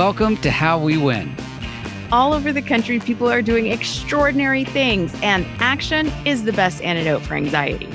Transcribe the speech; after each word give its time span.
welcome 0.00 0.34
to 0.34 0.50
How 0.50 0.78
We 0.78 0.96
Win. 0.96 1.30
All 2.10 2.32
over 2.32 2.54
the 2.54 2.62
country, 2.62 2.98
people 3.00 3.30
are 3.30 3.42
doing 3.42 3.66
extraordinary 3.66 4.64
things, 4.64 5.14
and 5.22 5.46
action 5.58 6.10
is 6.24 6.44
the 6.44 6.54
best 6.54 6.80
antidote 6.80 7.20
for 7.20 7.34
anxiety. 7.34 7.86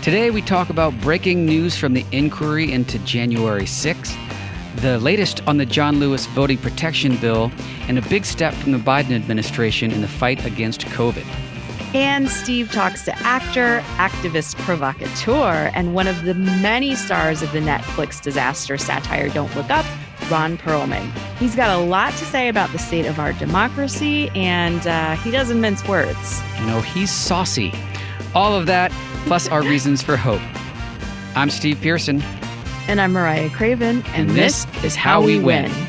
Today, 0.00 0.30
we 0.30 0.40
talk 0.40 0.70
about 0.70 0.98
breaking 1.02 1.44
news 1.44 1.76
from 1.76 1.92
the 1.92 2.06
inquiry 2.10 2.72
into 2.72 2.98
January 3.00 3.64
6th, 3.64 4.16
the 4.76 4.98
latest 4.98 5.46
on 5.46 5.58
the 5.58 5.66
John 5.66 6.00
Lewis 6.00 6.24
voting 6.28 6.56
protection 6.56 7.18
bill, 7.18 7.52
and 7.86 7.98
a 7.98 8.02
big 8.08 8.24
step 8.24 8.54
from 8.54 8.72
the 8.72 8.78
Biden 8.78 9.14
administration 9.14 9.90
in 9.90 10.00
the 10.00 10.08
fight 10.08 10.46
against 10.46 10.86
COVID. 10.86 11.26
And 11.94 12.30
Steve 12.30 12.72
talks 12.72 13.04
to 13.04 13.18
actor, 13.18 13.80
activist, 13.96 14.56
provocateur, 14.60 15.70
and 15.74 15.92
one 15.94 16.08
of 16.08 16.24
the 16.24 16.32
many 16.32 16.94
stars 16.94 17.42
of 17.42 17.52
the 17.52 17.60
Netflix 17.60 18.22
disaster 18.22 18.78
satire 18.78 19.28
Don't 19.28 19.54
Look 19.54 19.68
Up, 19.68 19.84
Ron 20.30 20.56
Perlman. 20.56 21.10
He's 21.38 21.56
got 21.56 21.76
a 21.76 21.82
lot 21.82 22.12
to 22.14 22.24
say 22.24 22.48
about 22.48 22.70
the 22.70 22.78
state 22.78 23.06
of 23.06 23.18
our 23.18 23.32
democracy, 23.32 24.30
and 24.34 24.86
uh, 24.86 25.16
he 25.16 25.30
doesn't 25.30 25.60
mince 25.60 25.86
words. 25.86 26.40
You 26.60 26.66
know, 26.66 26.80
he's 26.80 27.10
saucy. 27.10 27.72
All 28.34 28.54
of 28.54 28.66
that, 28.66 28.92
plus 29.26 29.48
our 29.48 29.62
reasons 29.72 30.02
for 30.02 30.16
hope. 30.16 30.42
I'm 31.36 31.50
Steve 31.50 31.80
Pearson. 31.80 32.22
And 32.88 33.00
I'm 33.00 33.12
Mariah 33.12 33.50
Craven, 33.50 34.02
and, 34.08 34.28
and 34.28 34.30
this, 34.30 34.64
this, 34.66 34.84
is 34.84 34.96
How, 34.96 35.20
We 35.22 35.38
win. 35.38 35.64
win. 35.70 35.86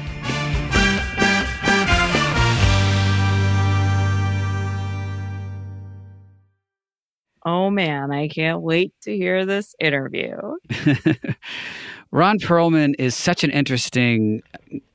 Oh 7.43 7.71
man, 7.71 8.11
I 8.11 8.27
can't 8.27 8.61
wait 8.61 8.93
to 9.01 9.15
hear 9.15 9.45
this 9.45 9.73
interview. 9.79 10.37
Ron 12.11 12.39
Perlman 12.39 12.93
is 12.99 13.15
such 13.15 13.43
an 13.43 13.51
interesting 13.51 14.43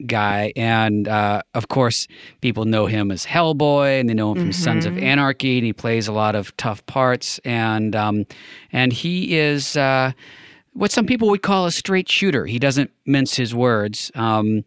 guy. 0.04 0.52
And 0.54 1.08
uh, 1.08 1.42
of 1.54 1.68
course, 1.68 2.06
people 2.42 2.66
know 2.66 2.86
him 2.86 3.10
as 3.10 3.24
Hellboy 3.24 4.00
and 4.00 4.08
they 4.08 4.14
know 4.14 4.32
him 4.32 4.38
from 4.38 4.50
mm-hmm. 4.50 4.62
Sons 4.62 4.86
of. 4.86 4.98
Anarchy. 4.98 5.58
And 5.58 5.66
he 5.66 5.72
plays 5.72 6.08
a 6.08 6.12
lot 6.12 6.34
of 6.34 6.56
tough 6.56 6.84
parts. 6.86 7.38
And, 7.44 7.96
um, 7.96 8.26
and 8.70 8.92
he 8.92 9.36
is 9.36 9.76
uh, 9.76 10.12
what 10.74 10.90
some 10.90 11.06
people 11.06 11.28
would 11.30 11.42
call 11.42 11.66
a 11.66 11.72
straight 11.72 12.08
shooter. 12.08 12.44
He 12.44 12.58
doesn't 12.58 12.90
mince 13.06 13.34
his 13.34 13.54
words. 13.54 14.10
Um, 14.14 14.64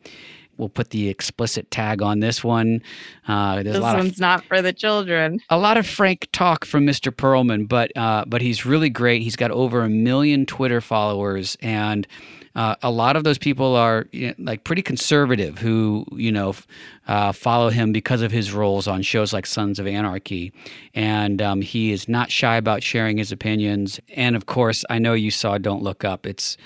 we'll 0.57 0.69
put 0.69 0.89
the 0.89 1.07
explicit 1.07 1.71
tag 1.71 2.01
on 2.01 2.19
this 2.19 2.43
one. 2.43 2.81
Uh, 3.27 3.63
this 3.63 3.79
one's 3.79 4.13
of, 4.13 4.19
not 4.19 4.43
for 4.45 4.61
the 4.61 4.73
children. 4.73 5.39
A 5.49 5.57
lot 5.57 5.77
of 5.77 5.87
frank 5.87 6.27
talk 6.31 6.65
from 6.65 6.85
Mr. 6.85 7.11
Perlman, 7.11 7.67
but 7.67 7.95
uh, 7.97 8.25
but 8.27 8.41
he's 8.41 8.65
really 8.65 8.89
great. 8.89 9.21
He's 9.21 9.35
got 9.35 9.51
over 9.51 9.81
a 9.81 9.89
million 9.89 10.45
Twitter 10.45 10.81
followers, 10.81 11.57
and 11.61 12.05
uh, 12.59 12.75
a 12.81 12.91
lot 12.91 13.15
of 13.15 13.23
those 13.23 13.37
people 13.37 13.77
are 13.77 14.05
you 14.11 14.27
know, 14.27 14.33
like 14.37 14.65
pretty 14.65 14.81
conservative 14.81 15.57
who 15.59 16.05
you 16.11 16.29
know 16.29 16.53
uh, 17.07 17.31
follow 17.31 17.69
him 17.69 17.93
because 17.93 18.21
of 18.21 18.33
his 18.33 18.51
roles 18.51 18.85
on 18.85 19.01
shows 19.01 19.31
like 19.31 19.45
Sons 19.45 19.79
of 19.79 19.87
Anarchy, 19.87 20.51
and 20.93 21.41
um, 21.41 21.61
he 21.61 21.93
is 21.93 22.09
not 22.09 22.29
shy 22.29 22.57
about 22.57 22.83
sharing 22.83 23.17
his 23.17 23.31
opinions. 23.31 24.01
And 24.13 24.35
of 24.35 24.45
course, 24.45 24.83
I 24.89 24.99
know 24.99 25.13
you 25.13 25.31
saw 25.31 25.57
Don't 25.57 25.81
Look 25.81 26.03
Up. 26.03 26.25
It's 26.25 26.57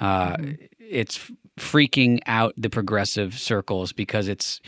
uh, 0.00 0.36
mm-hmm. 0.36 0.52
it's 0.78 1.32
freaking 1.58 2.20
out 2.26 2.54
the 2.56 2.70
progressive 2.70 3.36
circles 3.36 3.92
because 3.92 4.28
it's 4.28 4.60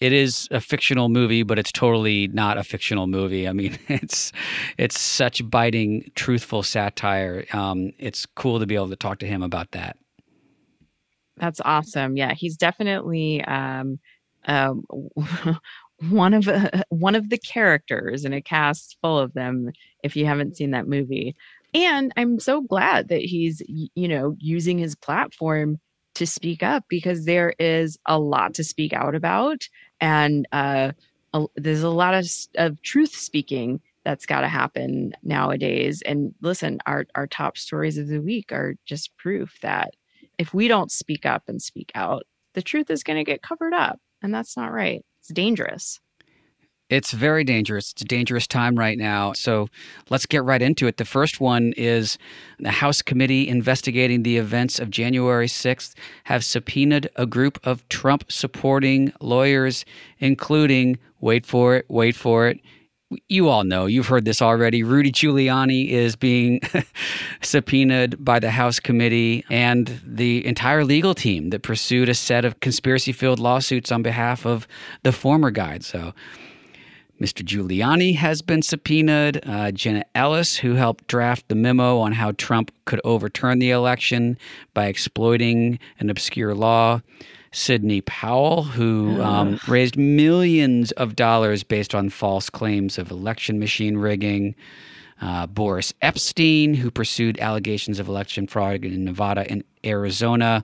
it 0.00 0.14
is 0.14 0.48
a 0.50 0.62
fictional 0.62 1.10
movie, 1.10 1.42
but 1.42 1.58
it's 1.58 1.72
totally 1.72 2.28
not 2.28 2.56
a 2.56 2.64
fictional 2.64 3.06
movie. 3.06 3.46
I 3.46 3.52
mean, 3.52 3.78
it's 3.88 4.32
it's 4.78 4.98
such 4.98 5.42
biting, 5.50 6.10
truthful 6.14 6.62
satire. 6.62 7.44
Um, 7.52 7.92
it's 7.98 8.24
cool 8.24 8.60
to 8.60 8.66
be 8.66 8.76
able 8.76 8.88
to 8.88 8.96
talk 8.96 9.18
to 9.18 9.26
him 9.26 9.42
about 9.42 9.72
that. 9.72 9.98
That's 11.38 11.60
awesome. 11.64 12.16
Yeah, 12.16 12.34
he's 12.34 12.56
definitely 12.56 13.42
um, 13.44 13.98
um, 14.46 14.84
one 16.10 16.34
of 16.34 16.48
uh, 16.48 16.70
one 16.88 17.14
of 17.14 17.28
the 17.30 17.38
characters 17.38 18.24
in 18.24 18.32
a 18.32 18.40
cast 18.42 18.96
full 19.02 19.18
of 19.18 19.34
them. 19.34 19.70
If 20.02 20.16
you 20.16 20.26
haven't 20.26 20.56
seen 20.56 20.70
that 20.72 20.88
movie, 20.88 21.36
and 21.74 22.12
I'm 22.16 22.40
so 22.40 22.62
glad 22.62 23.08
that 23.08 23.20
he's 23.22 23.62
you 23.66 24.08
know 24.08 24.36
using 24.38 24.78
his 24.78 24.94
platform 24.94 25.78
to 26.14 26.26
speak 26.26 26.62
up 26.62 26.84
because 26.88 27.26
there 27.26 27.54
is 27.58 27.98
a 28.06 28.18
lot 28.18 28.54
to 28.54 28.64
speak 28.64 28.94
out 28.94 29.14
about 29.14 29.68
and 30.00 30.48
uh, 30.52 30.92
a, 31.34 31.44
there's 31.56 31.82
a 31.82 31.90
lot 31.90 32.14
of, 32.14 32.26
of 32.56 32.80
truth 32.82 33.14
speaking 33.14 33.80
that's 34.04 34.24
got 34.24 34.40
to 34.40 34.48
happen 34.48 35.12
nowadays. 35.22 36.02
And 36.06 36.34
listen, 36.40 36.78
our, 36.86 37.06
our 37.14 37.26
top 37.26 37.58
stories 37.58 37.98
of 37.98 38.08
the 38.08 38.20
week 38.20 38.50
are 38.52 38.76
just 38.86 39.14
proof 39.18 39.58
that 39.60 39.94
if 40.38 40.54
we 40.54 40.68
don't 40.68 40.90
speak 40.90 41.26
up 41.26 41.44
and 41.48 41.60
speak 41.60 41.92
out, 41.94 42.24
the 42.54 42.62
truth 42.62 42.90
is 42.90 43.02
going 43.02 43.18
to 43.18 43.24
get 43.24 43.42
covered 43.42 43.74
up. 43.74 43.98
And 44.22 44.34
that's 44.34 44.56
not 44.56 44.72
right. 44.72 45.04
It's 45.20 45.28
dangerous. 45.28 46.00
It's 46.88 47.10
very 47.10 47.42
dangerous. 47.42 47.90
It's 47.90 48.02
a 48.02 48.04
dangerous 48.04 48.46
time 48.46 48.76
right 48.76 48.96
now. 48.96 49.32
So 49.32 49.68
let's 50.08 50.24
get 50.24 50.44
right 50.44 50.62
into 50.62 50.86
it. 50.86 50.98
The 50.98 51.04
first 51.04 51.40
one 51.40 51.72
is 51.76 52.16
the 52.60 52.70
House 52.70 53.02
committee 53.02 53.48
investigating 53.48 54.22
the 54.22 54.36
events 54.36 54.78
of 54.78 54.90
January 54.90 55.48
6th 55.48 55.94
have 56.24 56.44
subpoenaed 56.44 57.10
a 57.16 57.26
group 57.26 57.58
of 57.64 57.86
Trump 57.88 58.30
supporting 58.30 59.12
lawyers, 59.20 59.84
including, 60.20 60.96
wait 61.20 61.44
for 61.44 61.74
it, 61.74 61.86
wait 61.88 62.14
for 62.14 62.46
it, 62.46 62.60
you 63.28 63.48
all 63.48 63.64
know, 63.64 63.86
you've 63.86 64.08
heard 64.08 64.24
this 64.24 64.42
already. 64.42 64.82
Rudy 64.82 65.12
Giuliani 65.12 65.88
is 65.88 66.16
being 66.16 66.60
subpoenaed 67.40 68.24
by 68.24 68.40
the 68.40 68.50
House 68.50 68.80
committee 68.80 69.44
and 69.48 70.00
the 70.04 70.44
entire 70.44 70.84
legal 70.84 71.14
team 71.14 71.50
that 71.50 71.62
pursued 71.62 72.08
a 72.08 72.14
set 72.14 72.44
of 72.44 72.58
conspiracy 72.60 73.12
filled 73.12 73.38
lawsuits 73.38 73.92
on 73.92 74.02
behalf 74.02 74.44
of 74.44 74.66
the 75.04 75.12
former 75.12 75.50
guide. 75.50 75.84
So, 75.84 76.14
Mr. 77.20 77.42
Giuliani 77.42 78.14
has 78.16 78.42
been 78.42 78.62
subpoenaed. 78.62 79.40
Uh, 79.46 79.70
Jenna 79.72 80.04
Ellis, 80.14 80.56
who 80.56 80.74
helped 80.74 81.06
draft 81.06 81.48
the 81.48 81.54
memo 81.54 81.98
on 81.98 82.12
how 82.12 82.32
Trump 82.32 82.70
could 82.84 83.00
overturn 83.04 83.58
the 83.58 83.70
election 83.70 84.36
by 84.74 84.86
exploiting 84.86 85.78
an 85.98 86.10
obscure 86.10 86.54
law. 86.54 87.00
Sidney 87.52 88.02
Powell, 88.02 88.64
who 88.64 89.22
um, 89.22 89.58
raised 89.66 89.96
millions 89.96 90.92
of 90.92 91.16
dollars 91.16 91.62
based 91.62 91.94
on 91.94 92.10
false 92.10 92.50
claims 92.50 92.98
of 92.98 93.10
election 93.10 93.58
machine 93.58 93.96
rigging. 93.96 94.54
Uh, 95.22 95.46
Boris 95.46 95.94
Epshteyn, 96.02 96.76
who 96.76 96.90
pursued 96.90 97.38
allegations 97.38 97.98
of 97.98 98.08
election 98.08 98.46
fraud 98.46 98.84
in 98.84 99.04
Nevada 99.06 99.50
and 99.50 99.64
Arizona 99.86 100.62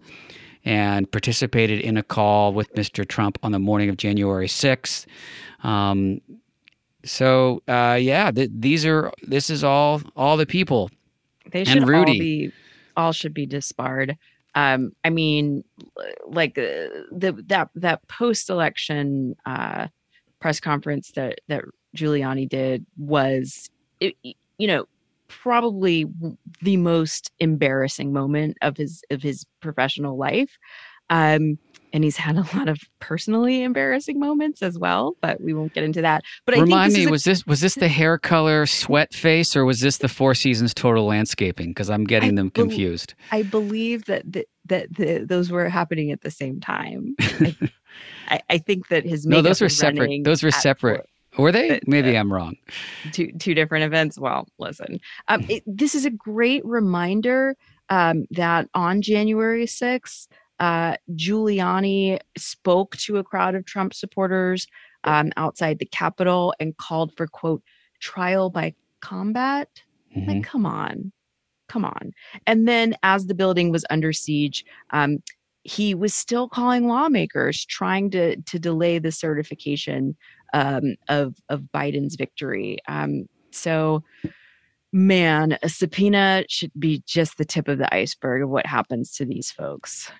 and 0.64 1.10
participated 1.10 1.80
in 1.80 1.96
a 1.96 2.02
call 2.02 2.52
with 2.52 2.72
Mr. 2.74 3.08
Trump 3.08 3.38
on 3.42 3.52
the 3.52 3.58
morning 3.58 3.88
of 3.88 3.96
January 3.96 4.46
6th. 4.46 5.06
Um, 5.62 6.20
so 7.04 7.62
uh, 7.68 7.98
yeah, 8.00 8.30
th- 8.30 8.50
these 8.52 8.86
are 8.86 9.12
this 9.22 9.50
is 9.50 9.64
all 9.64 10.02
all 10.16 10.36
the 10.36 10.46
people. 10.46 10.90
They 11.50 11.64
should 11.64 11.88
all 11.92 12.04
be 12.04 12.52
all 12.96 13.12
should 13.12 13.34
be 13.34 13.46
disbarred. 13.46 14.16
Um, 14.54 14.92
I 15.04 15.10
mean, 15.10 15.64
like 16.26 16.58
uh, 16.58 16.88
the 17.10 17.42
that 17.46 17.70
that 17.74 18.06
post 18.08 18.50
election 18.50 19.34
uh, 19.46 19.88
press 20.40 20.60
conference 20.60 21.12
that 21.12 21.40
that 21.48 21.64
Giuliani 21.96 22.48
did 22.48 22.84
was, 22.98 23.70
it, 24.00 24.14
you 24.58 24.66
know, 24.66 24.86
probably 25.28 26.06
the 26.60 26.76
most 26.76 27.32
embarrassing 27.40 28.12
moment 28.12 28.58
of 28.62 28.76
his 28.76 29.02
of 29.10 29.22
his 29.22 29.46
professional 29.60 30.16
life. 30.16 30.58
Um, 31.10 31.58
and 31.92 32.04
he's 32.04 32.16
had 32.16 32.36
a 32.36 32.44
lot 32.56 32.68
of 32.68 32.80
personally 33.00 33.62
embarrassing 33.62 34.18
moments 34.18 34.62
as 34.62 34.78
well, 34.78 35.16
but 35.20 35.40
we 35.40 35.52
won't 35.52 35.74
get 35.74 35.84
into 35.84 36.02
that. 36.02 36.22
But 36.46 36.56
remind 36.56 36.92
me, 36.92 37.06
was 37.06 37.24
this 37.24 37.46
was 37.46 37.60
this 37.60 37.74
the 37.74 37.88
hair 37.88 38.18
color 38.18 38.66
sweat 38.66 39.14
face, 39.14 39.54
or 39.54 39.64
was 39.64 39.80
this 39.80 39.98
the 39.98 40.08
Four 40.08 40.34
Seasons 40.34 40.74
Total 40.74 41.04
Landscaping? 41.04 41.70
Because 41.70 41.90
I'm 41.90 42.04
getting 42.04 42.32
I 42.32 42.36
them 42.36 42.50
confused. 42.50 43.14
Be, 43.30 43.38
I 43.38 43.42
believe 43.42 44.06
that 44.06 44.30
the, 44.30 44.46
that 44.66 44.94
the, 44.94 45.24
those 45.24 45.50
were 45.50 45.68
happening 45.68 46.10
at 46.10 46.22
the 46.22 46.30
same 46.30 46.60
time. 46.60 47.14
I, 48.28 48.40
I, 48.50 48.58
think 48.58 48.88
that 48.88 49.04
his 49.04 49.26
no, 49.26 49.42
those 49.42 49.60
were 49.60 49.68
separate. 49.68 50.24
Those 50.24 50.42
were 50.42 50.50
separate. 50.50 51.08
Four. 51.32 51.44
Were 51.44 51.52
they? 51.52 51.80
Maybe 51.86 52.16
uh, 52.16 52.20
I'm 52.20 52.32
wrong. 52.32 52.56
Two 53.12 53.32
two 53.32 53.54
different 53.54 53.84
events. 53.84 54.18
Well, 54.18 54.46
listen, 54.58 55.00
um, 55.28 55.44
it, 55.48 55.62
this 55.66 55.94
is 55.94 56.04
a 56.04 56.10
great 56.10 56.64
reminder 56.64 57.56
um, 57.92 58.24
that 58.30 58.68
on 58.74 59.02
January 59.02 59.66
6th, 59.66 60.26
uh, 60.60 60.96
Giuliani 61.12 62.18
spoke 62.36 62.96
to 62.98 63.16
a 63.18 63.24
crowd 63.24 63.54
of 63.54 63.64
Trump 63.64 63.94
supporters 63.94 64.66
um, 65.04 65.32
outside 65.36 65.78
the 65.78 65.86
Capitol 65.86 66.54
and 66.60 66.76
called 66.76 67.12
for, 67.16 67.26
quote, 67.26 67.62
trial 68.00 68.50
by 68.50 68.74
combat. 69.00 69.68
Mm-hmm. 70.16 70.30
Like, 70.30 70.44
come 70.44 70.66
on, 70.66 71.12
come 71.68 71.84
on. 71.84 72.12
And 72.46 72.68
then 72.68 72.94
as 73.02 73.26
the 73.26 73.34
building 73.34 73.70
was 73.70 73.84
under 73.90 74.12
siege, 74.12 74.64
um, 74.90 75.18
he 75.64 75.94
was 75.94 76.12
still 76.12 76.48
calling 76.48 76.88
lawmakers 76.88 77.64
trying 77.64 78.10
to 78.10 78.36
to 78.36 78.58
delay 78.58 78.98
the 78.98 79.12
certification 79.12 80.16
um, 80.52 80.96
of 81.08 81.36
of 81.48 81.62
Biden's 81.72 82.16
victory. 82.16 82.78
Um, 82.88 83.28
so, 83.52 84.02
man, 84.92 85.58
a 85.62 85.68
subpoena 85.68 86.44
should 86.48 86.72
be 86.78 87.02
just 87.06 87.38
the 87.38 87.44
tip 87.44 87.68
of 87.68 87.78
the 87.78 87.94
iceberg 87.94 88.42
of 88.42 88.50
what 88.50 88.66
happens 88.66 89.12
to 89.16 89.24
these 89.24 89.50
folks. 89.50 90.10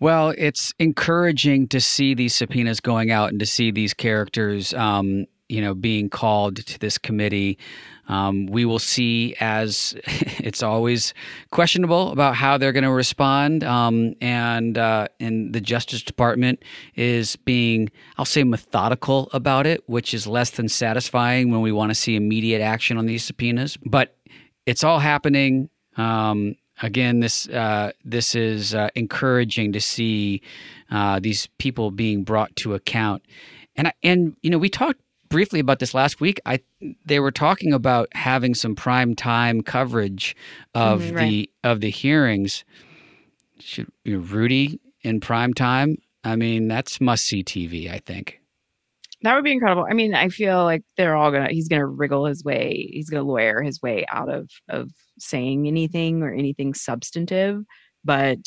Well, 0.00 0.32
it's 0.38 0.72
encouraging 0.78 1.68
to 1.68 1.80
see 1.80 2.14
these 2.14 2.34
subpoenas 2.34 2.80
going 2.80 3.10
out 3.10 3.30
and 3.30 3.40
to 3.40 3.46
see 3.46 3.70
these 3.70 3.94
characters, 3.94 4.72
um, 4.74 5.26
you 5.48 5.60
know, 5.60 5.74
being 5.74 6.08
called 6.08 6.56
to 6.56 6.78
this 6.78 6.98
committee. 6.98 7.58
Um, 8.06 8.46
we 8.46 8.64
will 8.64 8.78
see 8.78 9.34
as 9.40 9.96
it's 10.06 10.62
always 10.62 11.14
questionable 11.50 12.12
about 12.12 12.36
how 12.36 12.58
they're 12.58 12.72
going 12.72 12.84
to 12.84 12.92
respond. 12.92 13.64
Um, 13.64 14.14
and, 14.20 14.78
uh, 14.78 15.08
and 15.18 15.52
the 15.52 15.60
Justice 15.60 16.02
Department 16.02 16.62
is 16.94 17.36
being, 17.36 17.90
I'll 18.16 18.24
say, 18.24 18.44
methodical 18.44 19.28
about 19.32 19.66
it, 19.66 19.82
which 19.88 20.14
is 20.14 20.26
less 20.26 20.50
than 20.50 20.68
satisfying 20.68 21.50
when 21.50 21.60
we 21.60 21.72
want 21.72 21.90
to 21.90 21.94
see 21.94 22.14
immediate 22.14 22.62
action 22.62 22.98
on 22.98 23.06
these 23.06 23.24
subpoenas. 23.24 23.76
But 23.84 24.16
it's 24.64 24.84
all 24.84 25.00
happening. 25.00 25.70
Um, 25.96 26.54
again, 26.82 27.20
this 27.20 27.48
uh, 27.48 27.92
this 28.04 28.34
is 28.34 28.74
uh, 28.74 28.88
encouraging 28.94 29.72
to 29.72 29.80
see 29.80 30.42
uh, 30.90 31.20
these 31.20 31.48
people 31.58 31.90
being 31.90 32.24
brought 32.24 32.54
to 32.56 32.74
account. 32.74 33.22
And 33.76 33.92
and 34.02 34.36
you 34.42 34.50
know, 34.50 34.58
we 34.58 34.68
talked 34.68 35.00
briefly 35.28 35.60
about 35.60 35.78
this 35.78 35.94
last 35.94 36.20
week. 36.20 36.40
I 36.46 36.60
they 37.04 37.20
were 37.20 37.30
talking 37.30 37.72
about 37.72 38.08
having 38.12 38.54
some 38.54 38.74
prime 38.74 39.14
time 39.14 39.62
coverage 39.62 40.36
of 40.74 41.02
mm, 41.02 41.16
right. 41.16 41.28
the 41.28 41.50
of 41.64 41.80
the 41.80 41.90
hearings. 41.90 42.64
Should 43.60 43.88
you 44.04 44.18
know, 44.18 44.24
Rudy 44.24 44.80
in 45.02 45.20
prime 45.20 45.54
time? 45.54 45.98
I 46.24 46.36
mean, 46.36 46.68
that's 46.68 47.00
must 47.00 47.24
see 47.24 47.42
TV. 47.42 47.90
I 47.90 47.98
think. 47.98 48.40
That 49.22 49.34
would 49.34 49.42
be 49.42 49.50
incredible. 49.50 49.84
I 49.90 49.94
mean, 49.94 50.14
I 50.14 50.28
feel 50.28 50.62
like 50.62 50.84
they're 50.96 51.16
all 51.16 51.32
gonna. 51.32 51.48
He's 51.50 51.68
gonna 51.68 51.86
wriggle 51.86 52.26
his 52.26 52.44
way. 52.44 52.88
He's 52.92 53.10
gonna 53.10 53.24
lawyer 53.24 53.62
his 53.62 53.82
way 53.82 54.04
out 54.08 54.28
of 54.28 54.48
of 54.68 54.90
saying 55.20 55.66
anything 55.66 56.22
or 56.22 56.32
anything 56.32 56.74
substantive. 56.74 57.62
But 58.04 58.38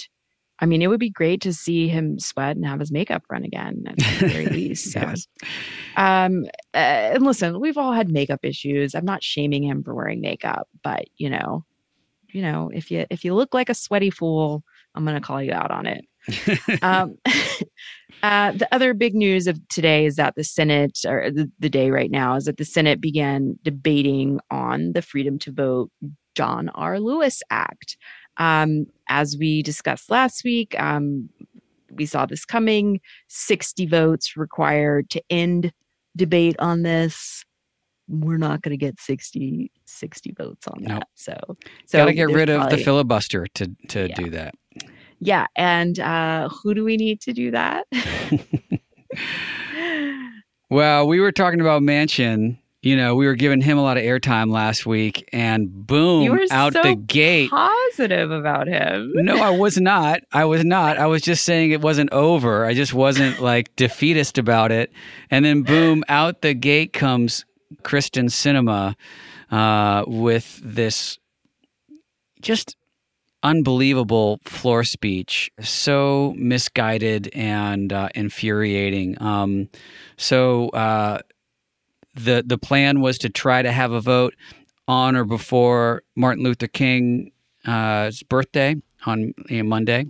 I 0.60 0.68
mean, 0.68 0.84
it 0.84 0.88
would 0.88 1.00
be 1.00 1.10
great 1.10 1.42
to 1.42 1.54
see 1.54 1.88
him 1.88 2.20
sweat 2.20 2.56
and 2.56 2.66
have 2.66 2.80
his 2.80 2.92
makeup 2.92 3.24
run 3.32 3.44
again 3.44 3.84
at 3.88 3.98
the 3.98 4.28
very 4.28 4.46
least. 4.48 4.92
So, 4.92 5.00
yes. 5.00 5.28
um, 5.98 6.46
uh, 6.76 6.78
and 7.16 7.26
listen, 7.26 7.60
we've 7.60 7.80
all 7.80 7.94
had 7.94 8.12
makeup 8.12 8.42
issues. 8.44 8.94
I'm 8.94 9.06
not 9.06 9.24
shaming 9.24 9.64
him 9.64 9.84
for 9.84 9.96
wearing 9.96 10.22
makeup, 10.22 10.68
but 10.84 11.06
you 11.18 11.32
know, 11.32 11.66
you 12.30 12.44
know, 12.44 12.70
if 12.74 12.92
you 12.92 13.06
if 13.10 13.26
you 13.26 13.34
look 13.34 13.56
like 13.56 13.70
a 13.70 13.74
sweaty 13.74 14.12
fool, 14.12 14.64
I'm 14.94 15.04
gonna 15.04 15.20
call 15.20 15.42
you 15.42 15.52
out 15.52 15.72
on 15.72 15.88
it. 15.88 16.06
um, 16.84 17.18
uh, 18.24 18.52
the 18.52 18.68
other 18.72 18.94
big 18.94 19.16
news 19.16 19.48
of 19.48 19.60
today 19.70 20.06
is 20.06 20.16
that 20.18 20.36
the 20.36 20.44
Senate, 20.44 21.00
or 21.06 21.32
the, 21.32 21.52
the 21.60 21.70
day 21.70 21.90
right 21.90 22.12
now, 22.12 22.36
is 22.36 22.46
that 22.46 22.58
the 22.58 22.66
Senate 22.66 23.02
began 23.02 23.58
debating 23.64 24.40
on 24.52 24.94
the 24.94 25.02
Freedom 25.02 25.40
to 25.40 25.52
Vote 25.52 25.92
John 26.36 26.70
R. 26.70 27.00
Lewis 27.00 27.42
Act. 27.50 27.98
Um, 28.38 28.88
as 29.10 29.38
we 29.38 29.62
discussed 29.62 30.10
last 30.10 30.44
week, 30.44 30.80
um, 30.80 31.30
we 31.92 32.06
saw 32.06 32.26
this 32.26 32.46
coming 32.46 33.02
60 33.28 33.86
votes 33.86 34.38
required 34.38 35.10
to 35.10 35.22
end 35.30 35.74
debate 36.16 36.56
on 36.60 36.84
this 36.84 37.44
we're 38.08 38.38
not 38.38 38.62
going 38.62 38.72
to 38.72 38.78
get 38.78 39.00
60 39.00 39.72
60 39.86 40.34
votes 40.38 40.68
on 40.68 40.84
that 40.84 41.08
so 41.16 41.36
so 41.86 42.00
got 42.00 42.06
to 42.06 42.14
get 42.14 42.30
rid 42.30 42.50
probably, 42.50 42.74
of 42.74 42.78
the 42.78 42.84
filibuster 42.84 43.48
to 43.54 43.68
to 43.88 44.10
yeah. 44.10 44.16
do 44.16 44.30
that 44.30 44.54
yeah 45.20 45.46
and 45.56 46.00
uh 46.00 46.50
who 46.50 46.74
do 46.74 46.84
we 46.84 46.98
need 46.98 47.22
to 47.22 47.32
do 47.32 47.52
that 47.52 47.88
well 50.70 51.08
we 51.08 51.22
were 51.22 51.32
talking 51.32 51.62
about 51.62 51.82
Manchin 51.82 52.58
you 52.82 52.96
know, 52.96 53.16
we 53.16 53.28
were 53.28 53.36
giving 53.36 53.62
him 53.62 53.78
a 53.78 53.84
lot 53.84 53.98
of 53.98 54.04
airtime 54.04 54.52
last 54.52 54.88
week, 54.88 55.30
and 55.32 55.86
boom, 55.86 56.40
out 56.50 56.74
so 56.74 56.82
the 56.82 56.96
gate. 56.96 57.52
Positive 57.52 58.32
about 58.32 58.68
him. 58.68 59.12
no, 59.14 59.36
I 59.36 59.52
was 59.52 59.78
not. 59.80 60.22
I 60.32 60.46
was 60.46 60.66
not. 60.66 60.98
I 60.98 61.06
was 61.06 61.22
just 61.22 61.46
saying 61.46 61.72
it 61.72 61.82
wasn't 61.82 62.12
over. 62.12 62.66
I 62.66 62.74
just 62.74 62.94
wasn't 62.94 63.40
like 63.40 63.76
defeatist 63.76 64.40
about 64.40 64.72
it. 64.72 64.92
And 65.30 65.46
then 65.46 65.62
boom, 65.62 66.04
out 66.10 66.42
the 66.42 66.56
gate 66.56 66.92
comes 66.92 67.46
Kyrsten 67.84 68.30
Sinema 68.30 68.96
uh, 69.52 70.04
with 70.08 70.60
this 70.64 71.20
just 72.42 72.76
unbelievable 73.44 74.40
floor 74.44 74.84
speech, 74.84 75.52
so 75.60 76.34
misguided 76.36 77.30
and 77.36 77.94
uh, 77.94 78.10
infuriating. 78.16 79.22
Um, 79.22 79.70
so 80.18 80.70
uh, 80.70 81.20
the 82.14 82.44
the 82.46 82.58
plan 82.58 83.02
was 83.02 83.18
to 83.20 83.30
try 83.30 83.62
to 83.62 83.72
have 83.72 83.92
a 83.92 84.02
vote 84.02 84.36
on 84.88 85.16
or 85.16 85.24
before 85.24 86.04
Martin 86.16 86.44
Luther 86.44 86.68
King's 86.68 87.32
uh, 87.66 88.12
birthday 88.30 88.76
on 89.06 89.34
you 89.50 89.64
know, 89.64 89.70
Monday. 89.70 90.06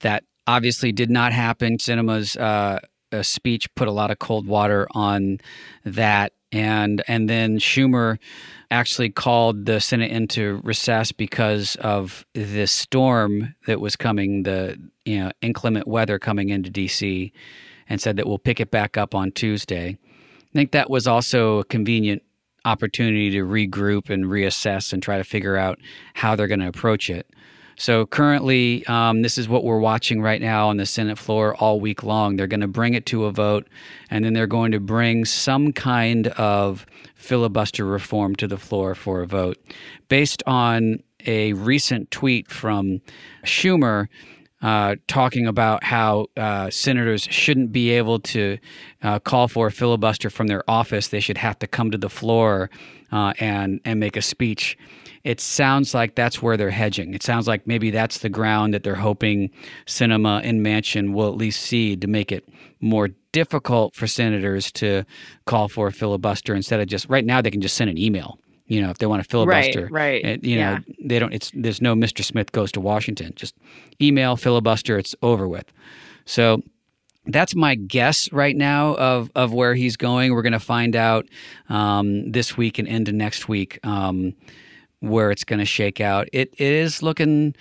That 0.00 0.24
obviously 0.46 0.92
did 0.92 1.10
not 1.10 1.32
happen. 1.32 1.78
Sinema's 1.78 2.36
uh, 2.36 2.80
speech 3.22 3.72
put 3.74 3.88
a 3.88 3.92
lot 3.92 4.10
of 4.10 4.18
cold 4.18 4.46
water 4.46 4.86
on 4.92 5.38
that, 5.84 6.32
and 6.52 7.02
and 7.08 7.28
then 7.28 7.58
Schumer 7.58 8.18
actually 8.70 9.10
called 9.10 9.66
the 9.66 9.80
Senate 9.80 10.10
into 10.10 10.60
recess 10.62 11.12
because 11.12 11.76
of 11.76 12.24
the 12.34 12.66
storm 12.66 13.54
that 13.66 13.80
was 13.80 13.96
coming, 13.96 14.42
the 14.44 14.78
you 15.04 15.20
know 15.20 15.30
inclement 15.40 15.88
weather 15.88 16.18
coming 16.18 16.50
into 16.50 16.70
D.C., 16.70 17.32
and 17.88 18.00
said 18.00 18.16
that 18.16 18.26
we'll 18.26 18.38
pick 18.38 18.60
it 18.60 18.70
back 18.70 18.96
up 18.96 19.14
on 19.14 19.32
Tuesday. 19.32 19.98
I 20.52 20.58
think 20.58 20.72
that 20.72 20.90
was 20.90 21.06
also 21.06 21.58
a 21.58 21.64
convenient 21.64 22.22
opportunity 22.64 23.30
to 23.30 23.44
regroup 23.44 24.10
and 24.10 24.24
reassess 24.24 24.92
and 24.92 25.02
try 25.02 25.16
to 25.16 25.24
figure 25.24 25.56
out 25.56 25.78
how 26.14 26.36
they're 26.36 26.48
going 26.48 26.60
to 26.60 26.68
approach 26.68 27.08
it. 27.08 27.30
So 27.76 28.04
currently, 28.04 28.84
um, 28.88 29.22
this 29.22 29.38
is 29.38 29.48
what 29.48 29.64
we're 29.64 29.78
watching 29.78 30.20
right 30.20 30.42
now 30.42 30.68
on 30.68 30.76
the 30.76 30.84
Senate 30.84 31.16
floor 31.16 31.54
all 31.54 31.80
week 31.80 32.02
long. 32.02 32.36
They're 32.36 32.46
going 32.46 32.60
to 32.60 32.68
bring 32.68 32.92
it 32.92 33.06
to 33.06 33.24
a 33.24 33.32
vote, 33.32 33.68
and 34.10 34.22
then 34.22 34.34
they're 34.34 34.46
going 34.46 34.72
to 34.72 34.80
bring 34.80 35.24
some 35.24 35.72
kind 35.72 36.26
of 36.26 36.84
filibuster 37.14 37.86
reform 37.86 38.36
to 38.36 38.46
the 38.46 38.58
floor 38.58 38.94
for 38.94 39.22
a 39.22 39.26
vote. 39.26 39.56
Based 40.08 40.42
on 40.46 41.02
a 41.26 41.54
recent 41.54 42.10
tweet 42.10 42.50
from 42.50 43.00
Schumer, 43.44 44.08
uh, 44.62 44.96
talking 45.06 45.46
about 45.46 45.84
how 45.84 46.26
uh, 46.36 46.70
senators 46.70 47.22
shouldn't 47.22 47.72
be 47.72 47.90
able 47.90 48.20
to 48.20 48.58
uh, 49.02 49.18
call 49.18 49.48
for 49.48 49.68
a 49.68 49.72
filibuster 49.72 50.28
from 50.28 50.48
their 50.48 50.62
office. 50.68 51.08
They 51.08 51.20
should 51.20 51.38
have 51.38 51.58
to 51.60 51.66
come 51.66 51.90
to 51.90 51.98
the 51.98 52.10
floor 52.10 52.70
uh, 53.12 53.32
and 53.38 53.80
and 53.84 53.98
make 53.98 54.16
a 54.16 54.22
speech. 54.22 54.76
It 55.24 55.40
sounds 55.40 55.94
like 55.94 56.14
that's 56.14 56.40
where 56.40 56.56
they're 56.56 56.70
hedging. 56.70 57.12
It 57.14 57.22
sounds 57.22 57.46
like 57.46 57.66
maybe 57.66 57.90
that's 57.90 58.18
the 58.18 58.28
ground 58.28 58.72
that 58.72 58.84
they're 58.84 58.94
hoping 58.94 59.50
Sinema 59.86 60.40
and 60.44 60.64
Manchin 60.64 61.12
will 61.12 61.28
at 61.28 61.36
least 61.36 61.62
see 61.62 61.96
to 61.96 62.06
make 62.06 62.32
it 62.32 62.48
more 62.80 63.08
difficult 63.32 63.94
for 63.94 64.06
senators 64.06 64.72
to 64.72 65.04
call 65.46 65.68
for 65.68 65.88
a 65.88 65.92
filibuster 65.92 66.54
instead 66.54 66.80
of 66.80 66.88
just 66.88 67.08
right 67.08 67.24
now 67.24 67.40
they 67.40 67.50
can 67.50 67.60
just 67.60 67.76
send 67.76 67.90
an 67.90 67.98
email 67.98 68.38
you 68.70 68.80
know, 68.80 68.90
if 68.90 68.98
they 68.98 69.06
want 69.06 69.20
to 69.20 69.28
filibuster, 69.28 69.88
right? 69.90 70.22
right. 70.24 70.44
you 70.44 70.54
know, 70.54 70.78
yeah. 70.86 70.94
they 71.04 71.18
don't. 71.18 71.34
It's 71.34 71.50
there's 71.52 71.82
no 71.82 71.96
Mr. 71.96 72.24
Smith 72.24 72.52
goes 72.52 72.70
to 72.72 72.80
Washington. 72.80 73.32
Just 73.34 73.56
email 74.00 74.36
filibuster. 74.36 74.96
It's 74.96 75.12
over 75.22 75.48
with. 75.48 75.72
So 76.24 76.62
that's 77.26 77.56
my 77.56 77.74
guess 77.74 78.32
right 78.32 78.56
now 78.56 78.94
of 78.94 79.28
of 79.34 79.52
where 79.52 79.74
he's 79.74 79.96
going. 79.96 80.32
We're 80.32 80.42
going 80.42 80.52
to 80.52 80.60
find 80.60 80.94
out 80.94 81.26
um, 81.68 82.30
this 82.30 82.56
week 82.56 82.78
and 82.78 82.86
into 82.86 83.10
next 83.10 83.48
week 83.48 83.80
um, 83.82 84.34
where 85.00 85.32
it's 85.32 85.42
going 85.42 85.58
to 85.58 85.64
shake 85.64 86.00
out. 86.00 86.28
It 86.32 86.54
it 86.56 86.72
is 86.72 87.02
looking. 87.02 87.56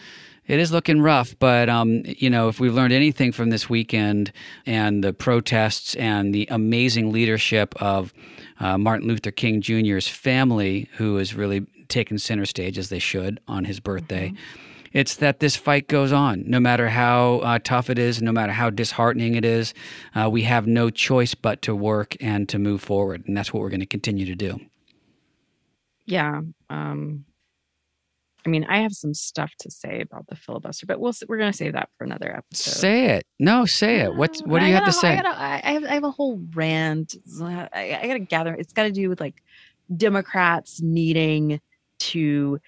It 0.50 0.60
is 0.60 0.72
looking 0.72 1.00
rough, 1.00 1.38
but 1.38 1.70
um, 1.70 2.02
you 2.06 2.28
know, 2.28 2.48
if 2.48 2.60
we've 2.60 2.74
learned 2.74 2.92
anything 2.92 3.32
from 3.32 3.52
this 3.52 3.70
weekend 3.70 4.32
and 4.66 5.04
the 5.04 5.14
protests 5.14 5.94
and 5.96 6.34
the 6.34 6.48
amazing 6.50 7.12
leadership 7.12 7.80
of 7.80 8.12
uh, 8.60 8.76
Martin 8.76 9.08
Luther 9.08 9.30
King 9.30 9.62
Jr.'s 9.62 10.08
family, 10.08 10.90
who 10.94 11.18
has 11.18 11.36
really 11.36 11.68
taken 11.88 12.18
center 12.18 12.48
stage 12.48 12.80
as 12.80 12.90
they 12.90 12.98
should 12.98 13.40
on 13.48 13.66
his 13.66 13.80
birthday. 13.80 14.30
Mm-hmm. 14.30 14.66
It's 14.92 15.18
that 15.18 15.40
this 15.40 15.56
fight 15.56 15.88
goes 15.88 16.12
on, 16.12 16.44
no 16.48 16.60
matter 16.60 16.90
how 16.90 17.42
uh, 17.42 17.60
tough 17.64 17.92
it 17.92 18.00
is, 18.00 18.20
no 18.20 18.32
matter 18.32 18.52
how 18.52 18.72
disheartening 18.72 19.36
it 19.36 19.46
is. 19.46 19.76
Uh, 20.16 20.32
we 20.32 20.42
have 20.44 20.66
no 20.66 20.90
choice 20.90 21.36
but 21.36 21.62
to 21.62 21.76
work 21.76 22.18
and 22.20 22.50
to 22.50 22.58
move 22.58 22.82
forward, 22.82 23.24
and 23.28 23.38
that's 23.38 23.54
what 23.54 23.62
we're 23.62 23.70
going 23.70 23.82
to 23.82 23.86
continue 23.86 24.26
to 24.26 24.34
do. 24.34 24.60
Yeah, 26.06 26.42
um, 26.72 27.26
I 28.46 28.50
mean, 28.50 28.66
I 28.66 28.80
have 28.80 28.94
some 28.94 29.14
stuff 29.14 29.52
to 29.60 29.72
say 29.72 30.02
about 30.02 30.28
the 30.28 30.36
filibuster, 30.36 30.86
but 30.86 31.00
we'll 31.00 31.14
we're 31.28 31.38
going 31.38 31.52
to 31.52 31.58
save 31.58 31.74
that 31.74 31.90
for 31.98 32.06
another 32.06 32.36
episode. 32.36 32.72
Say 32.72 33.06
it. 33.08 33.26
No, 33.40 33.66
say 33.66 34.00
it. 34.00 34.16
What 34.16 34.38
what 34.46 34.60
do 34.60 34.66
you 34.66 34.74
have 34.74 34.86
to 34.86 34.94
say? 34.94 35.18
I, 35.18 35.22
gotta, 35.22 35.42
I, 35.42 35.72
have 35.72 35.84
I 35.84 35.94
have 35.94 36.04
a 36.04 36.12
whole 36.12 36.40
rant. 36.54 37.16
I, 37.42 38.00
I 38.02 38.08
got 38.08 38.14
to 38.14 38.20
gather. 38.20 38.54
It's 38.54 38.74
got 38.74 38.84
to 38.84 38.92
do 38.92 39.10
with 39.10 39.20
like 39.20 39.44
Democrats 39.96 40.82
needing 40.82 41.60
to 42.00 42.60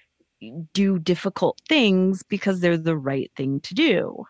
do 0.72 0.98
difficult 0.98 1.60
things 1.68 2.22
because 2.22 2.60
they're 2.60 2.76
the 2.76 2.96
right 2.96 3.30
thing 3.36 3.60
to 3.60 3.74
do. 3.74 4.24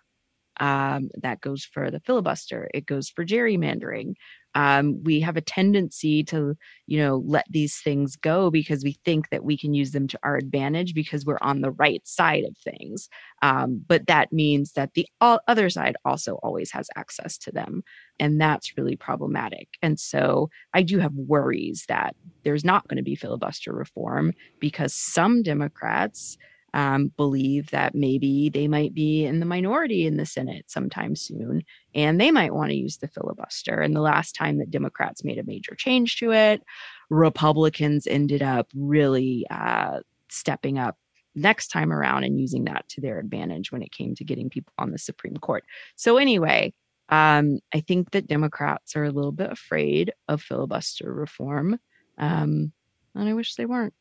Um, 0.61 1.11
that 1.23 1.41
goes 1.41 1.65
for 1.65 1.91
the 1.91 2.01
filibuster. 2.01 2.69
It 2.73 2.87
goes 2.87 3.09
for 3.09 3.25
gerrymandering. 3.25 4.15
Um, 4.55 5.03
we 5.05 5.21
have 5.21 5.37
a 5.37 5.41
tendency 5.41 6.23
to 6.25 6.57
you 6.87 6.99
know 6.99 7.23
let 7.27 7.47
these 7.51 7.81
things 7.81 8.17
go 8.17 8.51
because 8.51 8.85
we 8.85 8.97
think 9.05 9.31
that 9.31 9.45
we 9.45 9.57
can 9.57 9.75
use 9.75 9.93
them 9.93 10.07
to 10.09 10.19
our 10.23 10.37
advantage 10.37 10.95
because 10.95 11.25
we're 11.25 11.39
on 11.41 11.61
the 11.61 11.71
right 11.73 12.07
side 12.07 12.45
of 12.45 12.57
things 12.59 13.09
um, 13.43 13.83
but 13.87 14.07
that 14.07 14.33
means 14.33 14.73
that 14.73 14.95
the 14.95 15.07
other 15.21 15.71
side 15.71 15.97
also 16.05 16.35
always 16.43 16.71
has 16.71 16.89
access 16.97 17.39
to 17.39 17.51
them 17.51 17.83
and 18.19 18.41
that's 18.41 18.77
really 18.77 18.97
problematic 18.97 19.69
and 19.81 19.99
so 19.99 20.49
i 20.75 20.83
do 20.83 20.99
have 20.99 21.15
worries 21.15 21.85
that 21.89 22.15
there's 22.45 22.65
not 22.65 22.87
going 22.89 22.97
to 22.97 23.03
be 23.03 23.15
filibuster 23.15 23.73
reform 23.73 24.33
because 24.61 24.95
some 24.95 25.43
democrats 25.43 26.37
um, 26.75 27.13
believe 27.17 27.71
that 27.71 27.95
maybe 27.95 28.49
they 28.49 28.67
might 28.67 28.95
be 28.95 29.25
in 29.25 29.41
the 29.41 29.47
minority 29.47 30.07
in 30.07 30.17
the 30.17 30.27
Senate 30.27 30.71
sometime 30.71 31.15
soon, 31.15 31.63
and 31.95 32.21
they 32.21 32.31
might 32.31 32.55
want 32.55 32.71
to 32.71 32.77
use 32.77 32.99
the 32.99 33.09
filibuster. 33.09 33.81
And 33.81 33.95
the 33.95 34.01
last 34.01 34.35
time 34.35 34.59
that 34.59 34.71
Democrats 34.71 35.25
made 35.25 35.39
a 35.39 35.45
major 35.45 35.75
change 35.75 36.17
to 36.19 36.33
it, 36.33 36.63
Republicans 37.11 38.07
ended 38.07 38.43
up 38.43 38.69
really 38.75 39.47
uh, 39.51 40.01
stepping 40.29 40.79
up 40.79 40.97
next 41.35 41.69
time 41.69 41.93
around 41.93 42.25
and 42.25 42.41
using 42.41 42.65
that 42.65 42.89
to 42.89 43.01
their 43.01 43.19
advantage 43.19 43.73
when 43.73 43.83
it 43.83 43.93
came 43.93 44.15
to 44.15 44.25
getting 44.25 44.51
people 44.51 44.73
on 44.79 44.91
the 44.91 44.99
Supreme 44.99 45.37
Court. 45.37 45.65
So, 45.97 46.17
anyway, 46.17 46.73
um, 47.09 47.59
I 47.75 47.81
think 47.81 48.13
that 48.13 48.27
Democrats 48.27 48.97
are 48.97 49.05
a 49.05 49.11
little 49.11 49.33
bit 49.33 49.51
afraid 49.51 50.13
of 50.29 50.41
filibuster 50.43 51.13
reform. 51.13 51.79
Um, 52.17 52.73
and 53.15 53.29
I 53.29 53.35
wish 53.35 53.55
they 53.55 53.67
weren't 53.67 53.95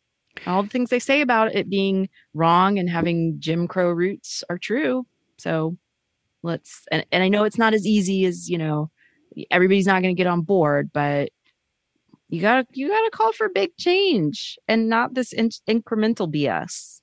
all 0.48 0.64
the 0.64 0.70
things 0.70 0.90
they 0.90 1.00
say 1.00 1.22
about 1.22 1.56
it 1.56 1.70
being 1.70 2.10
wrong 2.34 2.80
and 2.80 2.90
having 2.90 3.36
Jim 3.40 3.68
Crow 3.68 3.92
roots 3.92 4.44
are 4.50 4.58
true. 4.58 5.06
So 5.38 5.78
let's 6.44 6.84
and, 6.92 7.06
and 7.12 7.24
I 7.24 7.30
know 7.30 7.44
it's 7.44 7.58
not 7.58 7.74
as 7.74 7.86
easy 7.86 8.26
as, 8.26 8.50
you 8.50 8.58
know, 8.58 8.90
everybody's 9.50 9.88
not 9.88 10.02
going 10.02 10.16
to 10.16 10.20
get 10.20 10.28
on 10.28 10.42
board, 10.42 10.92
but 10.94 11.30
you 12.30 12.42
got 12.42 12.62
to 12.62 12.80
you 12.80 12.88
got 12.88 13.02
to 13.02 13.12
call 13.12 13.34
for 13.34 13.50
big 13.50 13.76
change 13.78 14.58
and 14.68 14.90
not 14.90 15.14
this 15.14 15.34
in- 15.34 15.50
incremental 15.68 16.34
BS. 16.34 17.02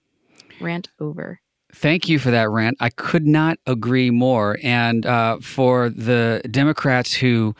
Rant 0.60 0.88
over. 0.98 1.40
Thank 1.74 2.08
you 2.08 2.18
for 2.18 2.30
that 2.30 2.48
rant. 2.48 2.78
I 2.80 2.88
could 2.88 3.26
not 3.26 3.58
agree 3.66 4.10
more. 4.10 4.58
And 4.62 5.04
uh, 5.04 5.38
for 5.40 5.90
the 5.90 6.40
Democrats 6.50 7.12
who 7.12 7.54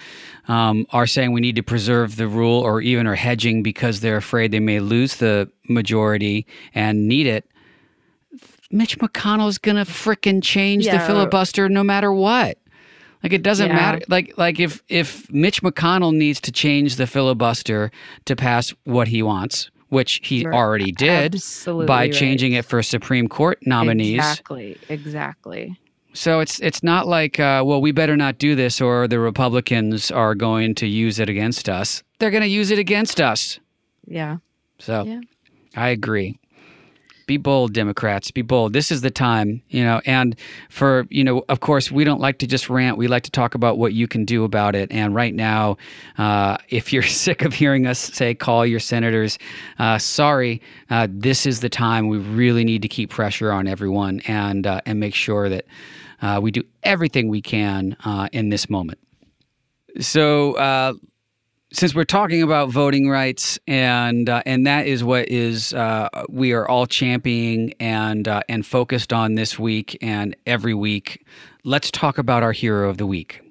um, 0.49 0.87
are 0.91 1.07
saying 1.07 1.33
we 1.33 1.43
need 1.43 1.57
to 1.57 1.63
preserve 1.63 2.17
the 2.17 2.27
rule 2.27 2.61
or 2.61 2.81
even 2.81 3.07
are 3.07 3.15
hedging 3.15 3.63
because 3.63 4.01
they're 4.01 4.17
afraid 4.17 4.51
they 4.51 4.61
may 4.61 4.81
lose 4.81 5.17
the 5.17 5.51
majority 5.69 6.47
and 6.75 7.07
need 7.07 7.27
it, 7.27 7.49
Mitch 8.71 8.99
McConnell 8.99 9.49
is 9.49 9.59
going 9.59 9.77
to 9.77 9.91
fricking 9.91 10.43
change 10.43 10.87
yeah. 10.87 10.99
the 10.99 11.05
filibuster 11.05 11.69
no 11.69 11.83
matter 11.83 12.13
what. 12.13 12.59
Like 13.23 13.33
it 13.33 13.43
doesn't 13.43 13.69
yeah. 13.69 13.75
matter. 13.75 14.01
Like 14.09 14.35
like 14.37 14.61
if 14.61 14.83
if 14.89 15.31
Mitch 15.33 15.63
McConnell 15.63 16.15
needs 16.15 16.41
to 16.43 16.53
change 16.53 16.97
the 16.97 17.07
filibuster 17.07 17.91
to 18.27 18.37
pass 18.37 18.73
what 18.85 19.09
he 19.09 19.23
wants, 19.23 19.71
which 19.89 20.21
he 20.23 20.43
You're 20.43 20.55
already 20.55 20.93
did 20.93 21.41
by 21.65 21.85
right. 21.87 22.13
changing 22.13 22.53
it 22.53 22.65
for 22.65 22.83
Supreme 22.83 23.29
Court 23.29 23.59
nominees. 23.67 24.19
Exactly, 24.19 24.79
exactly. 24.89 25.79
So 26.15 26.41
it's 26.41 26.59
it's 26.61 26.83
not 26.83 27.07
like 27.07 27.39
uh, 27.39 27.63
well 27.65 27.81
we 27.81 27.93
better 27.93 28.17
not 28.17 28.39
do 28.39 28.55
this 28.55 28.81
or 28.81 29.07
the 29.07 29.21
Republicans 29.21 30.11
are 30.11 30.35
going 30.35 30.75
to 30.77 30.87
use 30.87 31.19
it 31.19 31.29
against 31.29 31.69
us. 31.69 32.03
They're 32.19 32.31
going 32.31 32.43
to 32.43 32.49
use 32.49 32.71
it 32.71 32.79
against 32.79 33.21
us. 33.21 33.61
Yeah. 34.07 34.39
So 34.79 35.05
yeah. 35.05 35.21
I 35.77 35.89
agree 35.89 36.39
be 37.29 37.37
bold 37.37 37.73
democrats 37.73 38.33
be 38.33 38.43
bold. 38.43 38.73
This 38.73 38.91
is 38.91 39.03
the 39.03 39.11
time 39.11 39.63
you 39.69 39.85
know 39.85 40.01
and 40.05 40.35
for 40.69 41.07
you 41.11 41.23
know 41.23 41.45
of 41.49 41.61
course 41.61 41.93
we 41.93 42.03
don't 42.03 42.21
like 42.21 42.39
to 42.39 42.47
just 42.49 42.69
rant. 42.69 42.97
We 42.97 43.07
like 43.07 43.23
to 43.25 43.31
talk 43.31 43.55
about 43.55 43.79
what 43.79 43.93
you 43.93 44.09
can 44.09 44.25
do 44.25 44.43
about 44.43 44.75
it. 44.75 44.91
And 44.91 45.15
right 45.15 45.35
now 45.35 45.77
uh, 46.17 46.57
if 46.71 46.93
you're 46.93 47.03
sick 47.25 47.43
of 47.43 47.55
hearing 47.55 47.87
us 47.87 47.99
say 47.99 48.35
call 48.35 48.67
your 48.67 48.81
senators 48.81 49.39
uh, 49.79 49.99
sorry 49.99 50.61
uh, 50.91 51.07
this 51.11 51.47
is 51.47 51.61
the 51.61 51.69
time. 51.69 52.09
We 52.09 52.19
really 52.19 52.65
need 52.65 52.83
to 52.83 52.89
keep 52.89 53.11
pressure 53.11 53.53
on 53.53 53.69
everyone 53.69 54.21
and 54.27 54.67
uh, 54.67 54.81
and 54.87 54.99
make 54.99 55.15
sure 55.15 55.49
that 55.49 55.67
uh, 56.23 56.41
we 56.43 56.51
do 56.51 56.63
everything 56.83 57.29
we 57.29 57.43
can 57.43 57.97
uh, 58.05 58.29
in 58.33 58.49
this 58.49 58.69
moment. 58.69 58.99
So 60.01 60.55
since 61.73 61.95
we're 61.95 62.05
talking 62.05 62.43
about 62.43 62.71
voting 62.71 63.11
rights 63.11 63.59
and 63.67 64.29
uh, 64.29 64.43
and 64.47 64.67
that 64.67 64.87
is 64.87 65.05
what 65.05 65.29
is 65.29 65.75
uh, 65.75 66.09
we 66.29 66.53
are 66.53 66.67
all 66.67 66.87
championing 66.87 67.75
and 67.79 68.27
uh, 68.27 68.43
and 68.49 68.65
focused 68.65 69.13
on 69.13 69.35
this 69.35 69.59
week 69.59 69.99
and 70.01 70.35
every 70.47 70.75
week, 70.75 71.27
let's 71.65 71.91
talk 71.91 72.19
about 72.19 72.43
our 72.43 72.53
hero 72.53 72.89
of 72.89 72.97
the 72.97 73.07
week. 73.07 73.43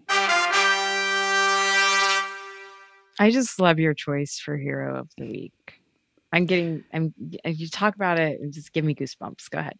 I 3.19 3.31
just 3.31 3.59
love 3.59 3.79
your 3.79 3.93
choice 3.93 4.39
for 4.39 4.57
hero 4.57 4.99
of 4.99 5.09
the 5.17 5.25
week. 5.25 5.81
I'm 6.31 6.45
getting 6.45 6.83
I'm 6.93 7.13
you 7.45 7.69
talk 7.69 7.95
about 7.95 8.19
it 8.19 8.39
and 8.41 8.51
just 8.51 8.73
give 8.73 8.83
me 8.83 8.95
goosebumps. 8.95 9.49
Go 9.51 9.59
ahead. 9.59 9.77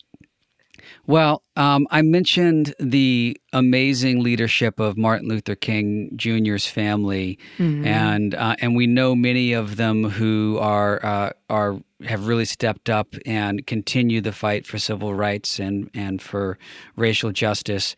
Well, 1.05 1.43
um, 1.55 1.88
I 1.89 2.01
mentioned 2.01 2.75
the 2.79 3.39
amazing 3.53 4.22
leadership 4.22 4.79
of 4.79 4.98
Martin 4.98 5.27
Luther 5.27 5.55
King 5.55 6.12
Jr.'s 6.15 6.67
family, 6.67 7.39
mm-hmm. 7.57 7.86
and 7.86 8.36
uh, 8.36 8.55
and 8.60 8.75
we 8.75 8.88
know 8.88 9.15
many 9.15 9.53
of 9.53 9.77
them 9.77 10.03
who 10.03 10.57
are 10.60 11.03
uh, 11.05 11.31
are 11.50 11.79
have 12.05 12.27
really 12.27 12.46
stepped 12.46 12.89
up 12.89 13.15
and 13.25 13.65
continue 13.65 14.22
the 14.22 14.31
fight 14.31 14.67
for 14.67 14.77
civil 14.77 15.13
rights 15.13 15.60
and 15.60 15.89
and 15.93 16.22
for 16.22 16.57
racial 16.96 17.31
justice. 17.31 17.96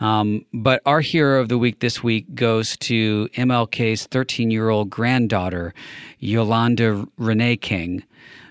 Um, 0.00 0.46
but 0.54 0.80
our 0.86 1.00
hero 1.00 1.40
of 1.40 1.48
the 1.48 1.58
week 1.58 1.80
this 1.80 2.02
week 2.02 2.34
goes 2.34 2.76
to 2.78 3.28
MLK's 3.34 4.06
13 4.06 4.50
year 4.50 4.70
old 4.70 4.88
granddaughter, 4.88 5.74
Yolanda 6.18 7.06
Renee 7.18 7.56
King, 7.56 8.04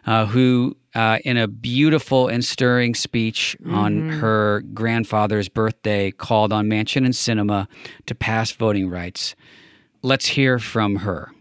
uh, 0.05 0.25
who 0.27 0.75
uh, 0.95 1.19
in 1.23 1.37
a 1.37 1.47
beautiful 1.47 2.27
and 2.27 2.43
stirring 2.43 2.95
speech 2.95 3.55
mm-hmm. 3.61 3.75
on 3.75 4.09
her 4.09 4.61
grandfather's 4.73 5.49
birthday, 5.49 6.11
called 6.11 6.51
on 6.51 6.67
Manchin 6.67 7.05
and 7.05 7.13
Sinema 7.13 7.67
to 8.05 8.15
pass 8.15 8.51
voting 8.51 8.89
rights. 8.89 9.35
Let's 10.01 10.27
hear 10.27 10.59
from 10.59 10.97
her. 10.97 11.31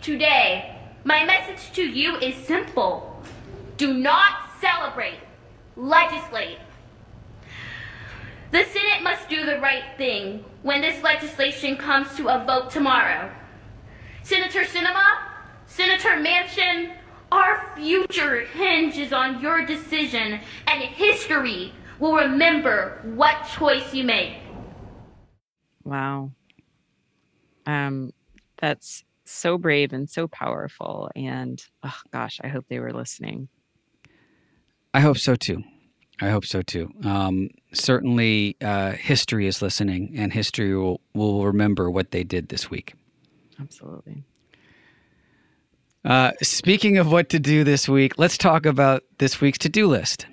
Today, 0.00 0.78
my 1.04 1.24
message 1.24 1.72
to 1.74 1.82
you 1.82 2.16
is 2.16 2.34
simple 2.46 3.12
do 3.76 3.92
not 3.92 4.48
celebrate, 4.60 5.20
legislate. 5.76 6.58
The 8.52 8.64
Senate 8.64 9.02
must 9.02 9.28
do 9.28 9.44
the 9.44 9.58
right 9.58 9.84
thing 9.98 10.44
when 10.62 10.80
this 10.80 11.02
legislation 11.02 11.76
comes 11.76 12.14
to 12.16 12.28
a 12.28 12.44
vote 12.44 12.70
tomorrow. 12.70 13.30
Senator 14.22 14.62
Sinema, 14.62 15.18
Senator 15.66 16.16
Manchin, 16.16 16.92
our 17.32 17.74
future 17.76 18.40
hinges 18.46 19.12
on 19.12 19.40
your 19.40 19.64
decision, 19.64 20.40
and 20.66 20.82
history 20.82 21.72
will 21.98 22.14
remember 22.14 23.00
what 23.02 23.46
choice 23.58 23.94
you 23.94 24.04
make. 24.04 24.34
Wow. 25.84 26.32
Um, 27.66 28.12
that's 28.58 29.04
so 29.24 29.58
brave 29.58 29.92
and 29.92 30.08
so 30.08 30.28
powerful. 30.28 31.10
And 31.16 31.62
oh 31.82 31.98
gosh, 32.12 32.40
I 32.42 32.48
hope 32.48 32.66
they 32.68 32.78
were 32.78 32.92
listening. 32.92 33.48
I 34.94 35.00
hope 35.00 35.18
so 35.18 35.34
too. 35.34 35.62
I 36.20 36.30
hope 36.30 36.46
so 36.46 36.62
too. 36.62 36.90
Um, 37.04 37.50
certainly, 37.74 38.56
uh, 38.62 38.92
history 38.92 39.46
is 39.46 39.60
listening, 39.60 40.14
and 40.16 40.32
history 40.32 40.74
will, 40.74 41.02
will 41.12 41.44
remember 41.44 41.90
what 41.90 42.10
they 42.10 42.24
did 42.24 42.48
this 42.48 42.70
week. 42.70 42.94
Absolutely. 43.60 44.24
Uh, 46.06 46.30
speaking 46.40 46.98
of 46.98 47.10
what 47.10 47.28
to 47.30 47.40
do 47.40 47.64
this 47.64 47.88
week, 47.88 48.16
let's 48.16 48.38
talk 48.38 48.64
about 48.64 49.02
this 49.18 49.40
week's 49.40 49.58
to 49.58 49.68
do 49.68 49.88
list. 49.88 50.24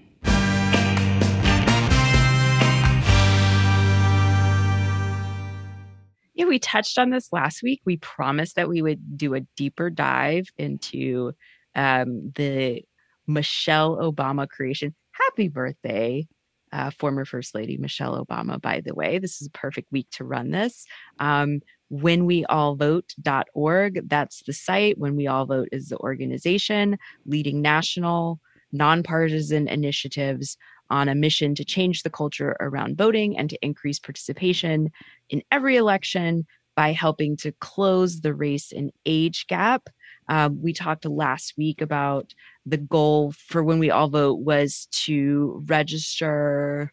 Yeah, 6.35 6.45
we 6.45 6.59
touched 6.59 6.99
on 6.99 7.09
this 7.09 7.33
last 7.33 7.63
week. 7.63 7.81
We 7.85 7.97
promised 7.97 8.55
that 8.55 8.69
we 8.69 8.83
would 8.83 9.17
do 9.17 9.33
a 9.33 9.39
deeper 9.57 9.89
dive 9.89 10.45
into 10.59 11.31
um, 11.73 12.31
the 12.35 12.83
Michelle 13.25 13.97
Obama 13.97 14.47
creation. 14.47 14.93
Happy 15.11 15.47
birthday, 15.47 16.27
uh, 16.71 16.91
former 16.91 17.25
First 17.25 17.55
Lady 17.55 17.77
Michelle 17.77 18.23
Obama, 18.23 18.61
by 18.61 18.81
the 18.81 18.93
way. 18.93 19.17
This 19.17 19.41
is 19.41 19.47
a 19.47 19.51
perfect 19.51 19.91
week 19.91 20.07
to 20.11 20.23
run 20.23 20.51
this. 20.51 20.85
Um, 21.17 21.61
whenweallvote.org. 21.93 24.09
That's 24.09 24.43
the 24.43 24.53
site. 24.53 24.97
When 24.97 25.15
We 25.15 25.27
All 25.27 25.45
Vote 25.45 25.69
is 25.71 25.89
the 25.89 25.97
organization 25.97 26.97
leading 27.25 27.61
national, 27.61 28.39
nonpartisan 28.71 29.67
initiatives 29.67 30.57
on 30.89 31.07
a 31.07 31.15
mission 31.15 31.55
to 31.55 31.63
change 31.63 32.03
the 32.03 32.09
culture 32.09 32.57
around 32.59 32.97
voting 32.97 33.37
and 33.37 33.49
to 33.49 33.65
increase 33.65 33.99
participation 33.99 34.91
in 35.29 35.41
every 35.51 35.77
election 35.77 36.45
by 36.75 36.91
helping 36.91 37.37
to 37.37 37.51
close 37.53 38.21
the 38.21 38.33
race 38.33 38.71
and 38.71 38.91
age 39.05 39.47
gap. 39.47 39.89
Um, 40.29 40.61
we 40.61 40.73
talked 40.73 41.05
last 41.05 41.53
week 41.57 41.81
about 41.81 42.33
the 42.65 42.77
goal 42.77 43.33
for 43.33 43.63
when 43.63 43.79
we 43.79 43.91
all 43.91 44.07
vote 44.07 44.39
was 44.39 44.87
to 45.05 45.63
register 45.67 46.91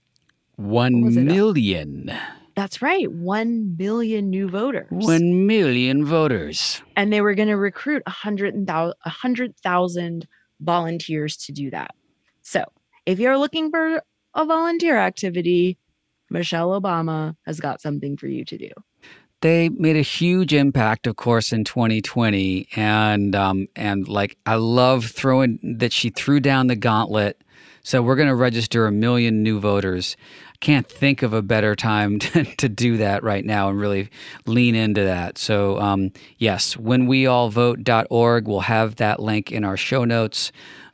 one 0.57 1.15
million. 1.15 2.13
That's 2.55 2.83
right. 2.83 3.11
1 3.11 3.77
million 3.77 4.31
new 4.31 4.49
voters. 4.49 4.87
1 4.91 5.47
million 5.47 6.05
voters. 6.05 6.83
And 6.97 7.13
they 7.13 7.21
were 7.21 7.35
going 7.35 7.49
to 7.49 7.57
recruit 7.57 8.03
100,000 8.07 10.29
volunteers 10.61 11.37
to 11.37 11.53
do 11.53 11.71
that. 11.71 11.95
So 12.43 12.65
if 13.07 13.19
you're 13.19 13.39
looking 13.39 13.71
for 13.71 14.03
a 14.35 14.45
volunteer 14.45 14.99
activity, 14.99 15.79
Michelle 16.31 16.81
Obama 16.81 17.37
has 17.47 17.61
got 17.61 17.81
something 17.81 18.17
for 18.17 18.29
you 18.29 18.45
to 18.45 18.59
do. 18.59 18.71
They 19.41 19.71
made 19.71 19.97
a 19.97 20.03
huge 20.03 20.53
impact, 20.53 21.07
of 21.07 21.17
course, 21.17 21.51
in 21.51 21.65
2020, 21.65 22.69
and 22.77 23.35
um, 23.35 23.69
and 23.75 24.07
like 24.07 24.37
I 24.45 24.57
love 24.57 25.07
throwing 25.07 25.59
that 25.79 25.95
she 25.95 26.11
threw 26.11 26.41
down 26.41 26.67
the 26.67 26.77
gauntlet. 26.77 27.43
So 27.83 28.03
we're 28.03 28.17
going 28.17 28.29
to 28.29 28.35
register 28.35 28.87
a 28.87 28.93
million 28.93 29.43
new 29.43 29.59
voters. 29.59 30.19
Can't 30.61 30.89
think 30.89 31.23
of 31.23 31.33
a 31.33 31.43
better 31.43 31.75
time 31.75 32.19
to, 32.21 32.45
to 32.45 32.69
do 32.69 32.99
that 32.99 33.23
right 33.23 33.45
now 33.45 33.69
and 33.71 33.81
really 33.81 34.11
lean 34.47 34.75
into 34.75 35.03
that. 35.05 35.39
So 35.39 35.79
um, 35.79 36.13
yes, 36.39 36.77
whenweallvote.org, 36.77 38.49
we'll 38.49 38.61
have 38.61 38.97
that 38.97 39.21
link 39.21 39.51
in 39.51 39.65
our 39.65 39.77
show 39.77 40.05
notes, 40.05 40.53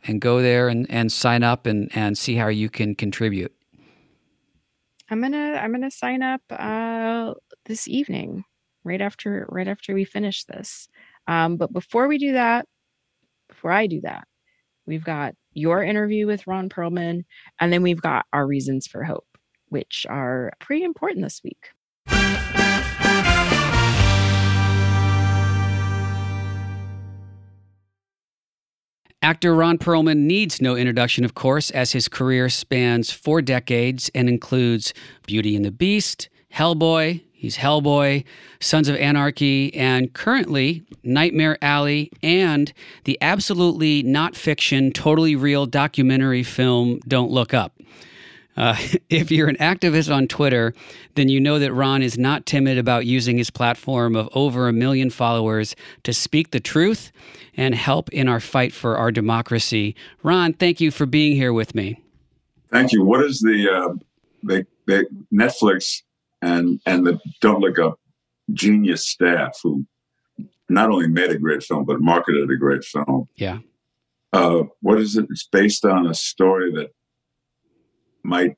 and 0.09 0.21
go 0.21 0.41
there 0.41 0.69
and, 0.69 0.87
and 0.91 1.11
sign 1.11 1.43
up 1.43 1.67
and, 1.67 1.91
and 1.95 2.17
see 2.17 2.37
how 2.37 2.49
you 2.49 2.71
can 2.71 2.95
contribute. 2.95 3.53
I'm 5.09 5.21
gonna 5.21 5.61
I'm 5.63 5.73
gonna 5.73 5.91
sign 5.91 6.23
up 6.23 6.41
uh, 6.51 7.35
this 7.67 7.87
evening, 7.87 8.45
right 8.85 9.01
after 9.01 9.47
right 9.49 9.69
after 9.69 9.95
we 9.95 10.05
finish 10.05 10.45
this. 10.45 10.89
Um, 11.29 11.57
but 11.57 11.73
before 11.73 12.09
we 12.09 12.19
do 12.19 12.33
that, 12.33 12.67
before 13.49 13.71
I 13.71 13.87
do 13.87 14.01
that, 14.03 14.27
we've 14.87 15.05
got 15.05 15.35
your 15.53 15.83
interview 15.83 16.27
with 16.27 16.47
Ron 16.47 16.69
Perlman, 16.69 17.25
and 17.61 17.73
then 17.73 17.83
we've 17.83 18.01
got 18.01 18.27
our 18.33 18.47
reasons 18.47 18.87
for 18.87 19.05
hope, 19.05 19.27
which 19.69 20.07
are 20.09 20.53
pretty 20.61 20.85
important 20.85 21.23
this 21.23 21.43
week. 21.43 21.71
Actor 29.27 29.57
Ron 29.57 29.77
Perlman 29.77 30.19
needs 30.19 30.61
no 30.61 30.77
introduction, 30.77 31.25
of 31.25 31.35
course, 31.35 31.73
as 31.73 31.91
his 31.91 32.07
career 32.07 32.49
spans 32.49 33.11
four 33.11 33.43
decades 33.43 34.09
and 34.15 34.29
includes 34.29 34.95
Beauty 35.27 35.57
and 35.57 35.65
the 35.65 35.73
Beast, 35.73 36.29
Hellboy, 36.55 37.23
he's 37.33 37.57
Hellboy, 37.57 38.25
Sons 38.61 38.89
of 38.89 38.95
Anarchy, 38.97 39.75
and 39.75 40.13
currently 40.13 40.85
Nightmare 41.03 41.59
Alley 41.61 42.13
and 42.23 42.73
the 43.03 43.19
absolutely 43.21 44.05
not 44.05 44.37
fiction, 44.37 44.93
totally 44.93 45.35
real 45.35 45.67
documentary 45.67 46.45
film 46.45 47.01
Don't 47.09 47.33
Look 47.33 47.53
Up. 47.53 47.73
Uh, 48.57 48.77
if 49.11 49.31
you're 49.31 49.49
an 49.49 49.57
activist 49.57 50.15
on 50.15 50.27
Twitter, 50.27 50.75
then 51.15 51.29
you 51.29 51.41
know 51.41 51.59
that 51.59 51.73
Ron 51.73 52.03
is 52.03 52.19
not 52.19 52.47
timid 52.47 52.79
about 52.79 53.07
using 53.07 53.39
his 53.39 53.51
platform 53.51 54.17
of 54.17 54.29
over 54.35 54.69
a 54.69 54.73
million 54.73 55.11
followers 55.11 55.77
to 56.05 56.13
speak 56.13 56.51
the 56.51 56.61
truth 56.61 57.13
and 57.57 57.75
help 57.75 58.09
in 58.11 58.29
our 58.29 58.41
fight 58.41 58.73
for 58.73 58.97
our 58.97 59.11
democracy. 59.11 59.95
Ron, 60.23 60.53
thank 60.53 60.81
you 60.81 60.91
for 60.91 61.07
being 61.07 61.37
here 61.37 61.53
with 61.53 61.75
me. 61.75 62.01
Thank 62.73 62.93
you. 62.93 63.05
What 63.05 63.25
is 63.25 63.41
the 63.41 63.71
uh, 63.71 63.95
the, 64.43 64.67
the 64.87 65.07
Netflix 65.33 66.03
and 66.43 66.81
and 66.87 67.07
the 67.07 67.19
Don't 67.41 67.61
Look 67.61 67.79
Up 67.79 67.99
genius 68.53 69.07
staff 69.07 69.59
who 69.63 69.87
not 70.69 70.91
only 70.91 71.09
made 71.09 71.31
a 71.31 71.39
great 71.39 71.63
film 71.63 71.85
but 71.85 72.01
marketed 72.01 72.51
a 72.51 72.57
great 72.57 72.85
film? 72.85 73.29
Yeah. 73.37 73.59
Uh, 74.33 74.65
what 74.83 75.01
is 75.01 75.17
it? 75.17 75.27
It's 75.31 75.47
based 75.47 75.85
on 75.85 76.07
a 76.07 76.15
story 76.15 76.73
that 76.73 76.91
might 78.27 78.57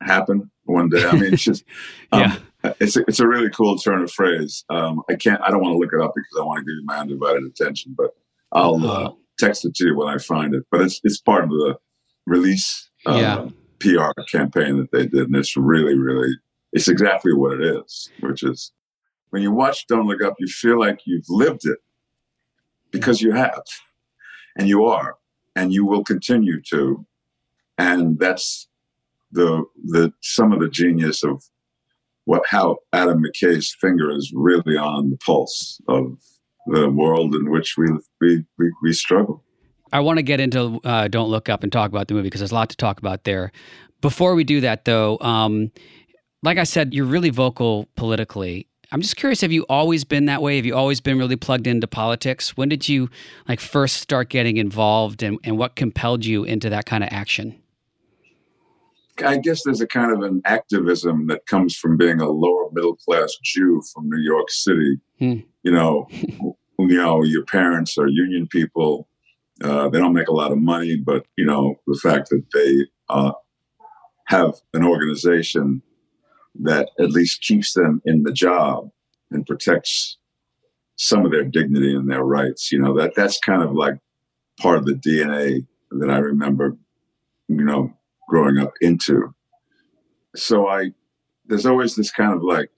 happen 0.00 0.50
one 0.64 0.88
day. 0.88 1.04
I 1.04 1.12
mean, 1.12 1.34
it's 1.34 1.42
just, 1.42 1.64
um, 2.12 2.20
yeah. 2.64 2.72
it's 2.80 2.96
a, 2.96 3.00
it's 3.08 3.20
a 3.20 3.26
really 3.26 3.50
cool 3.50 3.76
turn 3.76 4.02
of 4.02 4.10
phrase. 4.10 4.64
Um, 4.70 5.02
I 5.08 5.14
can't, 5.14 5.40
I 5.42 5.50
don't 5.50 5.62
want 5.62 5.74
to 5.74 5.78
look 5.78 5.92
it 5.92 6.00
up 6.00 6.12
because 6.14 6.38
I 6.40 6.44
want 6.44 6.58
to 6.58 6.64
give 6.64 6.78
you 6.78 6.84
my 6.84 6.98
undivided 6.98 7.44
attention, 7.44 7.94
but 7.96 8.10
I'll 8.52 8.74
uh, 8.84 8.92
uh-huh. 8.92 9.12
text 9.38 9.64
it 9.64 9.74
to 9.76 9.86
you 9.86 9.96
when 9.96 10.08
I 10.08 10.18
find 10.18 10.54
it. 10.54 10.64
But 10.70 10.82
it's 10.82 11.00
it's 11.04 11.20
part 11.20 11.44
of 11.44 11.50
the 11.50 11.78
release 12.26 12.90
uh, 13.06 13.14
yeah. 13.14 13.48
PR 13.80 14.20
campaign 14.30 14.76
that 14.78 14.92
they 14.92 15.06
did, 15.06 15.26
and 15.26 15.36
it's 15.36 15.56
really, 15.56 15.98
really, 15.98 16.32
it's 16.72 16.88
exactly 16.88 17.32
what 17.34 17.60
it 17.60 17.62
is, 17.62 18.10
which 18.20 18.42
is 18.42 18.72
when 19.30 19.42
you 19.42 19.50
watch 19.50 19.86
Don't 19.86 20.06
Look 20.06 20.22
Up, 20.22 20.34
you 20.38 20.46
feel 20.46 20.78
like 20.78 21.00
you've 21.06 21.28
lived 21.28 21.66
it 21.66 21.78
because 22.90 23.22
you 23.22 23.32
have, 23.32 23.62
and 24.56 24.68
you 24.68 24.84
are, 24.84 25.16
and 25.56 25.72
you 25.72 25.86
will 25.86 26.04
continue 26.04 26.60
to, 26.68 27.04
and 27.78 28.18
that's 28.18 28.68
the 29.32 29.64
the 29.84 30.12
some 30.22 30.52
of 30.52 30.60
the 30.60 30.68
genius 30.68 31.22
of 31.22 31.42
what 32.24 32.42
how 32.46 32.76
Adam 32.92 33.22
McKay's 33.22 33.74
finger 33.80 34.10
is 34.10 34.32
really 34.34 34.76
on 34.76 35.10
the 35.10 35.18
pulse 35.18 35.80
of 35.88 36.18
the 36.66 36.88
world 36.90 37.34
in 37.34 37.50
which 37.50 37.74
we 37.76 37.86
we 38.20 38.44
we, 38.58 38.72
we 38.82 38.92
struggle. 38.92 39.44
I 39.92 40.00
want 40.00 40.18
to 40.18 40.22
get 40.22 40.40
into 40.40 40.80
uh, 40.84 41.08
Don't 41.08 41.28
Look 41.28 41.48
Up 41.48 41.62
and 41.62 41.70
talk 41.70 41.90
about 41.90 42.08
the 42.08 42.14
movie 42.14 42.28
because 42.28 42.40
there's 42.40 42.52
a 42.52 42.54
lot 42.54 42.70
to 42.70 42.76
talk 42.76 42.98
about 42.98 43.24
there. 43.24 43.52
Before 44.00 44.34
we 44.34 44.42
do 44.42 44.60
that, 44.62 44.86
though, 44.86 45.18
um, 45.20 45.70
like 46.42 46.56
I 46.56 46.64
said, 46.64 46.94
you're 46.94 47.04
really 47.04 47.30
vocal 47.30 47.88
politically. 47.94 48.68
I'm 48.90 49.00
just 49.00 49.16
curious, 49.16 49.40
have 49.40 49.52
you 49.52 49.64
always 49.68 50.04
been 50.04 50.26
that 50.26 50.42
way? 50.42 50.56
Have 50.56 50.66
you 50.66 50.74
always 50.74 51.00
been 51.00 51.18
really 51.18 51.36
plugged 51.36 51.66
into 51.66 51.86
politics? 51.86 52.56
When 52.56 52.68
did 52.68 52.88
you 52.88 53.08
like 53.48 53.60
first 53.60 53.98
start 53.98 54.28
getting 54.28 54.56
involved 54.56 55.22
and, 55.22 55.38
and 55.44 55.56
what 55.56 55.76
compelled 55.76 56.24
you 56.24 56.44
into 56.44 56.68
that 56.70 56.84
kind 56.84 57.04
of 57.04 57.10
action? 57.12 57.61
I 59.24 59.36
guess 59.36 59.62
there's 59.64 59.80
a 59.80 59.86
kind 59.86 60.12
of 60.12 60.22
an 60.22 60.40
activism 60.44 61.26
that 61.26 61.46
comes 61.46 61.76
from 61.76 61.96
being 61.96 62.20
a 62.20 62.30
lower 62.30 62.70
middle 62.72 62.96
class 62.96 63.32
Jew 63.42 63.82
from 63.92 64.08
New 64.08 64.20
York 64.20 64.50
City. 64.50 64.98
Hmm. 65.18 65.40
You 65.62 65.72
know, 65.72 66.08
you 66.10 66.96
know, 66.96 67.22
your 67.22 67.44
parents 67.44 67.98
are 67.98 68.08
union 68.08 68.46
people. 68.48 69.08
Uh, 69.62 69.88
they 69.88 69.98
don't 69.98 70.14
make 70.14 70.28
a 70.28 70.34
lot 70.34 70.50
of 70.50 70.58
money, 70.58 70.96
but 70.96 71.26
you 71.36 71.44
know, 71.44 71.76
the 71.86 71.98
fact 72.02 72.30
that 72.30 72.42
they 72.54 72.86
uh, 73.08 73.32
have 74.26 74.54
an 74.74 74.84
organization 74.84 75.82
that 76.60 76.90
at 76.98 77.10
least 77.10 77.42
keeps 77.42 77.72
them 77.74 78.02
in 78.04 78.22
the 78.22 78.32
job 78.32 78.90
and 79.30 79.46
protects 79.46 80.18
some 80.96 81.24
of 81.24 81.32
their 81.32 81.44
dignity 81.44 81.94
and 81.94 82.10
their 82.10 82.24
rights. 82.24 82.72
You 82.72 82.80
know, 82.80 82.96
that 82.98 83.14
that's 83.14 83.38
kind 83.38 83.62
of 83.62 83.72
like 83.72 83.94
part 84.58 84.78
of 84.78 84.86
the 84.86 84.94
DNA 84.94 85.66
that 85.90 86.10
I 86.10 86.18
remember, 86.18 86.76
you 87.48 87.64
know, 87.64 87.92
growing 88.32 88.56
up 88.56 88.72
into. 88.80 89.34
So 90.34 90.66
I, 90.66 90.92
there's 91.44 91.66
always 91.66 91.96
this 91.96 92.10
kind 92.10 92.32
of 92.32 92.42
like 92.42 92.70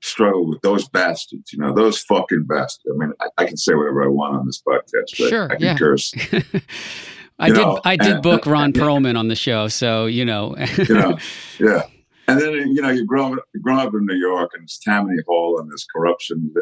struggle 0.00 0.48
with 0.48 0.60
those 0.62 0.88
bastards, 0.88 1.52
you 1.52 1.58
know, 1.58 1.74
those 1.74 1.98
fucking 2.02 2.44
bastards. 2.44 2.94
I 2.94 2.96
mean, 2.96 3.12
I, 3.20 3.26
I 3.38 3.46
can 3.46 3.56
say 3.56 3.74
whatever 3.74 4.04
I 4.04 4.06
want 4.06 4.36
on 4.36 4.46
this 4.46 4.62
podcast, 4.66 5.18
but 5.18 5.28
sure, 5.28 5.50
I 5.50 5.56
can 5.56 5.62
yeah. 5.62 5.76
curse. 5.76 6.14
I 7.40 7.48
did. 7.48 7.56
Know, 7.56 7.80
I 7.84 7.96
did 7.96 8.12
and, 8.12 8.22
book 8.22 8.46
Ron 8.46 8.64
and, 8.66 8.74
Perlman 8.74 9.18
on 9.18 9.26
the 9.26 9.34
show, 9.34 9.66
so 9.66 10.06
you 10.06 10.24
know. 10.24 10.54
you 10.78 10.94
know, 10.94 11.18
yeah. 11.58 11.82
And 12.28 12.40
then 12.40 12.52
you 12.52 12.80
know 12.80 12.90
you 12.90 13.04
grow 13.04 13.32
up, 13.32 13.38
you 13.54 13.72
up 13.72 13.92
in 13.92 14.06
New 14.06 14.14
York, 14.14 14.52
and 14.54 14.62
it's 14.62 14.78
Tammany 14.78 15.20
Hall, 15.26 15.58
and 15.58 15.68
there's 15.68 15.84
corruption 15.94 16.54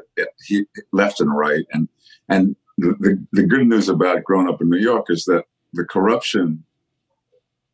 he, 0.47 0.65
left 0.93 1.21
and 1.21 1.37
right, 1.37 1.65
and 1.73 1.89
and 2.31 2.57
the, 2.79 2.97
the, 3.01 3.27
the 3.33 3.43
good 3.43 3.67
news 3.67 3.91
about 3.91 4.25
growing 4.25 4.49
up 4.49 4.63
in 4.63 4.71
New 4.71 4.79
York 4.79 5.07
is 5.11 5.25
that 5.27 5.45
the 5.75 5.85
corruption 5.85 6.65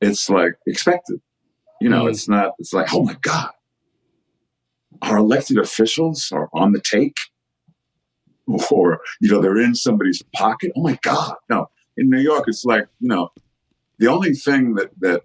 it's 0.01 0.29
like 0.29 0.55
expected. 0.67 1.21
You 1.81 1.89
know, 1.89 2.05
mm. 2.05 2.11
it's 2.11 2.29
not, 2.29 2.55
it's 2.59 2.73
like, 2.73 2.93
oh 2.93 3.05
my 3.05 3.17
God, 3.21 3.51
our 5.03 5.19
elected 5.19 5.59
officials 5.59 6.31
are 6.33 6.49
on 6.53 6.73
the 6.73 6.81
take 6.81 7.17
or, 8.71 9.01
you 9.21 9.31
know, 9.31 9.41
they're 9.41 9.61
in 9.61 9.75
somebody's 9.75 10.23
pocket. 10.35 10.73
Oh 10.77 10.83
my 10.83 10.99
God. 11.03 11.35
No, 11.49 11.71
in 11.97 12.09
New 12.11 12.21
York, 12.21 12.45
it's 12.47 12.65
like, 12.65 12.87
you 13.01 13.09
know, 13.09 13.31
the 13.99 14.09
only 14.09 14.33
thing 14.33 14.75
that, 14.75 14.91
that 15.01 15.23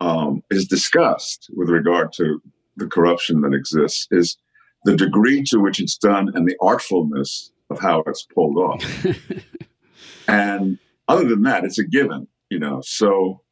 um, 0.00 0.42
is 0.50 0.66
discussed 0.66 1.50
with 1.54 1.68
regard 1.68 2.12
to 2.14 2.40
the 2.76 2.86
corruption 2.86 3.40
that 3.42 3.54
exists 3.54 4.06
is 4.10 4.36
the 4.84 4.96
degree 4.96 5.42
to 5.42 5.58
which 5.58 5.80
it's 5.80 5.98
done 5.98 6.30
and 6.34 6.46
the 6.46 6.56
artfulness 6.60 7.50
of 7.70 7.80
how 7.80 8.02
it's 8.06 8.22
pulled 8.22 8.56
off. 8.56 9.06
and 10.28 10.78
other 11.08 11.28
than 11.28 11.42
that, 11.42 11.64
it's 11.64 11.78
a 11.78 11.84
given, 11.84 12.28
you 12.50 12.58
know. 12.58 12.80
So 12.82 13.42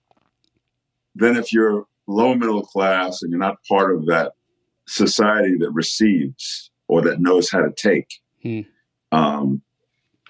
then 1.17 1.37
if 1.37 1.53
you're 1.53 1.87
low 2.07 2.35
middle 2.35 2.63
class 2.63 3.23
and 3.23 3.31
you're 3.31 3.41
not 3.41 3.57
part 3.69 3.95
of 3.95 4.07
that 4.07 4.33
society 4.87 5.57
that 5.59 5.71
receives 5.73 6.71
or 6.89 7.03
that 7.03 7.21
knows 7.21 7.51
how 7.51 7.61
to 7.61 7.73
take 7.73 8.21
hmm. 8.43 8.61
um, 9.11 9.63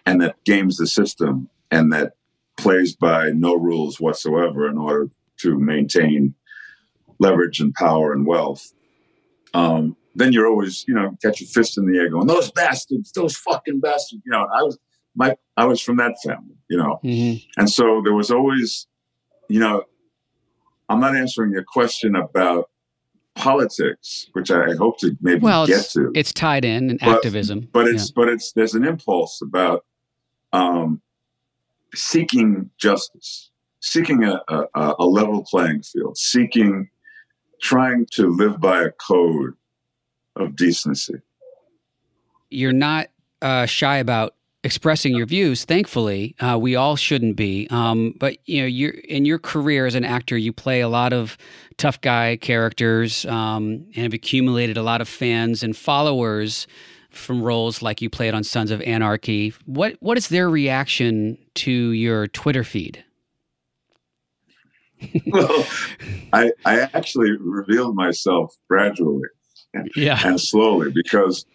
and 0.06 0.22
that 0.22 0.42
games 0.44 0.76
the 0.76 0.86
system 0.86 1.48
and 1.70 1.92
that 1.92 2.12
plays 2.56 2.96
by 2.96 3.30
no 3.30 3.54
rules 3.54 4.00
whatsoever 4.00 4.68
in 4.68 4.78
order 4.78 5.10
to 5.38 5.58
maintain 5.58 6.34
leverage 7.18 7.60
and 7.60 7.74
power 7.74 8.12
and 8.12 8.26
wealth 8.26 8.72
um, 9.52 9.96
then 10.14 10.32
you're 10.32 10.46
always 10.46 10.84
you 10.88 10.94
know 10.94 11.16
catch 11.22 11.40
your 11.40 11.48
fist 11.48 11.76
in 11.76 11.90
the 11.90 11.98
air 11.98 12.08
going 12.08 12.26
those 12.26 12.50
bastards 12.52 13.12
those 13.12 13.36
fucking 13.36 13.80
bastards 13.80 14.22
you 14.24 14.32
know 14.32 14.46
i 14.54 14.62
was 14.62 14.78
my 15.14 15.36
i 15.58 15.64
was 15.64 15.80
from 15.80 15.96
that 15.96 16.14
family 16.24 16.56
you 16.70 16.76
know 16.76 16.98
mm-hmm. 17.04 17.60
and 17.60 17.68
so 17.68 18.00
there 18.02 18.14
was 18.14 18.30
always 18.30 18.86
you 19.48 19.60
know 19.60 19.82
I'm 20.88 21.00
not 21.00 21.16
answering 21.16 21.52
your 21.52 21.64
question 21.64 22.14
about 22.16 22.70
politics, 23.34 24.28
which 24.32 24.50
I 24.50 24.74
hope 24.74 24.98
to 25.00 25.16
maybe 25.20 25.40
well, 25.40 25.66
get 25.66 25.86
to. 25.90 26.10
It's 26.14 26.32
tied 26.32 26.64
in 26.64 26.90
and 26.90 27.02
activism, 27.02 27.68
but 27.72 27.86
it's 27.86 28.08
yeah. 28.08 28.12
but 28.14 28.28
it's 28.28 28.52
there's 28.52 28.74
an 28.74 28.84
impulse 28.84 29.40
about 29.42 29.84
um, 30.52 31.02
seeking 31.94 32.70
justice, 32.78 33.50
seeking 33.80 34.24
a, 34.24 34.40
a, 34.48 34.94
a 34.98 35.06
level 35.06 35.44
playing 35.44 35.82
field, 35.82 36.16
seeking 36.16 36.88
trying 37.60 38.06
to 38.12 38.28
live 38.28 38.60
by 38.60 38.82
a 38.82 38.90
code 38.90 39.54
of 40.36 40.56
decency. 40.56 41.14
You're 42.50 42.72
not 42.72 43.08
uh, 43.42 43.66
shy 43.66 43.96
about 43.96 44.35
expressing 44.66 45.14
your 45.14 45.26
views. 45.26 45.64
Thankfully, 45.64 46.34
uh, 46.40 46.58
we 46.60 46.74
all 46.74 46.96
shouldn't 46.96 47.36
be. 47.36 47.68
Um, 47.70 48.14
but 48.18 48.36
you 48.44 48.60
know, 48.60 48.66
you 48.66 49.00
in 49.08 49.24
your 49.24 49.38
career 49.38 49.86
as 49.86 49.94
an 49.94 50.04
actor, 50.04 50.36
you 50.36 50.52
play 50.52 50.80
a 50.80 50.88
lot 50.88 51.12
of 51.12 51.38
tough 51.78 52.00
guy 52.00 52.36
characters 52.36 53.24
um, 53.26 53.86
and 53.94 54.02
have 54.02 54.12
accumulated 54.12 54.76
a 54.76 54.82
lot 54.82 55.00
of 55.00 55.08
fans 55.08 55.62
and 55.62 55.76
followers 55.76 56.66
from 57.10 57.42
roles 57.42 57.80
like 57.80 58.02
you 58.02 58.10
played 58.10 58.34
on 58.34 58.42
Sons 58.42 58.70
of 58.70 58.82
Anarchy. 58.82 59.54
What 59.64 59.96
what 60.00 60.18
is 60.18 60.28
their 60.28 60.50
reaction 60.50 61.38
to 61.54 61.70
your 61.70 62.26
Twitter 62.26 62.64
feed? 62.64 63.04
well, 65.26 65.64
I 66.32 66.52
I 66.64 66.80
actually 66.92 67.30
revealed 67.38 67.94
myself 67.94 68.54
gradually, 68.68 69.28
yeah, 69.94 70.20
and 70.26 70.40
slowly 70.40 70.90
because 70.92 71.46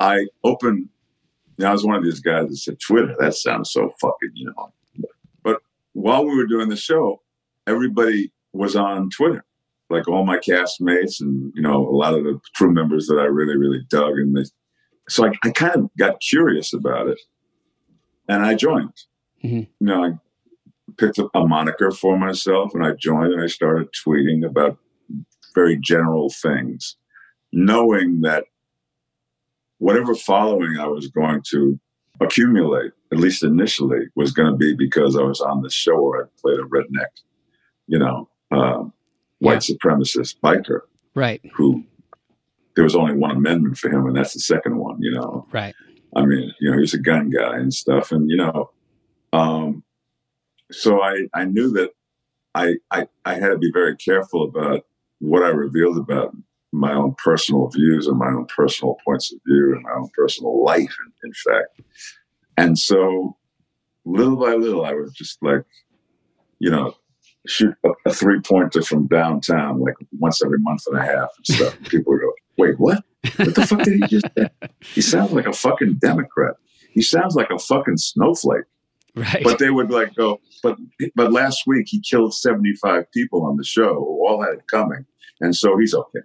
I 0.00 0.26
opened 0.42 0.88
know, 1.60 1.68
I 1.68 1.72
was 1.72 1.84
one 1.84 1.96
of 1.96 2.04
these 2.04 2.20
guys 2.20 2.48
that 2.48 2.56
said, 2.56 2.80
Twitter, 2.80 3.14
that 3.18 3.34
sounds 3.34 3.70
so 3.70 3.90
fucking, 4.00 4.30
you 4.34 4.46
know. 4.46 4.72
But 5.42 5.58
while 5.92 6.24
we 6.24 6.36
were 6.36 6.46
doing 6.46 6.68
the 6.68 6.76
show, 6.76 7.22
everybody 7.66 8.32
was 8.52 8.76
on 8.76 9.10
Twitter, 9.10 9.44
like 9.88 10.08
all 10.08 10.24
my 10.24 10.38
castmates 10.38 11.20
and, 11.20 11.52
you 11.54 11.62
know, 11.62 11.86
a 11.86 11.96
lot 11.96 12.14
of 12.14 12.24
the 12.24 12.40
crew 12.54 12.72
members 12.72 13.06
that 13.06 13.18
I 13.18 13.24
really, 13.24 13.56
really 13.56 13.84
dug. 13.88 14.12
And 14.12 14.36
they, 14.36 14.44
so 15.08 15.26
I, 15.26 15.32
I 15.44 15.50
kind 15.50 15.76
of 15.76 15.90
got 15.98 16.20
curious 16.20 16.72
about 16.72 17.08
it 17.08 17.20
and 18.28 18.44
I 18.44 18.54
joined. 18.54 18.94
Mm-hmm. 19.44 19.56
You 19.58 19.68
know, 19.80 20.04
I 20.04 20.12
picked 20.98 21.18
up 21.18 21.30
a 21.34 21.46
moniker 21.46 21.90
for 21.90 22.18
myself 22.18 22.72
and 22.74 22.84
I 22.84 22.92
joined 22.92 23.32
and 23.32 23.42
I 23.42 23.46
started 23.46 23.88
tweeting 24.06 24.44
about 24.44 24.78
very 25.54 25.76
general 25.76 26.30
things, 26.30 26.96
knowing 27.52 28.20
that 28.20 28.44
whatever 29.80 30.14
following 30.14 30.78
I 30.78 30.86
was 30.86 31.08
going 31.08 31.42
to 31.50 31.78
accumulate, 32.20 32.92
at 33.12 33.18
least 33.18 33.42
initially, 33.42 34.06
was 34.14 34.30
going 34.30 34.52
to 34.52 34.56
be 34.56 34.74
because 34.76 35.16
I 35.16 35.22
was 35.22 35.40
on 35.40 35.62
the 35.62 35.70
show 35.70 36.00
where 36.00 36.24
I 36.24 36.28
played 36.40 36.60
a 36.60 36.62
redneck, 36.62 37.08
you 37.86 37.98
know, 37.98 38.28
um, 38.50 38.92
white 39.40 39.68
yeah. 39.68 39.74
supremacist 39.74 40.36
biker. 40.40 40.80
Right. 41.14 41.40
Who 41.54 41.84
there 42.76 42.84
was 42.84 42.94
only 42.94 43.14
one 43.14 43.32
amendment 43.32 43.78
for 43.78 43.90
him, 43.90 44.06
and 44.06 44.16
that's 44.16 44.34
the 44.34 44.40
second 44.40 44.76
one, 44.76 44.98
you 45.00 45.12
know. 45.12 45.46
Right. 45.50 45.74
I 46.14 46.24
mean, 46.24 46.52
you 46.60 46.70
know, 46.70 46.78
he's 46.78 46.94
a 46.94 46.98
gun 46.98 47.30
guy 47.30 47.56
and 47.56 47.72
stuff. 47.72 48.12
And, 48.12 48.28
you 48.28 48.36
know, 48.36 48.70
um, 49.32 49.82
so 50.70 51.02
I, 51.02 51.26
I 51.34 51.44
knew 51.44 51.70
that 51.72 51.90
I, 52.54 52.74
I, 52.90 53.06
I 53.24 53.34
had 53.34 53.48
to 53.48 53.58
be 53.58 53.70
very 53.72 53.96
careful 53.96 54.44
about 54.44 54.84
what 55.20 55.42
I 55.42 55.48
revealed 55.48 55.98
about 55.98 56.34
my 56.72 56.92
own 56.92 57.14
personal 57.22 57.68
views 57.68 58.06
and 58.06 58.18
my 58.18 58.28
own 58.28 58.46
personal 58.46 58.96
points 59.04 59.32
of 59.32 59.40
view 59.46 59.72
and 59.74 59.82
my 59.82 59.90
own 59.92 60.08
personal 60.16 60.62
life, 60.64 60.94
in, 61.24 61.28
in 61.28 61.32
fact. 61.32 61.80
And 62.56 62.78
so, 62.78 63.36
little 64.04 64.36
by 64.36 64.54
little, 64.54 64.84
I 64.84 64.92
would 64.92 65.12
just 65.14 65.38
like, 65.42 65.64
you 66.58 66.70
know, 66.70 66.94
shoot 67.46 67.74
a, 67.84 67.90
a 68.06 68.12
three 68.12 68.40
pointer 68.40 68.82
from 68.82 69.06
downtown 69.06 69.80
like 69.80 69.94
once 70.18 70.42
every 70.44 70.58
month 70.60 70.82
and 70.86 70.98
a 70.98 71.02
half 71.02 71.28
and 71.36 71.56
stuff. 71.56 71.82
People 71.88 72.12
would 72.12 72.20
go, 72.20 72.32
wait, 72.58 72.78
what? 72.78 73.02
What 73.36 73.54
the 73.54 73.66
fuck 73.66 73.82
did 73.82 73.94
he 73.94 74.06
just 74.06 74.26
say? 74.36 74.48
He 74.80 75.00
sounds 75.00 75.32
like 75.32 75.46
a 75.46 75.52
fucking 75.52 75.98
Democrat. 76.00 76.54
He 76.92 77.02
sounds 77.02 77.34
like 77.34 77.50
a 77.50 77.58
fucking 77.58 77.98
snowflake. 77.98 78.64
Right. 79.14 79.42
But 79.42 79.58
they 79.58 79.70
would 79.70 79.90
like 79.90 80.14
go, 80.14 80.40
but 80.62 80.78
but 81.16 81.32
last 81.32 81.64
week 81.66 81.86
he 81.88 82.00
killed 82.00 82.32
75 82.32 83.10
people 83.12 83.44
on 83.44 83.56
the 83.56 83.64
show 83.64 83.94
who 83.94 84.26
all 84.26 84.42
had 84.42 84.54
it 84.54 84.64
coming. 84.70 85.04
And 85.40 85.56
so 85.56 85.76
he's 85.78 85.94
okay. 85.94 86.20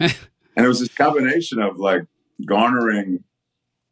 And 0.00 0.64
it 0.64 0.68
was 0.68 0.80
this 0.80 0.94
combination 0.94 1.60
of 1.60 1.78
like 1.78 2.02
garnering 2.46 3.22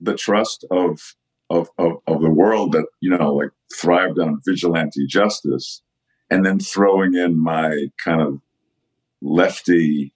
the 0.01 0.14
trust 0.14 0.64
of, 0.71 1.14
of 1.51 1.68
of 1.79 1.92
of 2.07 2.21
the 2.21 2.31
world 2.31 2.73
that 2.73 2.87
you 3.01 3.11
know 3.11 3.35
like 3.35 3.51
thrived 3.75 4.18
on 4.18 4.40
vigilante 4.47 5.07
justice, 5.07 5.83
and 6.31 6.44
then 6.44 6.59
throwing 6.59 7.14
in 7.14 7.42
my 7.42 7.87
kind 8.03 8.21
of 8.21 8.40
lefty 9.21 10.14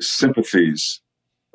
sympathies 0.00 1.00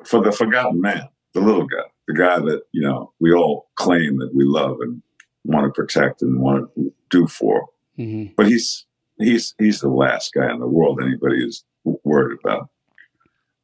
for 0.04 0.22
the 0.22 0.32
forgotten 0.32 0.80
man, 0.80 1.08
the 1.34 1.40
little 1.40 1.66
guy, 1.66 1.84
the 2.08 2.14
guy 2.14 2.38
that 2.38 2.62
you 2.72 2.82
know 2.82 3.12
we 3.20 3.32
all 3.32 3.68
claim 3.76 4.18
that 4.18 4.34
we 4.34 4.44
love 4.44 4.78
and 4.80 5.02
want 5.44 5.66
to 5.66 5.72
protect 5.72 6.22
and 6.22 6.40
want 6.40 6.68
to 6.74 6.92
do 7.10 7.26
for. 7.26 7.66
Mm-hmm. 7.98 8.32
But 8.36 8.46
he's 8.48 8.86
he's 9.18 9.54
he's 9.58 9.80
the 9.80 9.88
last 9.88 10.32
guy 10.32 10.50
in 10.50 10.60
the 10.60 10.66
world 10.66 11.00
anybody 11.02 11.44
is 11.44 11.64
worried 11.84 12.38
about. 12.44 12.68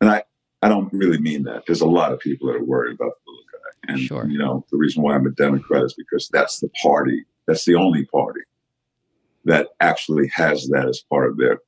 And 0.01 0.11
I, 0.11 0.25
I 0.63 0.69
don't 0.69 0.93
really 0.93 1.19
mean 1.19 1.45
that. 1.45 1.65
There's 1.67 1.81
a 1.81 1.87
lot 1.87 2.13
of 2.13 2.21
people 2.21 2.49
that 2.49 2.57
are 2.57 2.65
worried 2.65 2.95
about 2.95 3.13
the 3.25 3.31
little 3.31 3.45
guy. 3.53 3.93
And, 3.93 4.01
sure. 4.01 4.29
you 4.29 4.39
know, 4.39 4.65
the 4.71 4.77
reason 4.77 5.03
why 5.03 5.15
I'm 5.15 5.27
a 5.27 5.31
Democrat 5.31 5.85
is 5.85 5.95
because 5.95 6.29
that's 6.29 6.61
the 6.61 6.69
party, 6.83 7.25
that's 7.47 7.65
the 7.65 7.75
only 7.75 8.05
party 8.07 8.41
that 9.45 9.69
actually 9.81 10.29
has 10.35 10.67
that 10.69 10.89
as 10.89 11.05
part 11.09 11.31
of 11.31 11.39
their, 11.39 11.61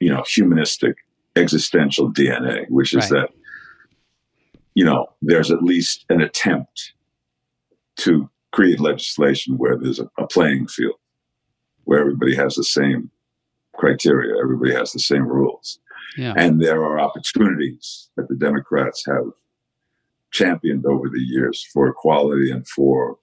you 0.00 0.12
know, 0.12 0.24
humanistic 0.26 0.96
existential 1.36 2.10
DNA, 2.10 2.68
which 2.68 2.94
is 2.94 3.10
right. 3.10 3.20
that, 3.20 3.30
you 4.74 4.84
know, 4.84 5.12
there's 5.20 5.50
at 5.50 5.62
least 5.62 6.06
an 6.08 6.20
attempt 6.22 6.94
to 7.96 8.28
create 8.52 8.80
legislation 8.80 9.58
where 9.58 9.76
there's 9.76 10.00
a, 10.00 10.10
a 10.18 10.26
playing 10.26 10.66
field, 10.68 10.96
where 11.84 12.00
everybody 12.00 12.34
has 12.34 12.54
the 12.54 12.64
same 12.64 13.10
criteria, 13.76 14.40
everybody 14.42 14.72
has 14.72 14.92
the 14.92 15.00
same 15.00 15.26
rules. 15.26 15.78
Yeah. 16.16 16.34
And 16.36 16.60
there 16.60 16.82
are 16.84 17.00
opportunities 17.00 18.10
that 18.16 18.28
the 18.28 18.34
Democrats 18.34 19.04
have 19.06 19.32
championed 20.30 20.86
over 20.86 21.08
the 21.08 21.20
years 21.20 21.66
for 21.72 21.88
equality 21.88 22.50
and 22.50 22.66
for 22.66 23.18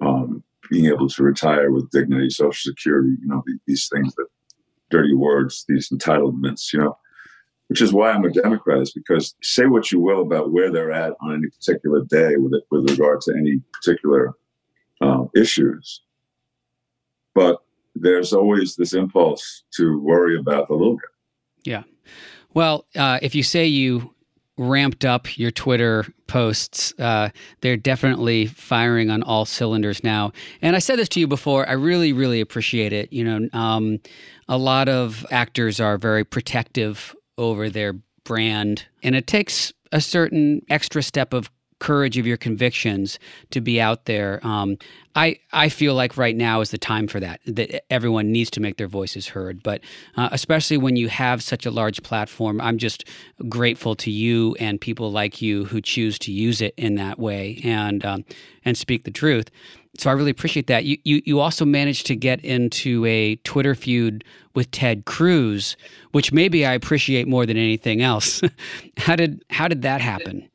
um, 0.00 0.42
being 0.70 0.86
able 0.86 1.08
to 1.08 1.22
retire 1.22 1.70
with 1.70 1.90
dignity, 1.90 2.30
Social 2.30 2.72
Security, 2.72 3.16
you 3.20 3.28
know, 3.28 3.42
these 3.66 3.88
things 3.88 4.14
that 4.16 4.26
dirty 4.90 5.14
words, 5.14 5.64
these 5.68 5.88
entitlements, 5.90 6.72
you 6.72 6.80
know, 6.80 6.96
which 7.68 7.80
is 7.80 7.92
why 7.92 8.10
I'm 8.10 8.24
a 8.24 8.30
Democrat, 8.30 8.80
is 8.80 8.92
because 8.92 9.34
say 9.42 9.66
what 9.66 9.90
you 9.90 10.00
will 10.00 10.22
about 10.22 10.52
where 10.52 10.70
they're 10.70 10.92
at 10.92 11.14
on 11.20 11.34
any 11.34 11.48
particular 11.48 12.04
day 12.04 12.36
with, 12.36 12.54
it, 12.54 12.64
with 12.70 12.90
regard 12.90 13.20
to 13.22 13.34
any 13.36 13.60
particular 13.72 14.34
um, 15.00 15.30
issues. 15.34 16.02
But 17.34 17.58
there's 17.94 18.32
always 18.32 18.76
this 18.76 18.92
impulse 18.92 19.64
to 19.76 20.00
worry 20.00 20.38
about 20.38 20.68
the 20.68 20.74
little 20.74 20.96
guy. 20.96 21.08
Yeah. 21.64 21.82
Well, 22.54 22.86
uh, 22.94 23.18
if 23.22 23.34
you 23.34 23.42
say 23.42 23.66
you 23.66 24.14
ramped 24.58 25.04
up 25.04 25.36
your 25.36 25.50
Twitter 25.50 26.06
posts, 26.26 26.94
uh, 26.98 27.28
they're 27.60 27.76
definitely 27.76 28.46
firing 28.46 29.10
on 29.10 29.22
all 29.22 29.44
cylinders 29.44 30.02
now. 30.02 30.32
And 30.62 30.74
I 30.74 30.78
said 30.78 30.98
this 30.98 31.08
to 31.10 31.20
you 31.20 31.26
before. 31.26 31.68
I 31.68 31.72
really, 31.72 32.12
really 32.12 32.40
appreciate 32.40 32.92
it. 32.92 33.12
You 33.12 33.24
know, 33.24 33.48
um, 33.52 34.00
a 34.48 34.56
lot 34.56 34.88
of 34.88 35.26
actors 35.30 35.80
are 35.80 35.98
very 35.98 36.24
protective 36.24 37.14
over 37.36 37.68
their 37.68 37.94
brand, 38.24 38.86
and 39.02 39.14
it 39.14 39.26
takes 39.26 39.72
a 39.92 40.00
certain 40.00 40.62
extra 40.68 41.02
step 41.02 41.32
of 41.32 41.50
courage 41.78 42.18
of 42.18 42.26
your 42.26 42.36
convictions 42.36 43.18
to 43.50 43.60
be 43.60 43.80
out 43.80 44.06
there. 44.06 44.40
Um, 44.46 44.78
I 45.14 45.38
I 45.52 45.68
feel 45.68 45.94
like 45.94 46.16
right 46.16 46.36
now 46.36 46.60
is 46.60 46.70
the 46.70 46.78
time 46.78 47.06
for 47.08 47.20
that. 47.20 47.40
That 47.46 47.84
everyone 47.90 48.32
needs 48.32 48.50
to 48.50 48.60
make 48.60 48.76
their 48.76 48.88
voices 48.88 49.28
heard, 49.28 49.62
but 49.62 49.80
uh, 50.16 50.28
especially 50.32 50.76
when 50.76 50.96
you 50.96 51.08
have 51.08 51.42
such 51.42 51.66
a 51.66 51.70
large 51.70 52.02
platform, 52.02 52.60
I'm 52.60 52.78
just 52.78 53.04
grateful 53.48 53.94
to 53.96 54.10
you 54.10 54.56
and 54.58 54.80
people 54.80 55.10
like 55.10 55.40
you 55.40 55.64
who 55.64 55.80
choose 55.80 56.18
to 56.20 56.32
use 56.32 56.60
it 56.60 56.74
in 56.76 56.96
that 56.96 57.18
way 57.18 57.60
and 57.64 58.04
um, 58.04 58.24
and 58.64 58.76
speak 58.76 59.04
the 59.04 59.10
truth. 59.10 59.50
So 59.98 60.10
I 60.10 60.12
really 60.12 60.30
appreciate 60.30 60.66
that. 60.66 60.84
You, 60.84 60.98
you 61.04 61.22
you 61.24 61.40
also 61.40 61.64
managed 61.64 62.06
to 62.06 62.16
get 62.16 62.44
into 62.44 63.04
a 63.06 63.36
Twitter 63.36 63.74
feud 63.74 64.24
with 64.54 64.70
Ted 64.70 65.04
Cruz, 65.04 65.76
which 66.12 66.32
maybe 66.32 66.66
I 66.66 66.72
appreciate 66.72 67.26
more 67.26 67.46
than 67.46 67.56
anything 67.56 68.02
else. 68.02 68.42
how 68.98 69.16
did 69.16 69.44
how 69.50 69.68
did 69.68 69.82
that 69.82 70.00
happen? 70.00 70.48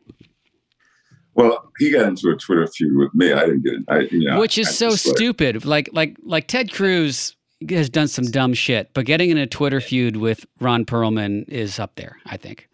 Well, 1.34 1.72
he 1.80 1.92
got 1.92 2.08
into 2.08 2.30
a 2.30 2.36
Twitter 2.36 2.68
feud 2.68 2.98
with 2.98 3.14
me. 3.14 3.32
I 3.32 3.42
didn't 3.42 3.64
get 3.64 3.74
it. 3.74 3.84
I, 3.88 4.00
you 4.12 4.26
know, 4.26 4.40
Which 4.40 4.58
is 4.58 4.68
I 4.68 4.72
so 4.72 4.90
stupid. 4.92 5.64
Like, 5.66 5.90
like, 5.94 6.18
like 6.24 6.48
Ted 6.48 6.74
Cruz 6.74 7.36
has 7.70 7.90
done 7.90 8.08
some 8.08 8.26
dumb 8.26 8.54
shit, 8.54 8.94
but 8.94 9.06
getting 9.06 9.30
in 9.30 9.38
a 9.38 9.48
Twitter 9.48 9.80
feud 9.80 10.18
with 10.18 10.46
Ron 10.60 10.86
Perlman 10.86 11.48
is 11.48 11.80
up 11.80 11.96
there. 11.96 12.18
I 12.26 12.38
think. 12.38 12.68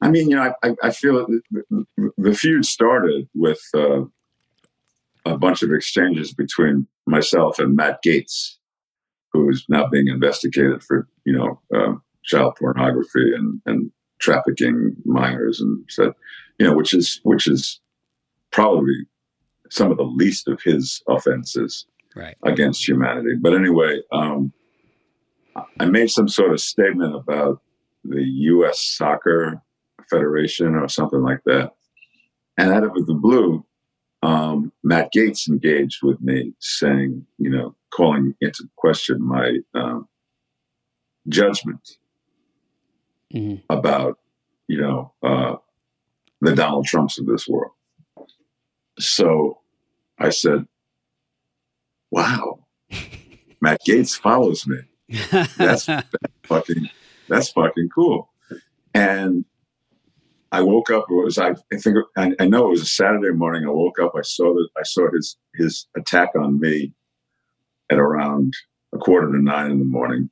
I 0.00 0.08
mean, 0.08 0.30
you 0.30 0.36
know, 0.36 0.52
I, 0.62 0.74
I 0.82 0.90
feel 0.90 1.26
the, 1.26 1.84
the, 2.18 2.34
feud 2.34 2.66
started 2.66 3.28
with 3.34 3.60
uh, 3.74 4.02
a 5.24 5.38
bunch 5.38 5.62
of 5.62 5.72
exchanges 5.72 6.34
between 6.34 6.86
myself 7.06 7.58
and 7.58 7.74
Matt 7.74 8.00
Gaetz, 8.06 8.56
who 9.32 9.48
is 9.48 9.64
now 9.70 9.86
being 9.86 10.08
investigated 10.08 10.82
for, 10.82 11.08
you 11.24 11.32
know, 11.32 11.60
uh, 11.74 11.94
child 12.24 12.56
pornography 12.58 13.32
and, 13.34 13.60
and 13.64 13.90
trafficking 14.20 14.94
minors 15.06 15.60
and 15.60 15.84
said, 15.88 16.12
you 16.58 16.66
know, 16.66 16.74
which 16.74 16.94
is 16.94 17.20
which 17.22 17.46
is 17.46 17.80
probably 18.50 19.06
some 19.70 19.90
of 19.90 19.96
the 19.96 20.04
least 20.04 20.48
of 20.48 20.60
his 20.62 21.02
offenses 21.08 21.86
right. 22.14 22.36
against 22.44 22.86
humanity. 22.86 23.34
But 23.40 23.54
anyway, 23.54 24.00
um, 24.12 24.52
I 25.80 25.86
made 25.86 26.10
some 26.10 26.28
sort 26.28 26.52
of 26.52 26.60
statement 26.60 27.14
about 27.14 27.60
the 28.04 28.22
U.S. 28.22 28.80
Soccer 28.80 29.62
Federation 30.08 30.74
or 30.74 30.88
something 30.88 31.22
like 31.22 31.40
that, 31.46 31.72
and 32.56 32.72
out 32.72 32.84
of 32.84 33.06
the 33.06 33.14
blue, 33.14 33.64
um, 34.22 34.72
Matt 34.82 35.10
Gaetz 35.14 35.48
engaged 35.48 36.02
with 36.02 36.20
me, 36.20 36.54
saying, 36.60 37.26
you 37.38 37.50
know, 37.50 37.74
calling 37.90 38.34
into 38.40 38.68
question 38.76 39.22
my 39.22 39.58
um, 39.74 40.08
judgment 41.28 41.98
mm-hmm. 43.32 43.56
about, 43.70 44.18
you 44.68 44.80
know, 44.80 45.12
uh, 45.22 45.56
the 46.46 46.54
Donald 46.54 46.86
Trumps 46.86 47.18
of 47.18 47.26
this 47.26 47.48
world. 47.48 47.72
So 48.98 49.58
I 50.18 50.30
said, 50.30 50.66
wow, 52.10 52.60
Matt 53.60 53.80
Gaetz 53.86 54.18
follows 54.18 54.66
me. 54.66 54.78
That's, 55.30 55.56
that's 55.86 55.86
fucking, 56.44 56.88
that's 57.28 57.50
fucking 57.50 57.88
cool. 57.94 58.30
And 58.94 59.44
I 60.52 60.62
woke 60.62 60.90
up. 60.90 61.06
It 61.10 61.14
was 61.14 61.36
I, 61.36 61.50
I 61.50 61.76
think 61.76 61.96
I, 62.16 62.32
I, 62.38 62.46
know 62.46 62.66
it 62.66 62.70
was 62.70 62.82
a 62.82 62.86
Saturday 62.86 63.32
morning. 63.32 63.66
I 63.66 63.70
woke 63.70 63.98
up. 63.98 64.12
I 64.16 64.22
saw 64.22 64.54
that 64.54 64.68
I 64.78 64.84
saw 64.84 65.10
his 65.12 65.36
his 65.54 65.86
attack 65.96 66.30
on 66.38 66.60
me 66.60 66.94
at 67.90 67.98
around 67.98 68.54
a 68.94 68.98
quarter 68.98 69.30
to 69.32 69.42
nine 69.42 69.72
in 69.72 69.80
the 69.80 69.84
morning, 69.84 70.30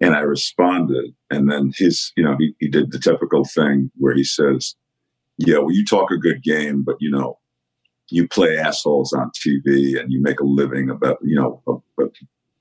and 0.00 0.14
I 0.14 0.20
responded. 0.20 1.14
And 1.30 1.50
then 1.50 1.72
his, 1.74 2.12
you 2.16 2.22
know, 2.22 2.36
he, 2.38 2.54
he 2.60 2.68
did 2.68 2.92
the 2.92 2.98
typical 2.98 3.44
thing 3.44 3.90
where 3.96 4.14
he 4.14 4.22
says, 4.22 4.76
"Yeah, 5.38 5.58
well, 5.58 5.72
you 5.72 5.84
talk 5.84 6.10
a 6.10 6.16
good 6.16 6.42
game, 6.42 6.82
but 6.82 6.96
you 7.00 7.10
know, 7.10 7.38
you 8.08 8.28
play 8.28 8.56
assholes 8.58 9.12
on 9.12 9.30
TV 9.30 9.98
and 9.98 10.12
you 10.12 10.22
make 10.22 10.40
a 10.40 10.44
living 10.44 10.90
about, 10.90 11.18
you 11.22 11.36
know, 11.36 11.82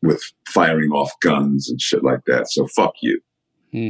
with 0.01 0.21
firing 0.47 0.91
off 0.91 1.11
guns 1.21 1.69
and 1.69 1.81
shit 1.81 2.03
like 2.03 2.25
that. 2.27 2.49
So 2.51 2.67
fuck 2.67 2.93
you." 3.01 3.21
Hmm. 3.71 3.89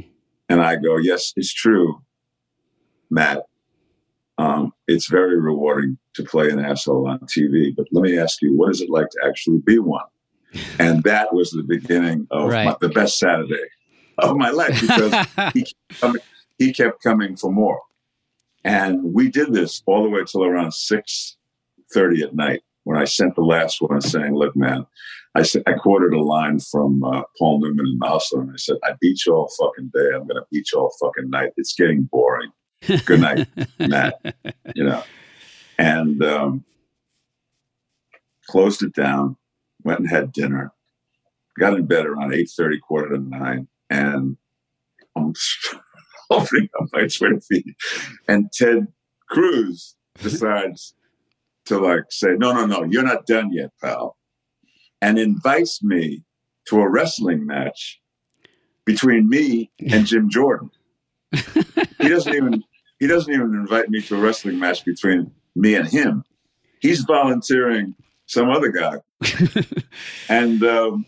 And 0.49 0.61
I 0.61 0.75
go, 0.75 0.97
"Yes, 0.97 1.33
it's 1.35 1.53
true." 1.53 2.01
Matt, 3.09 3.43
um, 4.37 4.73
it's 4.87 5.07
very 5.07 5.39
rewarding 5.39 5.97
to 6.15 6.23
play 6.23 6.49
an 6.49 6.59
asshole 6.59 7.07
on 7.07 7.19
TV. 7.19 7.73
But 7.75 7.87
let 7.91 8.03
me 8.03 8.17
ask 8.17 8.41
you, 8.41 8.55
what 8.55 8.71
is 8.71 8.81
it 8.81 8.89
like 8.89 9.09
to 9.11 9.19
actually 9.25 9.59
be 9.65 9.79
one? 9.79 10.05
And 10.79 11.03
that 11.03 11.33
was 11.33 11.51
the 11.51 11.63
beginning 11.63 12.27
of 12.31 12.49
right. 12.49 12.65
my, 12.65 12.75
the 12.79 12.87
best 12.87 13.19
Saturday 13.19 13.67
of 14.19 14.37
my 14.37 14.51
life 14.51 14.79
because 14.79 15.11
he, 15.53 15.63
kept 15.63 15.99
coming, 15.99 16.21
he 16.57 16.73
kept 16.73 17.03
coming 17.03 17.35
for 17.35 17.51
more. 17.51 17.81
And 18.65 19.13
we 19.13 19.29
did 19.29 19.53
this 19.53 19.83
all 19.85 20.03
the 20.03 20.09
way 20.09 20.23
till 20.25 20.43
around 20.43 20.73
six 20.73 21.37
thirty 21.93 22.23
at 22.23 22.33
night 22.33 22.63
when 22.83 22.97
I 22.97 23.05
sent 23.05 23.35
the 23.35 23.43
last 23.43 23.79
one 23.79 24.01
saying, 24.01 24.33
"Look, 24.33 24.55
man," 24.55 24.87
I 25.35 25.43
said 25.43 25.61
I 25.67 25.73
quoted 25.73 26.13
a 26.13 26.21
line 26.21 26.59
from 26.59 27.03
uh, 27.03 27.21
Paul 27.37 27.61
Newman 27.61 27.85
in 27.85 27.99
The 27.99 28.37
and 28.39 28.51
I 28.51 28.57
said, 28.57 28.77
"I 28.83 28.93
beat 28.99 29.23
you 29.25 29.35
all 29.35 29.51
fucking 29.59 29.91
day. 29.93 30.07
I'm 30.15 30.25
going 30.27 30.37
to 30.37 30.45
beat 30.51 30.69
you 30.73 30.79
all 30.79 30.91
fucking 30.99 31.29
night. 31.29 31.51
It's 31.57 31.75
getting 31.75 32.09
boring." 32.11 32.51
good 33.05 33.21
night, 33.21 33.47
Matt. 33.79 34.35
You 34.73 34.85
know, 34.85 35.03
and 35.77 36.23
um, 36.23 36.65
closed 38.47 38.81
it 38.81 38.93
down. 38.95 39.37
Went 39.83 39.99
and 39.99 40.09
had 40.09 40.31
dinner. 40.31 40.73
Got 41.59 41.75
in 41.75 41.85
bed 41.85 42.07
around 42.07 42.33
eight 42.33 42.49
thirty, 42.49 42.79
quarter 42.79 43.09
to 43.09 43.19
nine, 43.19 43.67
and 43.91 44.37
I'm 45.15 45.33
opening 46.29 46.69
up 46.79 46.89
my 46.93 47.07
Twitter 47.07 47.39
feed, 47.41 47.75
and 48.27 48.51
Ted 48.51 48.87
Cruz 49.29 49.95
decides 50.21 50.93
to 51.65 51.79
like 51.79 52.03
say, 52.09 52.29
"No, 52.37 52.53
no, 52.53 52.65
no, 52.65 52.83
you're 52.83 53.03
not 53.03 53.25
done 53.25 53.51
yet, 53.51 53.71
pal," 53.81 54.17
and 55.01 55.17
invites 55.17 55.83
me 55.83 56.23
to 56.67 56.79
a 56.79 56.89
wrestling 56.89 57.45
match 57.45 58.01
between 58.85 59.27
me 59.29 59.71
and 59.91 60.05
Jim 60.07 60.29
Jordan. 60.29 60.69
he 61.31 62.09
doesn't 62.09 62.33
even 62.33 62.63
he 62.99 63.07
doesn't 63.07 63.33
even 63.33 63.53
invite 63.53 63.89
me 63.89 64.01
to 64.01 64.15
a 64.15 64.19
wrestling 64.19 64.59
match 64.59 64.85
between 64.85 65.31
me 65.55 65.75
and 65.75 65.87
him. 65.87 66.23
He's 66.79 67.01
volunteering 67.01 67.95
some 68.25 68.49
other 68.49 68.69
guy. 68.69 68.97
and 70.29 70.63
um, 70.63 71.05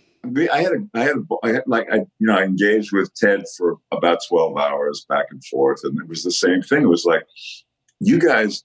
I 0.51 0.61
had 0.61 0.71
a, 0.73 0.87
I 0.93 1.03
had, 1.03 1.15
a, 1.15 1.23
I 1.43 1.51
had 1.53 1.63
like, 1.67 1.87
I, 1.91 1.97
you 1.97 2.27
know, 2.27 2.37
I 2.37 2.43
engaged 2.43 2.91
with 2.91 3.13
Ted 3.15 3.43
for 3.57 3.77
about 3.91 4.19
12 4.27 4.57
hours 4.57 5.05
back 5.07 5.25
and 5.31 5.43
forth. 5.45 5.81
And 5.83 5.99
it 5.99 6.07
was 6.07 6.23
the 6.23 6.31
same 6.31 6.61
thing. 6.61 6.83
It 6.83 6.89
was 6.89 7.05
like, 7.05 7.23
you 7.99 8.19
guys, 8.19 8.63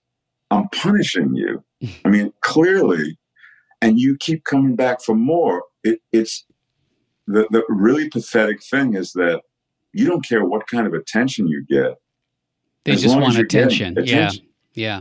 I'm 0.51 0.69
punishing 0.69 1.35
you. 1.35 1.63
I 2.05 2.09
mean, 2.09 2.33
clearly, 2.41 3.19
and 3.81 3.99
you 3.99 4.17
keep 4.19 4.45
coming 4.45 4.77
back 4.77 5.03
for 5.03 5.15
more. 5.15 5.65
It, 5.83 6.01
it's 6.13 6.45
the, 7.27 7.47
the 7.51 7.65
really 7.69 8.09
pathetic 8.09 8.63
thing 8.63 8.95
is 8.95 9.13
that 9.13 9.43
you 9.93 10.07
don't 10.07 10.27
care 10.27 10.45
what 10.45 10.67
kind 10.67 10.87
of 10.87 10.95
attention 10.95 11.49
you 11.49 11.65
get 11.69 11.97
they 12.85 12.97
just 12.97 13.19
want 13.19 13.39
attention. 13.39 13.97
attention. 13.97 14.47
Yeah. 14.75 15.01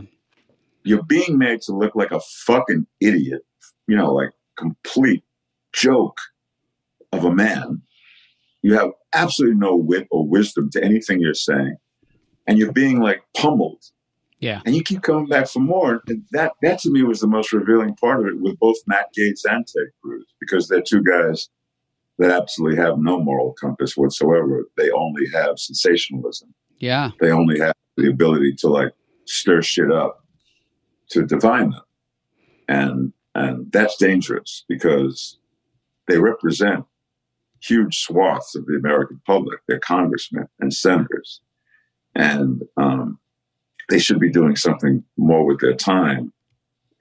You're 0.84 1.02
being 1.04 1.38
made 1.38 1.62
to 1.62 1.72
look 1.72 1.94
like 1.94 2.12
a 2.12 2.20
fucking 2.20 2.86
idiot, 3.00 3.42
you 3.86 3.96
know, 3.96 4.12
like 4.12 4.30
complete 4.56 5.24
joke 5.72 6.18
of 7.12 7.24
a 7.24 7.34
man. 7.34 7.82
You 8.62 8.74
have 8.74 8.90
absolutely 9.14 9.58
no 9.58 9.76
wit 9.76 10.06
or 10.10 10.26
wisdom 10.26 10.70
to 10.70 10.84
anything 10.84 11.20
you're 11.20 11.34
saying. 11.34 11.76
And 12.46 12.58
you're 12.58 12.72
being 12.72 13.00
like 13.00 13.22
pummeled. 13.36 13.82
Yeah. 14.40 14.60
And 14.66 14.74
you 14.74 14.82
keep 14.82 15.02
coming 15.02 15.26
back 15.26 15.48
for 15.48 15.60
more. 15.60 16.02
And 16.08 16.24
that 16.32 16.52
that 16.62 16.80
to 16.80 16.90
me 16.90 17.02
was 17.04 17.20
the 17.20 17.28
most 17.28 17.52
revealing 17.52 17.94
part 17.94 18.20
of 18.20 18.26
it 18.26 18.40
with 18.40 18.58
both 18.58 18.76
Matt 18.86 19.06
Gaetz 19.16 19.44
and 19.44 19.64
Ted 19.66 19.86
Cruz, 20.02 20.26
because 20.40 20.68
they're 20.68 20.82
two 20.82 21.02
guys 21.02 21.48
that 22.18 22.30
absolutely 22.30 22.76
have 22.76 22.98
no 22.98 23.20
moral 23.20 23.54
compass 23.60 23.96
whatsoever. 23.96 24.64
They 24.76 24.90
only 24.90 25.28
have 25.32 25.58
sensationalism. 25.58 26.52
Yeah. 26.78 27.10
They 27.20 27.30
only 27.30 27.60
have 27.60 27.74
the 27.96 28.10
ability 28.10 28.54
to 28.58 28.68
like 28.68 28.92
stir 29.26 29.62
shit 29.62 29.92
up 29.92 30.24
to 31.10 31.24
divine 31.24 31.70
them. 31.70 31.82
And 32.68 33.12
and 33.34 33.70
that's 33.72 33.96
dangerous 33.96 34.64
because 34.68 35.38
they 36.08 36.18
represent 36.18 36.84
huge 37.62 37.98
swaths 37.98 38.54
of 38.54 38.66
the 38.66 38.76
American 38.76 39.20
public. 39.26 39.60
They're 39.66 39.78
congressmen 39.78 40.48
and 40.60 40.72
senators. 40.72 41.40
And 42.14 42.62
um, 42.76 43.18
they 43.88 43.98
should 43.98 44.20
be 44.20 44.30
doing 44.30 44.56
something 44.56 45.04
more 45.16 45.44
with 45.44 45.60
their 45.60 45.74
time 45.74 46.32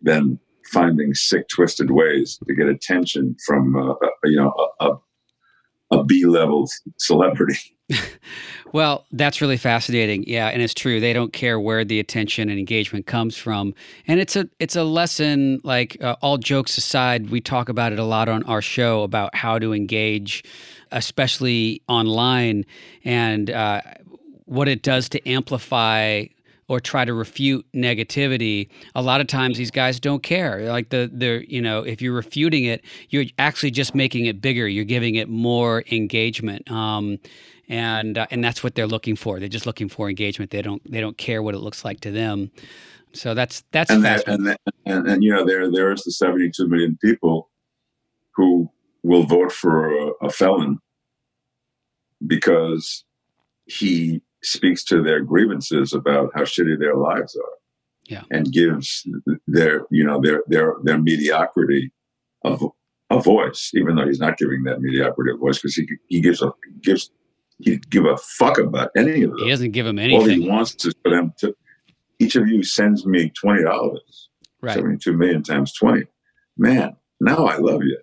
than 0.02 0.40
finding 0.72 1.14
sick, 1.14 1.48
twisted 1.50 1.92
ways 1.92 2.40
to 2.48 2.56
get 2.56 2.68
attention 2.68 3.36
from, 3.46 3.76
uh, 3.76 3.96
you 4.24 4.38
know, 4.38 4.54
a, 4.80 4.86
a, 4.86 5.98
a 6.00 6.04
B 6.04 6.26
level 6.26 6.70
celebrity. 6.98 7.60
well, 8.74 9.06
that's 9.12 9.42
really 9.42 9.58
fascinating. 9.58 10.24
Yeah, 10.28 10.48
and 10.48 10.62
it's 10.62 10.74
true. 10.74 11.00
They 11.00 11.14
don't 11.14 11.34
care 11.34 11.60
where 11.60 11.84
the 11.84 12.00
attention 12.00 12.50
and 12.50 12.60
engagement 12.60 13.06
comes 13.06 13.38
from, 13.38 13.74
and 14.08 14.20
it's 14.20 14.36
a 14.36 14.50
it's 14.60 14.76
a 14.76 14.84
lesson. 14.84 15.60
Like 15.64 15.98
uh, 16.02 16.16
all 16.22 16.38
jokes 16.38 16.78
aside, 16.78 17.30
we 17.30 17.42
talk 17.42 17.70
about 17.70 17.92
it 17.92 18.00
a 18.00 18.04
lot 18.04 18.30
on 18.30 18.44
our 18.44 18.62
show 18.62 19.04
about 19.04 19.36
how 19.36 19.60
to 19.60 19.74
engage, 19.74 20.44
especially 20.92 21.82
online, 21.88 22.66
and 23.04 23.50
uh, 23.50 23.82
what 24.46 24.68
it 24.68 24.82
does 24.82 25.10
to 25.10 25.30
amplify 25.30 26.26
or 26.72 26.80
try 26.80 27.04
to 27.04 27.14
refute 27.14 27.66
negativity 27.76 28.70
a 28.96 29.02
lot 29.02 29.20
of 29.20 29.28
times 29.28 29.58
these 29.58 29.72
guys 29.72 30.00
don't 30.00 30.24
care 30.24 30.70
like 30.70 30.88
the 30.88 31.12
the 31.14 31.44
you 31.50 31.62
know 31.62 31.82
if 31.82 32.02
you're 32.02 32.14
refuting 32.14 32.64
it 32.64 32.82
you're 33.10 33.26
actually 33.38 33.72
just 33.72 33.94
making 33.94 34.26
it 34.26 34.42
bigger 34.42 34.70
you're 34.70 34.86
giving 34.86 35.16
it 35.16 35.28
more 35.28 35.84
engagement 35.92 36.70
um, 36.72 37.20
and 37.72 38.18
uh, 38.18 38.28
and 38.30 38.44
that's 38.44 38.64
what 38.64 38.76
they're 38.76 38.88
looking 38.88 39.16
for 39.16 39.40
they're 39.40 39.50
just 39.50 39.66
looking 39.66 39.90
for 39.90 40.10
engagement 40.10 40.52
they 40.52 40.62
don't 40.62 40.82
they 40.90 41.02
don't 41.02 41.18
care 41.18 41.42
what 41.42 41.56
it 41.56 41.60
looks 41.60 41.84
like 41.84 42.00
to 42.02 42.12
them 42.12 42.52
so 43.14 43.34
that's 43.34 43.64
that's 43.72 43.90
and 43.90 44.06
that, 44.06 44.28
and, 44.28 44.46
that, 44.46 44.60
and, 44.86 45.08
and 45.08 45.24
you 45.24 45.34
know 45.34 45.46
there 45.46 45.72
there's 45.72 46.04
the 46.04 46.12
72 46.12 46.68
million 46.68 46.98
people 47.04 47.50
who 48.36 48.70
will 49.04 49.24
vote 49.24 49.52
for 49.52 49.92
a, 49.92 50.12
a 50.22 50.30
felon 50.30 50.78
because 52.26 53.04
he 53.66 54.22
speaks 54.44 54.84
to 54.86 55.02
their 55.02 55.22
grievances 55.22 55.94
about 55.94 56.32
how 56.36 56.42
shitty 56.42 56.80
their 56.80 56.96
lives 56.96 57.36
are. 57.36 57.58
Yeah. 58.06 58.24
And 58.32 58.52
gives 58.52 59.08
their, 59.48 59.86
you 59.90 60.04
know, 60.04 60.20
their 60.22 60.44
their 60.48 60.76
their 60.84 60.98
mediocrity 60.98 61.92
of 62.44 62.64
a 63.10 63.22
voice, 63.22 63.72
even 63.74 63.96
though 63.96 64.06
he's 64.06 64.20
not 64.20 64.38
giving 64.38 64.64
that 64.64 64.82
mediocrity 64.82 65.32
a 65.32 65.38
voice 65.38 65.60
because 65.60 65.76
he 65.76 65.88
he 66.08 66.20
gives 66.20 66.42
a 66.42 66.52
gives 66.82 67.12
he 67.64 67.78
give 67.90 68.06
a 68.06 68.18
fuck 68.18 68.58
about 68.58 68.92
any 68.96 69.24
of 69.24 69.32
them. 69.32 69.40
He 69.40 69.50
doesn't 69.50 69.72
give 69.72 69.86
them 69.86 70.00
anything. 70.00 70.22
All 70.22 70.28
he 70.28 70.50
wants 70.50 70.84
is 70.86 70.94
for 71.04 71.12
them 71.12 71.34
to. 71.40 71.56
Each 72.20 72.36
of 72.36 72.48
you 72.48 72.64
sends 72.64 73.06
me 73.06 73.30
twenty 73.32 73.64
dollars. 73.64 74.30
Right. 74.62 74.76
Seventy-two 74.76 75.14
million 75.14 75.44
times 75.44 75.74
twenty. 75.74 76.06
Man, 76.58 76.96
now 77.20 77.46
I 77.46 77.58
love 77.58 77.84
you. 77.84 77.98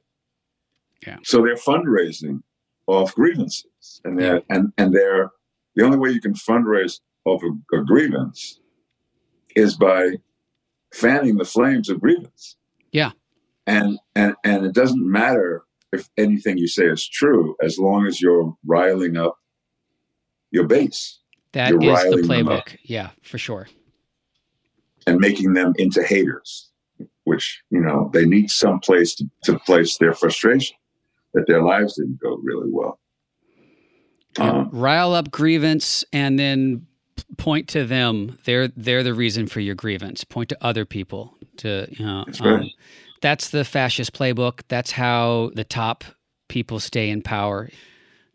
Yeah. 1.06 1.18
So 1.22 1.42
they're 1.42 1.54
fundraising 1.54 2.42
off 2.88 3.14
grievances 3.14 4.00
and 4.04 4.18
they're 4.18 4.42
and 4.48 4.72
and 4.78 4.94
they're 4.94 5.30
the 5.76 5.84
only 5.84 5.98
way 5.98 6.10
you 6.10 6.20
can 6.20 6.34
fundraise 6.34 7.00
off 7.24 7.42
a, 7.42 7.76
a 7.76 7.84
grievance 7.84 8.60
is 9.54 9.76
by 9.76 10.12
fanning 10.92 11.36
the 11.36 11.44
flames 11.44 11.88
of 11.88 12.00
grievance. 12.00 12.56
Yeah, 12.90 13.12
and 13.66 13.98
and 14.16 14.34
and 14.44 14.66
it 14.66 14.74
doesn't 14.74 15.08
matter 15.08 15.62
if 15.92 16.08
anything 16.16 16.58
you 16.58 16.66
say 16.66 16.86
is 16.86 17.06
true 17.06 17.54
as 17.62 17.78
long 17.78 18.06
as 18.06 18.20
you're 18.20 18.56
riling 18.66 19.16
up 19.16 19.38
your 20.50 20.66
base. 20.66 21.18
That 21.52 21.70
you're 21.70 21.82
is 21.82 22.02
the 22.10 22.22
playbook. 22.28 22.76
Yeah, 22.82 23.10
for 23.22 23.38
sure. 23.38 23.68
And 25.06 25.18
making 25.18 25.54
them 25.54 25.72
into 25.76 26.02
haters, 26.02 26.70
which 27.24 27.62
you 27.70 27.80
know 27.80 28.10
they 28.12 28.26
need 28.26 28.50
some 28.50 28.80
place 28.80 29.14
to, 29.16 29.30
to 29.44 29.58
place 29.60 29.96
their 29.98 30.12
frustration 30.12 30.76
that 31.34 31.46
their 31.46 31.62
lives 31.62 31.96
didn't 31.96 32.20
go 32.20 32.38
really 32.42 32.68
well. 32.70 32.98
Um, 34.38 34.68
rile 34.72 35.14
up 35.14 35.30
grievance 35.30 36.04
and 36.12 36.38
then 36.38 36.86
point 37.38 37.68
to 37.68 37.84
them. 37.84 38.38
They're 38.44 38.68
they're 38.68 39.02
the 39.02 39.14
reason 39.14 39.46
for 39.46 39.60
your 39.60 39.74
grievance. 39.74 40.24
Point 40.24 40.50
to 40.50 40.58
other 40.60 40.84
people. 40.84 41.34
To 41.58 41.86
you 41.90 42.04
know, 42.04 42.24
that's, 42.26 42.40
right. 42.40 42.60
um, 42.60 42.70
that's 43.20 43.50
the 43.50 43.64
fascist 43.64 44.12
playbook. 44.12 44.60
That's 44.68 44.92
how 44.92 45.50
the 45.54 45.64
top 45.64 46.04
people 46.48 46.78
stay 46.80 47.10
in 47.10 47.22
power. 47.22 47.68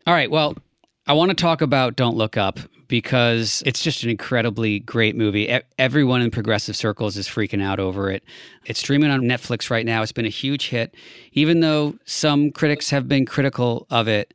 All 0.06 0.14
right. 0.14 0.30
Well, 0.30 0.56
I 1.06 1.12
want 1.12 1.28
to 1.28 1.34
talk 1.34 1.60
about 1.60 1.96
Don't 1.96 2.16
Look 2.16 2.38
Up 2.38 2.58
because 2.88 3.62
it's 3.66 3.82
just 3.82 4.04
an 4.04 4.10
incredibly 4.10 4.78
great 4.78 5.14
movie. 5.14 5.60
Everyone 5.78 6.22
in 6.22 6.30
progressive 6.30 6.76
circles 6.76 7.18
is 7.18 7.28
freaking 7.28 7.62
out 7.62 7.78
over 7.78 8.10
it. 8.10 8.24
It's 8.64 8.80
streaming 8.80 9.10
on 9.10 9.20
Netflix 9.20 9.68
right 9.68 9.84
now. 9.84 10.02
It's 10.02 10.12
been 10.12 10.24
a 10.24 10.30
huge 10.30 10.68
hit, 10.68 10.94
even 11.32 11.60
though 11.60 11.94
some 12.06 12.50
critics 12.50 12.88
have 12.88 13.06
been 13.06 13.26
critical 13.26 13.86
of 13.90 14.08
it. 14.08 14.32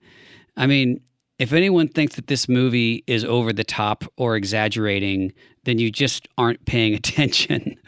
I 0.58 0.68
mean, 0.68 1.02
if 1.40 1.54
anyone 1.54 1.88
thinks 1.88 2.18
that 2.18 2.28
this 2.28 2.48
movie 2.48 3.04
is 3.08 3.26
over 3.26 3.52
the 3.52 3.64
top 3.64 4.04
or 4.16 4.36
exaggerating, 4.36 5.34
then 5.64 5.80
you 5.80 5.90
just 5.90 6.28
aren't 6.38 6.66
paying 6.66 6.94
attention. 6.96 7.80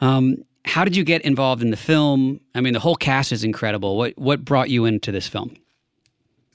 um, 0.00 0.36
how 0.64 0.84
did 0.84 0.94
you 0.94 1.02
get 1.02 1.22
involved 1.22 1.62
in 1.62 1.70
the 1.70 1.76
film? 1.76 2.40
I 2.54 2.60
mean, 2.60 2.74
the 2.74 2.80
whole 2.80 2.96
cast 2.96 3.32
is 3.32 3.42
incredible. 3.42 3.96
What 3.96 4.16
what 4.16 4.44
brought 4.44 4.70
you 4.70 4.84
into 4.84 5.10
this 5.10 5.26
film? 5.26 5.56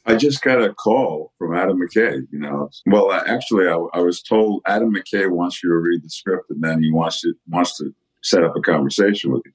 I 0.06 0.16
just 0.16 0.42
got 0.42 0.62
a 0.62 0.74
call 0.74 1.34
from 1.38 1.56
Adam 1.56 1.80
McKay. 1.80 2.26
You 2.32 2.40
know, 2.40 2.70
well, 2.86 3.12
actually, 3.12 3.68
I, 3.68 3.76
I, 3.94 4.00
was 4.00 4.22
told 4.22 4.62
Adam 4.66 4.94
McKay 4.94 5.30
wants 5.30 5.62
you 5.64 5.70
to 5.70 5.76
read 5.76 6.04
the 6.04 6.10
script, 6.10 6.50
and 6.50 6.64
then 6.64 6.82
he 6.82 6.92
wants 6.92 7.22
to 7.22 7.34
wants 7.48 7.78
to 7.78 7.94
set 8.24 8.44
up 8.44 8.56
a 8.56 8.62
conversation 8.62 9.32
with 9.32 9.44
you. 9.46 9.52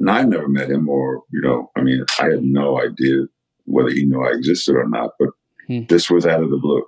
And 0.00 0.10
I 0.10 0.22
never 0.22 0.48
met 0.48 0.70
him, 0.70 0.88
or 0.88 1.22
you 1.30 1.40
know, 1.40 1.70
I 1.76 1.82
mean, 1.82 2.04
I 2.20 2.24
had 2.24 2.42
no 2.42 2.80
idea 2.80 3.26
whether 3.64 3.90
he 3.90 4.04
knew 4.04 4.24
I 4.24 4.32
existed 4.32 4.74
or 4.74 4.88
not. 4.88 5.12
But 5.18 5.30
hmm. 5.66 5.84
this 5.88 6.10
was 6.10 6.26
out 6.26 6.42
of 6.42 6.50
the 6.50 6.58
blue, 6.58 6.84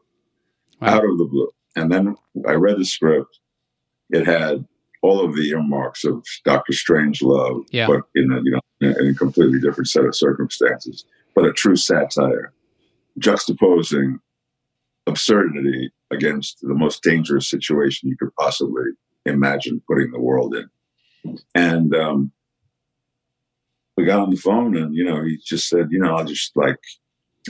wow. 0.80 0.88
out 0.88 1.04
of 1.04 1.18
the 1.18 1.28
blue. 1.30 1.50
And 1.76 1.90
then 1.90 2.16
I 2.46 2.52
read 2.52 2.78
the 2.78 2.84
script. 2.84 3.40
It 4.10 4.26
had 4.26 4.66
all 5.02 5.24
of 5.24 5.36
the 5.36 5.48
earmarks 5.50 6.04
of 6.04 6.24
Doctor 6.44 6.72
Strangelove, 6.72 7.66
yeah. 7.70 7.86
but 7.86 8.02
in 8.14 8.32
a 8.32 8.40
you 8.42 8.52
know 8.52 8.60
in 8.80 9.08
a 9.08 9.14
completely 9.14 9.60
different 9.60 9.88
set 9.88 10.04
of 10.04 10.16
circumstances, 10.16 11.04
but 11.34 11.46
a 11.46 11.52
true 11.52 11.76
satire 11.76 12.52
juxtaposing 13.20 14.18
absurdity 15.06 15.90
against 16.10 16.58
the 16.62 16.74
most 16.74 17.02
dangerous 17.02 17.48
situation 17.48 18.08
you 18.08 18.16
could 18.16 18.34
possibly 18.36 18.84
imagine 19.26 19.82
putting 19.88 20.10
the 20.10 20.20
world 20.20 20.54
in. 20.54 21.38
And 21.54 21.94
um, 21.94 22.32
we 23.96 24.04
got 24.04 24.20
on 24.20 24.30
the 24.30 24.36
phone, 24.36 24.76
and 24.76 24.94
you 24.94 25.04
know, 25.04 25.22
he 25.24 25.38
just 25.44 25.68
said, 25.68 25.88
you 25.90 25.98
know, 25.98 26.16
I'll 26.16 26.24
just 26.24 26.56
like, 26.56 26.78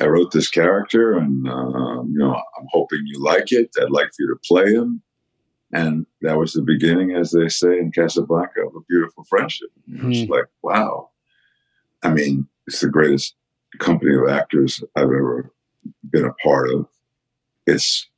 I 0.01 0.07
wrote 0.07 0.33
this 0.33 0.49
character, 0.49 1.15
and 1.15 1.47
uh, 1.49 2.03
you 2.03 2.19
know, 2.19 2.35
I'm 2.35 2.67
hoping 2.71 3.03
you 3.07 3.23
like 3.23 3.53
it. 3.53 3.71
I'd 3.81 3.91
like 3.91 4.09
for 4.09 4.15
you 4.21 4.29
to 4.29 4.41
play 4.47 4.73
him. 4.73 5.03
And 5.73 6.07
that 6.21 6.39
was 6.39 6.53
the 6.53 6.63
beginning, 6.63 7.17
as 7.17 7.33
they 7.33 7.49
say 7.49 7.79
in 7.79 7.91
Casablanca, 7.91 8.61
of 8.61 8.77
a 8.77 8.85
beautiful 8.89 9.25
friendship. 9.25 9.71
Mm-hmm. 9.91 10.05
It 10.05 10.09
was 10.09 10.29
like, 10.29 10.47
wow. 10.63 11.11
I 12.05 12.11
mean, 12.11 12.47
it's 12.69 12.81
the 12.81 12.89
greatest 12.89 13.35
company 13.79 14.15
of 14.15 14.29
actors 14.29 14.83
I've 14.97 15.05
ever 15.05 15.53
been 16.11 16.25
a 16.25 16.33
part 16.35 16.71
of. 16.71 16.87
It's 17.67 18.09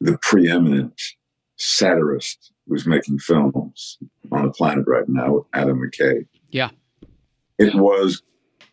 the 0.00 0.18
preeminent 0.22 1.00
satirist 1.56 2.52
who's 2.66 2.86
making 2.86 3.18
films 3.18 3.98
on 4.32 4.46
the 4.46 4.50
planet 4.50 4.84
right 4.86 5.08
now, 5.08 5.46
Adam 5.52 5.80
McKay. 5.80 6.26
Yeah. 6.50 6.70
It 7.58 7.74
was 7.74 8.22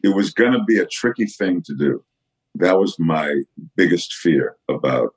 it 0.04 0.16
was 0.16 0.32
gonna 0.32 0.64
be 0.64 0.80
a 0.80 0.86
tricky 0.86 1.26
thing 1.26 1.62
to 1.64 1.76
do. 1.76 2.04
That 2.56 2.80
was 2.80 2.98
my 3.00 3.42
biggest 3.76 4.14
fear 4.14 4.58
about 4.70 5.14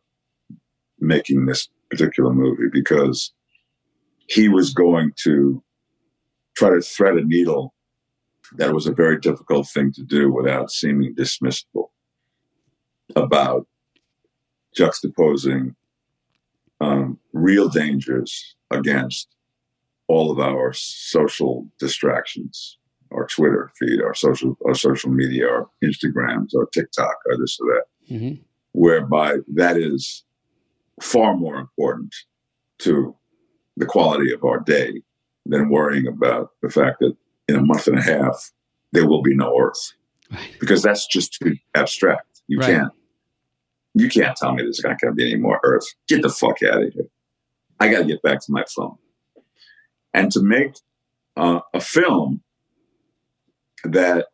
making 1.01 1.47
this 1.47 1.69
particular 1.91 2.33
movie 2.33 2.69
because 2.73 3.33
he 4.27 4.49
was 4.49 4.73
going 4.73 5.13
to 5.25 5.63
try 6.57 6.71
to 6.71 6.81
thread 6.81 7.17
a 7.17 7.25
needle 7.25 7.75
that 8.53 8.75
was 8.75 8.87
a 8.87 8.93
very 8.93 9.19
difficult 9.19 9.69
thing 9.69 9.93
to 9.93 10.03
do 10.03 10.33
without 10.33 10.71
seeming 10.71 11.15
dismissible 11.15 11.91
about 13.17 13.67
juxtaposing 14.77 15.75
um, 16.81 17.19
real 17.33 17.69
dangers 17.69 18.57
against 18.71 19.29
all 20.09 20.31
of 20.31 20.39
our 20.39 20.73
social 20.73 21.67
distractions, 21.79 22.79
our 23.13 23.27
Twitter 23.27 23.71
feed, 23.79 24.03
our 24.03 24.15
social, 24.15 24.57
our 24.67 24.75
social 24.75 25.11
media, 25.11 25.49
our 25.49 25.69
Instagrams, 25.83 26.55
our 26.57 26.67
TikTok, 26.67 27.17
or 27.27 27.37
this 27.39 27.59
or 27.61 27.75
that, 27.75 28.15
mm-hmm. 28.15 28.43
whereby 28.73 29.37
that 29.55 29.77
is 29.77 30.25
far 31.01 31.37
more 31.37 31.57
important 31.57 32.15
to 32.79 33.17
the 33.77 33.87
quality 33.87 34.33
of 34.33 34.45
our 34.45 34.61
day 34.61 35.03
than 35.47 35.69
worrying 35.69 36.07
about 36.07 36.51
the 36.63 36.71
fact 36.71 37.01
that 37.01 37.17
in 37.49 37.57
a 37.57 37.63
month 37.63 37.87
and 37.87 37.99
a 37.99 38.03
half 38.03 38.53
there 38.95 39.07
will 39.07 39.23
be 39.23 39.35
no 39.35 39.59
Earth, 39.59 39.93
right. 40.31 40.57
because 40.61 40.83
that's 40.83 41.07
just 41.07 41.35
too 41.35 41.57
abstract. 41.75 42.43
You 42.47 42.61
right. 42.61 42.67
can't. 42.67 42.93
You 43.95 44.09
can't 44.09 44.37
tell 44.37 44.53
me 44.53 44.63
there's 44.63 44.83
not 44.83 45.01
going 45.01 45.13
to 45.13 45.17
be 45.17 45.33
any 45.33 45.41
more 45.41 45.61
Earth. 45.65 45.85
Get 46.09 46.23
the 46.23 46.29
fuck 46.29 46.63
out 46.63 46.83
of 46.83 46.93
here. 46.93 47.09
I 47.81 47.91
got 47.91 47.99
to 47.99 48.05
get 48.05 48.23
back 48.23 48.41
to 48.41 48.53
my 48.53 48.65
phone. 48.75 48.97
And 50.13 50.31
to 50.33 50.43
make 50.43 50.75
uh, 51.37 51.61
a 51.73 51.81
film 51.81 52.43
that 53.85 54.27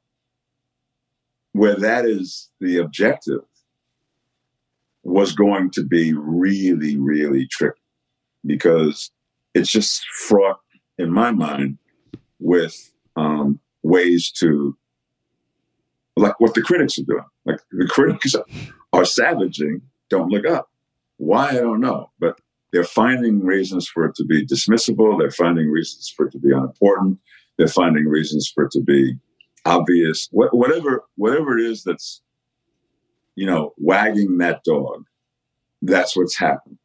where 1.53 1.75
that 1.75 2.05
is 2.05 2.51
the 2.61 2.79
objective 2.79 3.41
was 5.03 5.33
going 5.33 5.71
to 5.71 5.83
be 5.83 6.13
really, 6.13 6.99
really 6.99 7.47
tricky 7.47 7.81
because 8.45 9.11
it's 9.55 9.71
just 9.71 10.05
fraught 10.07 10.61
in 10.99 11.11
my 11.11 11.31
mind 11.31 11.79
with 12.39 12.93
um, 13.21 13.61
ways 13.83 14.31
to 14.31 14.77
like 16.17 16.39
what 16.41 16.55
the 16.55 16.63
critics 16.63 16.99
are 16.99 17.05
doing. 17.05 17.25
Like 17.45 17.61
the 17.71 17.87
critics 17.87 18.35
are 18.93 19.05
savaging, 19.05 19.83
don't 20.09 20.31
look 20.31 20.47
up. 20.47 20.71
Why, 21.19 21.51
I 21.51 21.55
don't 21.61 21.81
know. 21.81 22.11
But 22.19 22.41
they're 22.73 22.85
finding 22.85 23.41
reasons 23.41 23.89
for 23.89 24.05
it 24.07 24.15
to 24.17 24.25
be 24.25 24.47
dismissible. 24.47 25.19
They're 25.19 25.31
finding 25.31 25.71
reasons 25.71 26.13
for 26.15 26.27
it 26.27 26.33
to 26.33 26.39
be 26.39 26.53
unimportant. 26.53 27.19
They're 27.59 27.69
finding 27.69 28.07
reasons 28.07 28.51
for 28.53 28.65
it 28.65 28.71
to 28.73 28.81
be 28.81 29.15
obvious. 29.67 30.29
Wh- 30.31 30.55
whatever, 30.55 31.05
whatever 31.17 31.59
it 31.59 31.65
is 31.65 31.85
that's, 31.85 32.23
you 33.35 33.47
know, 33.47 33.75
wagging 33.77 34.39
that 34.39 34.65
dog, 34.65 35.05
that's 35.83 36.17
what's 36.17 36.39
happened. 36.39 36.79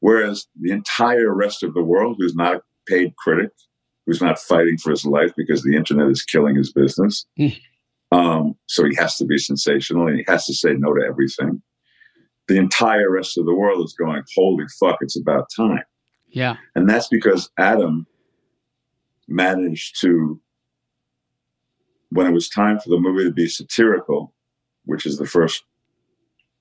Whereas 0.00 0.46
the 0.60 0.72
entire 0.72 1.34
rest 1.34 1.62
of 1.62 1.74
the 1.74 1.82
world, 1.82 2.16
who's 2.18 2.34
not 2.34 2.56
a 2.56 2.62
paid 2.86 3.16
critic, 3.16 3.50
who's 4.06 4.20
not 4.20 4.38
fighting 4.38 4.78
for 4.78 4.90
his 4.90 5.04
life 5.04 5.32
because 5.36 5.62
the 5.62 5.76
internet 5.76 6.08
is 6.08 6.22
killing 6.22 6.56
his 6.56 6.72
business, 6.72 7.26
mm. 7.38 7.56
Um, 8.12 8.56
so 8.66 8.84
he 8.84 8.94
has 8.96 9.16
to 9.16 9.24
be 9.24 9.38
sensational 9.38 10.06
and 10.06 10.18
he 10.18 10.24
has 10.28 10.44
to 10.44 10.54
say 10.54 10.74
no 10.74 10.92
to 10.92 11.02
everything. 11.02 11.62
The 12.46 12.58
entire 12.58 13.10
rest 13.10 13.38
of 13.38 13.46
the 13.46 13.54
world 13.54 13.82
is 13.84 13.94
going, 13.94 14.22
holy 14.36 14.66
fuck, 14.78 14.98
it's 15.00 15.18
about 15.18 15.48
time. 15.56 15.84
Yeah. 16.28 16.56
And 16.74 16.88
that's 16.88 17.08
because 17.08 17.50
Adam 17.58 18.06
managed 19.28 19.98
to, 20.02 20.38
when 22.10 22.26
it 22.26 22.32
was 22.32 22.50
time 22.50 22.78
for 22.80 22.90
the 22.90 22.98
movie 22.98 23.24
to 23.24 23.32
be 23.32 23.48
satirical, 23.48 24.34
which 24.84 25.06
is 25.06 25.16
the 25.16 25.26
first 25.26 25.64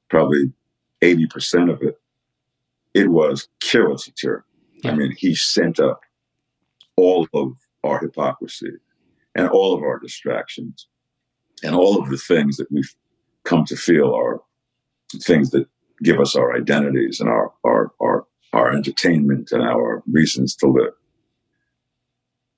probably 0.09 0.53
80% 1.01 1.69
of 1.69 1.81
it, 1.81 1.95
it 2.93 3.09
was 3.09 3.49
killer 3.59 3.97
satirical. 3.97 4.47
Yeah. 4.83 4.91
I 4.91 4.95
mean, 4.95 5.13
he 5.17 5.35
sent 5.35 5.81
up 5.81 5.99
all 6.97 7.27
of 7.33 7.53
our 7.83 7.99
hypocrisy 7.99 8.71
and 9.35 9.49
all 9.49 9.75
of 9.75 9.81
our 9.81 9.99
distractions 9.99 10.87
and 11.63 11.75
all 11.75 12.01
of 12.01 12.09
the 12.09 12.17
things 12.17 12.57
that 12.57 12.71
we've 12.71 12.95
come 13.45 13.65
to 13.65 13.75
feel 13.75 14.13
are 14.13 14.41
things 15.23 15.51
that 15.51 15.67
give 16.03 16.19
us 16.19 16.35
our 16.35 16.55
identities 16.55 17.19
and 17.19 17.29
our 17.29 17.51
our 17.65 17.91
our, 18.01 18.25
our 18.53 18.73
entertainment 18.73 19.51
and 19.51 19.63
our 19.63 20.03
reasons 20.11 20.55
to 20.55 20.67
live. 20.67 20.93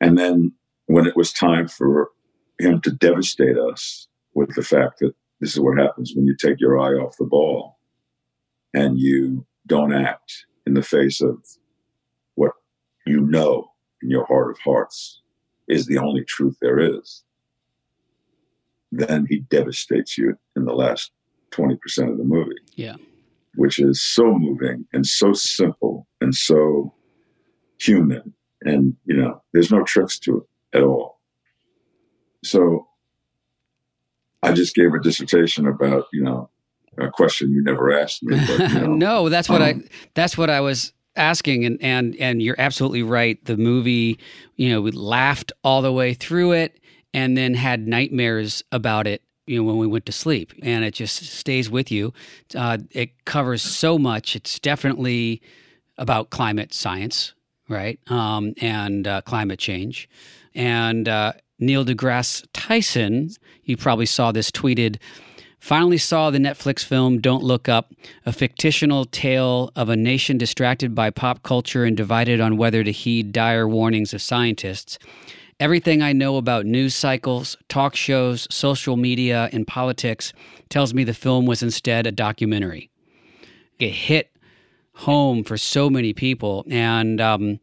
And 0.02 0.18
then 0.18 0.54
when 0.88 1.08
it 1.08 1.16
was 1.16 1.32
time 1.32 1.68
for 1.68 2.10
him 2.60 2.82
to 2.82 2.92
devastate 2.92 3.58
us 3.58 4.08
with 4.34 4.54
the 4.56 4.62
fact 4.64 5.00
that 5.00 5.14
this 5.40 5.54
is 5.54 5.60
what 5.60 5.78
happens 5.78 6.14
when 6.16 6.26
you 6.26 6.36
take 6.36 6.60
your 6.60 6.80
eye 6.80 6.94
off 6.94 7.18
the 7.18 7.26
ball 7.26 7.80
and 8.74 9.00
you 9.00 9.46
don't 9.68 9.94
act 9.94 10.46
in 10.66 10.74
the 10.74 10.82
face 10.82 11.22
of 11.22 11.38
what 12.36 12.52
you 13.06 13.22
know 13.22 13.73
in 14.04 14.10
your 14.10 14.26
heart 14.26 14.52
of 14.52 14.60
hearts 14.60 15.22
is 15.68 15.86
the 15.86 15.98
only 15.98 16.24
truth 16.26 16.58
there 16.62 16.80
is. 16.80 17.24
Then 18.92 19.26
he 19.28 19.40
devastates 19.40 20.18
you 20.18 20.38
in 20.56 20.66
the 20.66 20.74
last 20.74 21.12
20% 21.52 21.74
of 22.12 22.18
the 22.18 22.24
movie. 22.24 22.52
Yeah. 22.76 22.96
Which 23.56 23.80
is 23.80 24.02
so 24.02 24.38
moving 24.38 24.86
and 24.94 25.06
so 25.06 25.34
simple 25.34 26.08
and 26.22 26.36
so 26.36 26.94
human. 27.80 28.34
And, 28.62 28.96
you 29.06 29.16
know, 29.16 29.42
there's 29.54 29.72
no 29.72 29.84
tricks 29.84 30.20
to 30.20 30.38
it 30.38 30.78
at 30.78 30.84
all. 30.84 31.20
So 32.44 32.88
I 34.42 34.52
just 34.52 34.76
gave 34.76 34.94
a 34.94 35.00
dissertation 35.00 35.68
about, 35.68 36.06
you 36.12 36.24
know, 36.24 36.50
a 37.00 37.10
question 37.10 37.52
you 37.52 37.64
never 37.64 37.92
asked 37.92 38.24
me. 38.24 38.40
But, 38.46 38.72
you 38.72 38.80
know, 38.80 38.94
no, 38.94 39.30
that's 39.30 39.50
what 39.50 39.62
um, 39.62 39.68
I 39.68 39.90
that's 40.14 40.38
what 40.38 40.50
I 40.50 40.62
was 40.62 40.94
asking 41.16 41.66
and 41.66 41.82
and 41.82 42.16
and 42.18 42.42
you're 42.42 42.60
absolutely 42.60 43.04
right. 43.04 43.44
The 43.46 43.58
movie, 43.58 44.20
you 44.56 44.70
know, 44.70 44.82
we 44.82 44.92
laughed 44.92 45.52
all 45.64 45.82
the 45.82 45.92
way 45.92 46.14
through 46.14 46.54
it 46.54 46.80
and 47.14 47.38
then 47.38 47.54
had 47.54 47.88
nightmares 47.88 48.64
about 48.72 49.08
it 49.08 49.22
you 49.46 49.58
know 49.58 49.64
when 49.64 49.78
we 49.78 49.88
went 49.88 50.06
to 50.08 50.12
sleep. 50.12 50.54
And 50.62 50.84
it 50.84 50.94
just 50.94 51.18
stays 51.18 51.70
with 51.70 51.92
you. 51.92 52.14
Uh, 52.56 52.80
it 52.92 53.26
covers 53.26 53.62
so 53.62 53.98
much. 53.98 54.36
It's 54.36 54.60
definitely 54.60 55.42
about 55.98 56.30
climate 56.30 56.74
science 56.74 57.34
right? 57.70 58.00
Um, 58.08 58.54
and 58.62 59.08
uh, 59.08 59.22
climate 59.22 59.60
change. 59.60 60.10
And 60.56 61.08
uh, 61.08 61.34
neil 61.60 61.86
degrasse 61.86 62.46
tyson 62.54 63.30
you 63.64 63.78
probably 63.78 64.06
saw 64.06 64.32
this 64.32 64.52
tweeted 64.52 64.98
finally 65.64 65.98
saw 65.98 66.30
the 66.30 66.38
netflix 66.38 66.84
film 66.84 67.22
don't 67.22 67.44
look 67.44 67.70
up 67.70 67.94
a 68.26 68.34
fictional 68.34 69.06
tale 69.06 69.72
of 69.78 69.88
a 69.88 69.96
nation 69.96 70.38
distracted 70.38 70.94
by 70.94 71.10
pop 71.10 71.42
culture 71.42 71.86
and 71.86 71.96
divided 71.96 72.42
on 72.42 72.58
whether 72.58 72.84
to 72.84 72.92
heed 72.92 73.32
dire 73.32 73.68
warnings 73.68 74.14
of 74.14 74.22
scientists 74.22 75.00
Everything 75.60 76.02
I 76.02 76.12
know 76.12 76.36
about 76.36 76.66
news 76.66 76.96
cycles, 76.96 77.56
talk 77.70 77.96
shows, 77.96 78.48
social 78.52 78.98
media, 78.98 79.50
and 79.54 79.66
politics 79.66 80.34
tells 80.68 80.94
me 80.94 81.04
the 81.04 81.14
film 81.14 81.46
was 81.46 81.64
instead 81.64 82.06
a 82.06 82.12
documentary. 82.12 82.90
It 83.80 83.92
hit 83.92 84.36
home 84.94 85.44
for 85.44 85.58
so 85.58 85.90
many 85.90 86.12
people. 86.12 86.66
And, 86.70 87.22
um, 87.22 87.60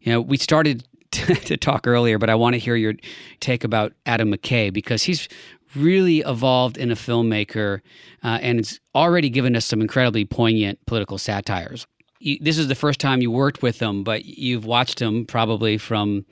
you 0.00 0.12
know, 0.12 0.20
we 0.20 0.36
started 0.36 0.84
to 1.10 1.56
talk 1.56 1.86
earlier, 1.86 2.18
but 2.18 2.30
I 2.30 2.34
want 2.34 2.54
to 2.54 2.58
hear 2.58 2.76
your 2.76 2.94
take 3.40 3.62
about 3.62 3.92
Adam 4.04 4.32
McKay 4.32 4.72
because 4.72 5.04
he's 5.04 5.28
really 5.74 6.20
evolved 6.20 6.76
in 6.78 6.90
a 6.90 6.94
filmmaker 6.94 7.80
uh, 8.22 8.38
and 8.40 8.58
it's 8.58 8.78
already 8.94 9.28
given 9.30 9.54
us 9.56 9.64
some 9.64 9.80
incredibly 9.80 10.24
poignant 10.24 10.78
political 10.86 11.18
satires. 11.18 11.86
You, 12.20 12.38
this 12.40 12.58
is 12.58 12.68
the 12.68 12.74
first 12.74 13.00
time 13.00 13.22
you 13.22 13.30
worked 13.30 13.62
with 13.62 13.80
him, 13.80 14.02
but 14.02 14.24
you've 14.24 14.64
watched 14.64 15.00
him 15.00 15.24
probably 15.24 15.78
from 15.78 16.24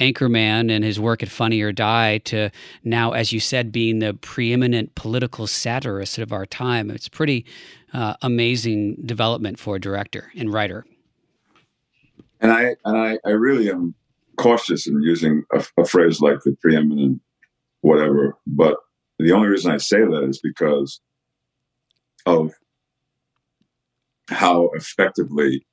Anchorman 0.00 0.70
and 0.70 0.82
his 0.82 0.98
work 0.98 1.22
at 1.22 1.28
Funny 1.28 1.60
or 1.60 1.72
Die 1.72 2.18
to 2.18 2.50
now, 2.82 3.12
as 3.12 3.32
you 3.32 3.40
said, 3.40 3.70
being 3.70 3.98
the 3.98 4.14
preeminent 4.14 4.94
political 4.94 5.46
satirist 5.46 6.18
of 6.18 6.32
our 6.32 6.46
time. 6.46 6.90
It's 6.90 7.08
pretty 7.08 7.44
uh, 7.92 8.14
amazing 8.22 8.96
development 9.04 9.58
for 9.58 9.76
a 9.76 9.80
director 9.80 10.32
and 10.36 10.52
writer. 10.52 10.86
And 12.40 12.50
I 12.50 12.76
and 12.84 12.96
I, 12.96 13.18
I 13.24 13.30
really 13.30 13.70
am 13.70 13.94
cautious 14.36 14.86
in 14.86 15.02
using 15.02 15.44
a, 15.52 15.64
a 15.78 15.84
phrase 15.84 16.20
like 16.20 16.40
the 16.44 16.56
preeminent 16.62 17.20
whatever. 17.80 18.36
But 18.46 18.76
the 19.18 19.32
only 19.32 19.48
reason 19.48 19.72
I 19.72 19.78
say 19.78 19.98
that 19.98 20.26
is 20.28 20.40
because 20.40 21.00
of 22.26 22.52
how 24.28 24.70
effectively 24.74 25.66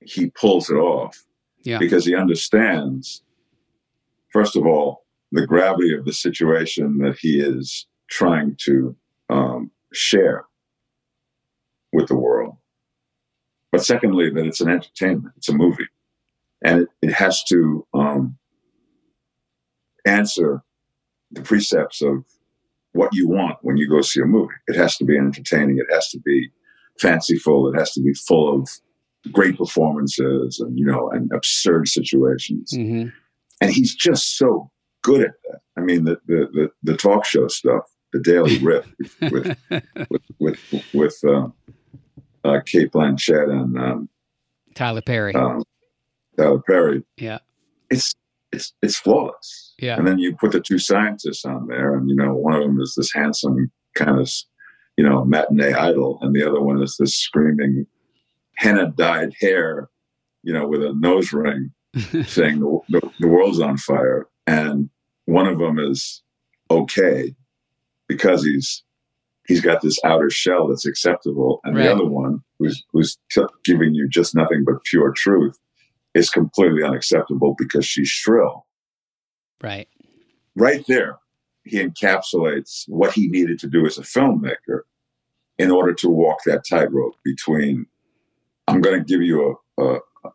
he 0.00 0.30
pulls 0.30 0.70
it 0.70 0.76
off. 0.76 1.24
Yeah. 1.64 1.78
Because 1.78 2.06
he 2.06 2.14
understands 2.14 3.22
first 4.32 4.56
of 4.56 4.66
all, 4.66 5.04
the 5.32 5.46
gravity 5.46 5.94
of 5.94 6.04
the 6.04 6.12
situation 6.12 6.98
that 6.98 7.16
he 7.18 7.40
is 7.40 7.86
trying 8.08 8.56
to 8.60 8.96
um, 9.28 9.70
share 9.92 10.44
with 11.92 12.08
the 12.08 12.16
world. 12.16 12.56
But 13.70 13.84
secondly, 13.84 14.30
that 14.30 14.46
it's 14.46 14.60
an 14.60 14.70
entertainment, 14.70 15.34
it's 15.36 15.48
a 15.48 15.54
movie. 15.54 15.88
And 16.62 16.82
it, 16.82 16.88
it 17.02 17.12
has 17.12 17.44
to 17.44 17.86
um, 17.94 18.38
answer 20.06 20.62
the 21.30 21.42
precepts 21.42 22.02
of 22.02 22.24
what 22.92 23.10
you 23.12 23.28
want 23.28 23.58
when 23.62 23.76
you 23.76 23.88
go 23.88 24.00
see 24.00 24.20
a 24.20 24.24
movie. 24.24 24.54
It 24.66 24.76
has 24.76 24.96
to 24.96 25.04
be 25.04 25.16
entertaining, 25.16 25.78
it 25.78 25.92
has 25.92 26.08
to 26.10 26.18
be 26.20 26.50
fanciful, 26.98 27.72
it 27.72 27.78
has 27.78 27.92
to 27.92 28.02
be 28.02 28.14
full 28.14 28.60
of 28.60 28.68
great 29.32 29.58
performances 29.58 30.58
and, 30.58 30.78
you 30.78 30.86
know, 30.86 31.10
and 31.10 31.30
absurd 31.32 31.88
situations. 31.88 32.72
Mm-hmm 32.74 33.08
and 33.60 33.72
he's 33.72 33.94
just 33.94 34.36
so 34.36 34.70
good 35.02 35.22
at 35.22 35.34
that. 35.44 35.60
I 35.76 35.80
mean, 35.80 36.04
the 36.04 36.18
the 36.26 36.48
the, 36.52 36.70
the 36.82 36.96
talk 36.96 37.24
show 37.24 37.48
stuff, 37.48 37.84
the 38.12 38.20
Daily 38.20 38.58
Rip 38.62 38.86
with 39.20 39.56
with 40.38 40.58
with, 40.72 40.94
with 40.94 41.18
uh, 41.26 41.48
uh, 42.44 42.60
Cate 42.66 42.92
Blanchett 42.92 43.50
and 43.50 43.78
um, 43.78 44.08
Tyler 44.74 45.02
Perry. 45.02 45.34
Um, 45.34 45.62
Tyler 46.36 46.62
Perry. 46.66 47.04
Yeah, 47.16 47.38
it's 47.90 48.14
it's 48.52 48.72
it's 48.82 48.96
flawless. 48.96 49.74
Yeah, 49.78 49.96
and 49.96 50.06
then 50.06 50.18
you 50.18 50.36
put 50.36 50.52
the 50.52 50.60
two 50.60 50.78
scientists 50.78 51.44
on 51.44 51.66
there, 51.66 51.94
and 51.94 52.08
you 52.08 52.16
know, 52.16 52.34
one 52.34 52.54
of 52.54 52.62
them 52.62 52.80
is 52.80 52.94
this 52.96 53.12
handsome 53.12 53.70
kind 53.94 54.20
of 54.20 54.30
you 54.96 55.08
know 55.08 55.24
matinee 55.24 55.72
idol, 55.72 56.18
and 56.22 56.34
the 56.34 56.48
other 56.48 56.60
one 56.60 56.82
is 56.82 56.96
this 56.98 57.14
screaming 57.14 57.86
henna 58.56 58.92
dyed 58.96 59.32
hair, 59.40 59.88
you 60.42 60.52
know, 60.52 60.66
with 60.66 60.82
a 60.82 60.92
nose 60.94 61.32
ring 61.32 61.70
saying 62.26 62.58
the, 62.58 62.78
the, 62.88 63.10
the 63.20 63.28
world's 63.28 63.60
on 63.60 63.76
fire, 63.76 64.26
and 64.46 64.90
one 65.26 65.46
of 65.46 65.58
them 65.58 65.78
is 65.78 66.22
okay 66.70 67.34
because 68.08 68.44
he's 68.44 68.82
he's 69.46 69.60
got 69.60 69.80
this 69.80 69.98
outer 70.04 70.30
shell 70.30 70.68
that's 70.68 70.86
acceptable, 70.86 71.60
and 71.64 71.76
right. 71.76 71.84
the 71.84 71.92
other 71.92 72.06
one, 72.06 72.42
who's 72.58 72.82
who's 72.92 73.18
t- 73.30 73.42
giving 73.64 73.94
you 73.94 74.08
just 74.08 74.34
nothing 74.34 74.64
but 74.64 74.82
pure 74.84 75.12
truth, 75.16 75.58
is 76.14 76.30
completely 76.30 76.82
unacceptable 76.82 77.54
because 77.58 77.86
she's 77.86 78.08
shrill. 78.08 78.66
Right. 79.62 79.88
Right 80.54 80.84
there, 80.88 81.18
he 81.64 81.78
encapsulates 81.78 82.88
what 82.88 83.12
he 83.12 83.28
needed 83.28 83.58
to 83.60 83.68
do 83.68 83.86
as 83.86 83.98
a 83.98 84.02
filmmaker 84.02 84.80
in 85.58 85.70
order 85.70 85.92
to 85.92 86.08
walk 86.08 86.38
that 86.46 86.64
tightrope 86.68 87.14
between 87.24 87.86
I'm 88.68 88.80
going 88.80 88.98
to 88.98 89.04
give 89.04 89.22
you 89.22 89.58
a, 89.78 89.82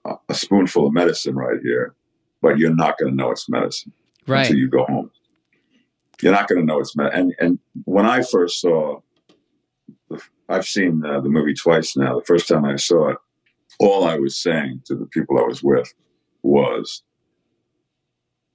a, 0.06 0.16
a 0.30 0.34
spoonful 0.34 0.88
of 0.88 0.94
medicine 0.94 1.36
right 1.36 1.60
here, 1.62 1.96
but 2.42 2.58
you're 2.58 2.76
not 2.76 2.98
going 2.98 3.12
to 3.12 3.16
know 3.16 3.32
it's 3.32 3.48
medicine 3.48 3.94
right. 4.28 4.42
until 4.42 4.58
you 4.58 4.70
go 4.70 4.86
home. 4.86 5.12
You're 6.22 6.34
not 6.34 6.48
going 6.48 6.62
to 6.62 6.66
know 6.66 6.80
it's 6.80 6.96
medicine. 6.96 7.20
And, 7.20 7.36
and 7.40 7.60
when 7.86 8.06
I 8.06 8.24
first 8.24 8.60
saw, 8.60 9.02
I've 10.50 10.66
seen 10.66 11.04
uh, 11.06 11.22
the 11.22 11.30
movie 11.30 11.54
twice 11.54 11.96
now. 11.96 12.20
The 12.20 12.26
first 12.26 12.48
time 12.48 12.66
I 12.66 12.76
saw 12.76 13.10
it, 13.10 13.18
all 13.80 14.06
I 14.06 14.18
was 14.18 14.42
saying 14.42 14.82
to 14.86 14.96
the 14.96 15.06
people 15.08 15.38
I 15.38 15.44
was 15.44 15.64
with 15.64 15.94
was, 16.42 17.04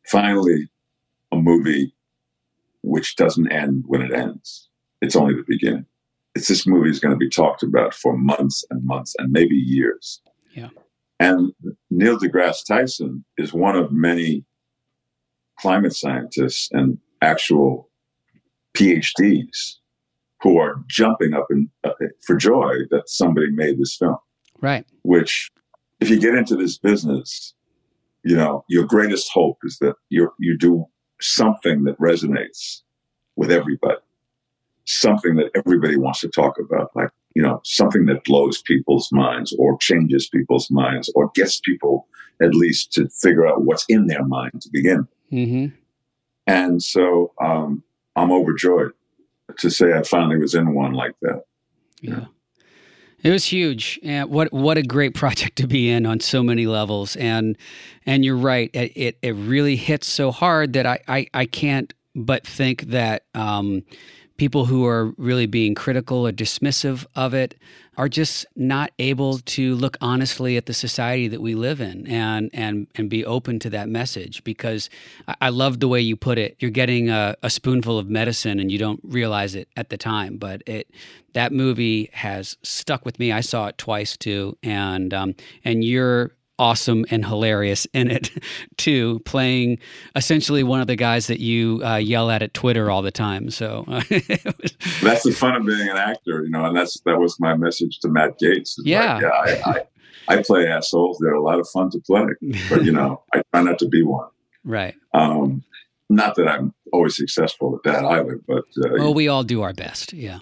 finally, 0.06 0.68
a 1.32 1.36
movie 1.36 1.94
which 2.82 3.16
doesn't 3.16 3.52
end 3.52 3.84
when 3.86 4.02
it 4.02 4.12
ends. 4.12 4.68
It's 5.00 5.16
only 5.16 5.34
the 5.34 5.44
beginning. 5.46 5.86
It's 6.34 6.48
this 6.48 6.66
movie 6.66 6.90
is 6.90 7.00
going 7.00 7.12
to 7.12 7.18
be 7.18 7.28
talked 7.28 7.62
about 7.62 7.94
for 7.94 8.16
months 8.16 8.64
and 8.70 8.84
months 8.84 9.14
and 9.18 9.32
maybe 9.32 9.54
years. 9.54 10.20
Yeah. 10.54 10.68
And 11.20 11.52
Neil 11.90 12.18
deGrasse 12.18 12.64
Tyson 12.66 13.24
is 13.36 13.52
one 13.52 13.76
of 13.76 13.90
many 13.90 14.44
climate 15.58 15.94
scientists 15.94 16.68
and 16.72 16.98
actual 17.22 17.90
PhDs 18.74 19.74
who 20.40 20.58
are 20.58 20.84
jumping 20.86 21.34
up 21.34 21.46
in, 21.50 21.68
uh, 21.82 21.90
for 22.24 22.36
joy 22.36 22.74
that 22.90 23.08
somebody 23.08 23.50
made 23.50 23.78
this 23.78 23.96
film. 23.96 24.18
Right. 24.60 24.84
Which, 25.02 25.50
if 26.00 26.10
you 26.10 26.18
get 26.18 26.34
into 26.34 26.56
this 26.56 26.78
business, 26.78 27.54
you 28.24 28.36
know, 28.36 28.64
your 28.68 28.84
greatest 28.84 29.30
hope 29.32 29.58
is 29.64 29.78
that 29.78 29.94
you 30.08 30.30
you 30.38 30.56
do 30.56 30.86
something 31.20 31.84
that 31.84 31.98
resonates 31.98 32.82
with 33.36 33.50
everybody, 33.50 34.00
something 34.84 35.36
that 35.36 35.50
everybody 35.54 35.96
wants 35.96 36.20
to 36.20 36.28
talk 36.28 36.56
about, 36.58 36.90
like 36.94 37.10
you 37.34 37.42
know, 37.42 37.60
something 37.64 38.06
that 38.06 38.24
blows 38.24 38.60
people's 38.62 39.10
minds 39.12 39.54
or 39.58 39.78
changes 39.78 40.28
people's 40.28 40.70
minds 40.70 41.10
or 41.14 41.30
gets 41.34 41.60
people 41.60 42.08
at 42.42 42.54
least 42.54 42.92
to 42.92 43.08
figure 43.08 43.46
out 43.46 43.62
what's 43.62 43.84
in 43.88 44.06
their 44.06 44.24
mind 44.24 44.60
to 44.62 44.68
begin. 44.72 45.06
Mm-hmm. 45.32 45.74
And 46.46 46.82
so 46.82 47.32
um, 47.40 47.82
I'm 48.16 48.32
overjoyed 48.32 48.92
to 49.58 49.70
say 49.70 49.92
I 49.92 50.02
finally 50.02 50.38
was 50.38 50.54
in 50.54 50.74
one 50.74 50.94
like 50.94 51.14
that. 51.22 51.42
Yeah. 52.00 52.26
It 53.22 53.30
was 53.30 53.46
huge, 53.46 53.98
and 54.02 54.30
what 54.30 54.52
what 54.52 54.78
a 54.78 54.82
great 54.82 55.14
project 55.22 55.56
to 55.56 55.66
be 55.66 55.90
in 55.90 56.06
on 56.06 56.20
so 56.20 56.42
many 56.42 56.66
levels. 56.66 57.16
And 57.16 57.56
and 58.06 58.24
you're 58.24 58.36
right, 58.36 58.70
it 58.72 58.92
it, 58.96 59.18
it 59.22 59.32
really 59.32 59.76
hits 59.76 60.06
so 60.06 60.30
hard 60.30 60.72
that 60.74 60.86
I, 60.86 60.98
I 61.08 61.26
I 61.34 61.46
can't 61.46 61.92
but 62.14 62.46
think 62.46 62.82
that 62.82 63.24
um, 63.34 63.82
people 64.38 64.64
who 64.64 64.86
are 64.86 65.12
really 65.18 65.46
being 65.46 65.74
critical 65.74 66.26
or 66.26 66.32
dismissive 66.32 67.06
of 67.14 67.34
it 67.34 67.54
are 67.98 68.08
just 68.08 68.46
not 68.54 68.92
able 69.00 69.38
to 69.40 69.74
look 69.74 69.96
honestly 70.00 70.56
at 70.56 70.66
the 70.66 70.72
society 70.72 71.26
that 71.26 71.42
we 71.42 71.56
live 71.56 71.80
in 71.80 72.06
and 72.06 72.48
and 72.54 72.86
and 72.94 73.10
be 73.10 73.24
open 73.26 73.58
to 73.58 73.68
that 73.68 73.88
message 73.88 74.42
because 74.44 74.88
I, 75.40 75.48
love 75.48 75.80
the 75.80 75.88
way 75.88 76.00
you 76.00 76.14
put 76.14 76.38
it. 76.38 76.56
You're 76.60 76.70
getting 76.70 77.10
a, 77.10 77.34
a, 77.42 77.50
spoonful 77.50 77.98
of 77.98 78.08
medicine 78.08 78.60
and 78.60 78.70
you 78.70 78.78
don't 78.78 79.00
realize 79.02 79.56
it 79.56 79.68
at 79.76 79.88
the 79.88 79.96
time, 79.96 80.36
but 80.36 80.62
it 80.66 80.88
that 81.32 81.52
movie 81.52 82.10
has 82.12 82.56
stuck 82.62 83.04
with 83.04 83.18
me. 83.18 83.32
I 83.32 83.40
saw 83.40 83.66
it 83.66 83.78
twice 83.78 84.16
too, 84.16 84.56
and 84.62 85.12
um, 85.12 85.34
and 85.64 85.82
you're 85.82 86.30
awesome 86.58 87.04
and 87.10 87.24
hilarious 87.24 87.86
in 87.92 88.10
it 88.10 88.30
too, 88.76 89.20
playing 89.24 89.78
essentially 90.16 90.62
one 90.62 90.80
of 90.80 90.86
the 90.86 90.96
guys 90.96 91.26
that 91.28 91.40
you 91.40 91.80
uh, 91.84 91.96
yell 91.96 92.30
at 92.30 92.42
at 92.42 92.54
Twitter 92.54 92.90
all 92.90 93.02
the 93.02 93.10
time. 93.10 93.50
So 93.50 93.84
that's 93.88 95.22
the 95.22 95.34
fun 95.36 95.56
of 95.56 95.66
being 95.66 95.88
an 95.88 95.96
actor, 95.96 96.42
you 96.44 96.50
know, 96.50 96.64
and 96.64 96.76
that's 96.76 97.00
that 97.00 97.18
was 97.18 97.38
my 97.40 97.56
message 97.56 97.98
to 98.00 98.08
Matt 98.08 98.38
Gaetz. 98.42 98.74
Yeah, 98.78 99.14
like, 99.14 99.22
yeah, 99.22 99.28
I, 99.28 99.70
I, 99.70 100.36
I, 100.38 100.42
play 100.42 100.66
assholes. 100.66 101.18
They're 101.20 101.34
a 101.34 101.42
lot 101.42 101.58
of 101.58 101.68
fun 101.68 101.90
to 101.90 102.00
play, 102.00 102.26
but 102.68 102.84
you 102.84 102.92
know, 102.92 103.22
I 103.32 103.42
try 103.52 103.62
not 103.62 103.78
to 103.80 103.88
be 103.88 104.02
one. 104.02 104.28
Right. 104.64 104.94
Um, 105.14 105.62
not 106.10 106.34
that 106.36 106.48
I'm 106.48 106.74
always 106.92 107.16
successful 107.16 107.76
at 107.76 107.90
that 107.90 108.04
either, 108.04 108.40
but 108.46 108.64
uh, 108.84 108.90
well, 108.92 109.14
we 109.14 109.28
all 109.28 109.44
do 109.44 109.62
our 109.62 109.72
best. 109.72 110.12
Yeah 110.12 110.38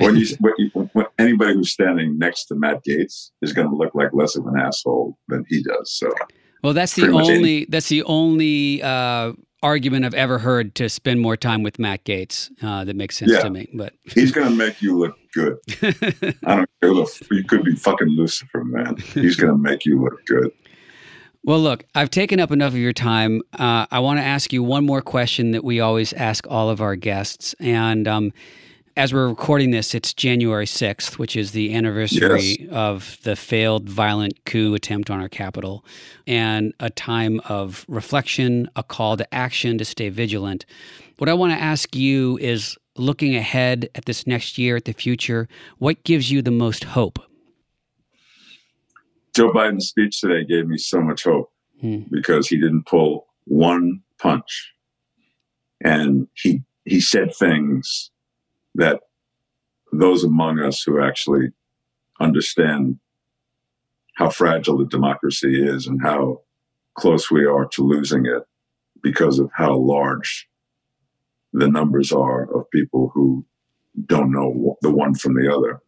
when 0.00 0.16
you, 0.16 0.26
when 0.40 0.52
you 0.58 0.70
when 0.92 1.06
anybody 1.18 1.54
who's 1.54 1.72
standing 1.72 2.18
next 2.18 2.46
to 2.46 2.54
Matt 2.54 2.82
Gaetz 2.88 3.30
is 3.42 3.52
going 3.52 3.68
to 3.68 3.74
look 3.74 3.94
like 3.94 4.12
less 4.12 4.36
of 4.36 4.46
an 4.46 4.58
asshole 4.58 5.16
than 5.28 5.44
he 5.48 5.62
does. 5.62 5.92
So, 5.92 6.12
well, 6.62 6.72
that's 6.72 6.94
the 6.94 7.08
only 7.08 7.66
that's 7.66 7.88
the 7.88 8.02
only 8.04 8.82
uh, 8.82 9.32
argument 9.62 10.04
I've 10.04 10.14
ever 10.14 10.38
heard 10.38 10.74
to 10.76 10.88
spend 10.88 11.20
more 11.20 11.36
time 11.36 11.62
with 11.62 11.78
Matt 11.78 12.04
Gaetz 12.04 12.50
uh, 12.62 12.84
that 12.84 12.96
makes 12.96 13.16
sense 13.16 13.32
yeah. 13.32 13.42
to 13.42 13.50
me. 13.50 13.68
But 13.74 13.94
he's 14.04 14.32
going 14.32 14.48
to 14.48 14.54
make 14.54 14.80
you 14.82 14.98
look 14.98 15.16
good. 15.32 15.58
I 16.44 16.56
don't 16.56 16.70
care. 16.80 16.90
You 17.30 17.44
could 17.44 17.64
be 17.64 17.74
fucking 17.74 18.08
Lucifer, 18.08 18.64
man. 18.64 18.96
He's 18.96 19.36
going 19.36 19.52
to 19.52 19.58
make 19.58 19.84
you 19.84 20.00
look 20.02 20.24
good. 20.26 20.50
Well, 21.42 21.60
look, 21.60 21.84
I've 21.94 22.10
taken 22.10 22.38
up 22.38 22.50
enough 22.50 22.74
of 22.74 22.78
your 22.78 22.92
time. 22.92 23.40
Uh, 23.58 23.86
I 23.90 24.00
want 24.00 24.18
to 24.18 24.24
ask 24.24 24.52
you 24.52 24.62
one 24.62 24.84
more 24.84 25.00
question 25.00 25.52
that 25.52 25.64
we 25.64 25.80
always 25.80 26.12
ask 26.12 26.46
all 26.50 26.68
of 26.68 26.82
our 26.82 26.96
guests, 26.96 27.54
and 27.58 28.06
um, 28.06 28.32
as 28.96 29.14
we're 29.14 29.28
recording 29.28 29.70
this, 29.70 29.94
it's 29.94 30.12
January 30.12 30.66
6th, 30.66 31.18
which 31.18 31.36
is 31.36 31.52
the 31.52 31.74
anniversary 31.74 32.56
yes. 32.60 32.68
of 32.70 33.18
the 33.22 33.36
failed 33.36 33.88
violent 33.88 34.44
coup 34.44 34.74
attempt 34.74 35.10
on 35.10 35.20
our 35.20 35.28
Capitol, 35.28 35.84
and 36.26 36.72
a 36.80 36.90
time 36.90 37.40
of 37.48 37.84
reflection, 37.88 38.68
a 38.76 38.82
call 38.82 39.16
to 39.16 39.34
action 39.34 39.78
to 39.78 39.84
stay 39.84 40.08
vigilant. 40.08 40.66
What 41.18 41.28
I 41.28 41.34
want 41.34 41.52
to 41.52 41.58
ask 41.58 41.94
you 41.94 42.38
is 42.38 42.76
looking 42.96 43.36
ahead 43.36 43.88
at 43.94 44.06
this 44.06 44.26
next 44.26 44.58
year, 44.58 44.76
at 44.76 44.84
the 44.84 44.92
future, 44.92 45.48
what 45.78 46.02
gives 46.04 46.30
you 46.30 46.42
the 46.42 46.50
most 46.50 46.84
hope? 46.84 47.18
Joe 49.34 49.52
Biden's 49.52 49.88
speech 49.88 50.20
today 50.20 50.44
gave 50.44 50.66
me 50.66 50.76
so 50.76 51.00
much 51.00 51.24
hope 51.24 51.52
hmm. 51.80 52.02
because 52.10 52.48
he 52.48 52.56
didn't 52.56 52.86
pull 52.86 53.28
one 53.44 54.02
punch. 54.18 54.72
And 55.82 56.28
he 56.34 56.62
he 56.84 57.00
said 57.00 57.34
things 57.34 58.10
that 58.74 59.00
those 59.92 60.24
among 60.24 60.60
us 60.60 60.82
who 60.82 61.02
actually 61.02 61.52
understand 62.20 62.98
how 64.16 64.28
fragile 64.28 64.78
the 64.78 64.86
democracy 64.86 65.66
is 65.66 65.86
and 65.86 66.00
how 66.02 66.42
close 66.94 67.30
we 67.30 67.46
are 67.46 67.66
to 67.66 67.82
losing 67.82 68.26
it 68.26 68.42
because 69.02 69.38
of 69.38 69.50
how 69.54 69.76
large 69.76 70.48
the 71.52 71.68
numbers 71.68 72.12
are 72.12 72.44
of 72.54 72.70
people 72.70 73.10
who 73.14 73.44
don't 74.06 74.30
know 74.30 74.76
the 74.82 74.90
one 74.90 75.14
from 75.14 75.34
the 75.34 75.52
other. 75.52 75.80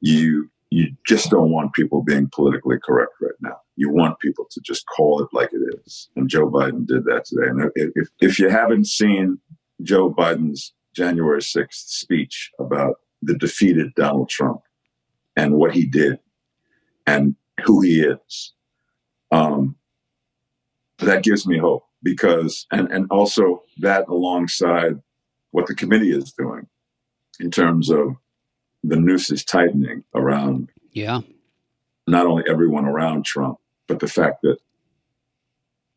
You 0.00 0.50
you 0.70 0.96
just 1.06 1.28
don't 1.28 1.50
want 1.50 1.74
people 1.74 2.02
being 2.02 2.30
politically 2.32 2.78
correct 2.82 3.12
right 3.20 3.32
now. 3.42 3.58
You 3.76 3.90
want 3.90 4.18
people 4.20 4.46
to 4.50 4.60
just 4.62 4.86
call 4.86 5.22
it 5.22 5.28
like 5.32 5.50
it 5.52 5.80
is. 5.84 6.08
And 6.16 6.30
Joe 6.30 6.50
Biden 6.50 6.86
did 6.86 7.04
that 7.04 7.26
today. 7.26 7.48
And 7.48 7.70
if, 7.74 8.08
if 8.20 8.38
you 8.38 8.48
haven't 8.48 8.86
seen 8.86 9.38
Joe 9.82 10.10
Biden's 10.10 10.72
January 10.94 11.40
6th 11.40 11.88
speech 11.88 12.50
about 12.58 12.96
the 13.22 13.36
defeated 13.36 13.94
Donald 13.94 14.28
Trump 14.28 14.62
and 15.36 15.54
what 15.54 15.72
he 15.74 15.86
did 15.86 16.18
and 17.06 17.36
who 17.64 17.80
he 17.80 18.00
is. 18.00 18.52
Um, 19.30 19.76
that 20.98 21.22
gives 21.22 21.46
me 21.46 21.58
hope 21.58 21.84
because, 22.02 22.66
and, 22.70 22.90
and 22.92 23.06
also 23.10 23.62
that 23.78 24.08
alongside 24.08 25.00
what 25.50 25.66
the 25.66 25.74
committee 25.74 26.10
is 26.10 26.32
doing 26.32 26.66
in 27.40 27.50
terms 27.50 27.90
of 27.90 28.16
the 28.84 28.96
noose 28.96 29.30
is 29.30 29.44
tightening 29.44 30.02
around 30.14 30.68
yeah 30.90 31.20
not 32.06 32.26
only 32.26 32.44
everyone 32.48 32.84
around 32.84 33.24
Trump, 33.24 33.58
but 33.86 34.00
the 34.00 34.08
fact 34.08 34.42
that 34.42 34.58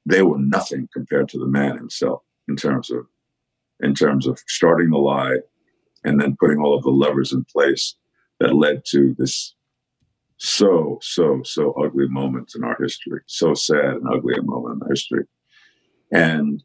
they 0.06 0.22
were 0.22 0.38
nothing 0.38 0.88
compared 0.93 1.30
to 1.30 1.39
the 1.39 1.48
man 1.48 1.78
himself 1.78 2.22
in 2.48 2.56
terms 2.56 2.91
of 2.91 3.08
in 3.82 3.93
terms 3.93 4.28
of 4.28 4.39
starting 4.47 4.89
the 4.89 4.97
lie 4.97 5.38
and 6.03 6.19
then 6.21 6.38
putting 6.39 6.59
all 6.59 6.76
of 6.76 6.84
the 6.84 6.89
levers 6.89 7.34
in 7.34 7.43
place 7.45 7.95
that 8.39 8.55
led 8.55 8.84
to 8.86 9.15
this 9.17 9.55
so, 10.38 10.99
so, 11.01 11.41
so 11.43 11.71
ugly 11.73 12.07
moment 12.09 12.53
in 12.55 12.63
our 12.63 12.78
history. 12.80 13.21
So 13.26 13.53
sad 13.53 13.86
and 13.86 14.07
ugly 14.13 14.36
a 14.38 14.43
moment 14.43 14.76
in 14.76 14.84
our 14.84 14.89
history. 14.89 15.26
And 16.11 16.63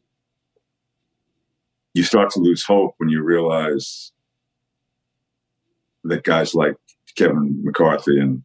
you 1.93 2.03
start 2.03 2.29
to 2.31 2.39
lose 2.39 2.63
hope 2.63 2.95
when 2.97 3.09
you 3.09 3.23
realize 3.23 4.11
that 6.03 6.23
guys 6.23 6.53
like 6.53 6.75
Kevin 7.15 7.61
McCarthy 7.63 8.19
and 8.19 8.43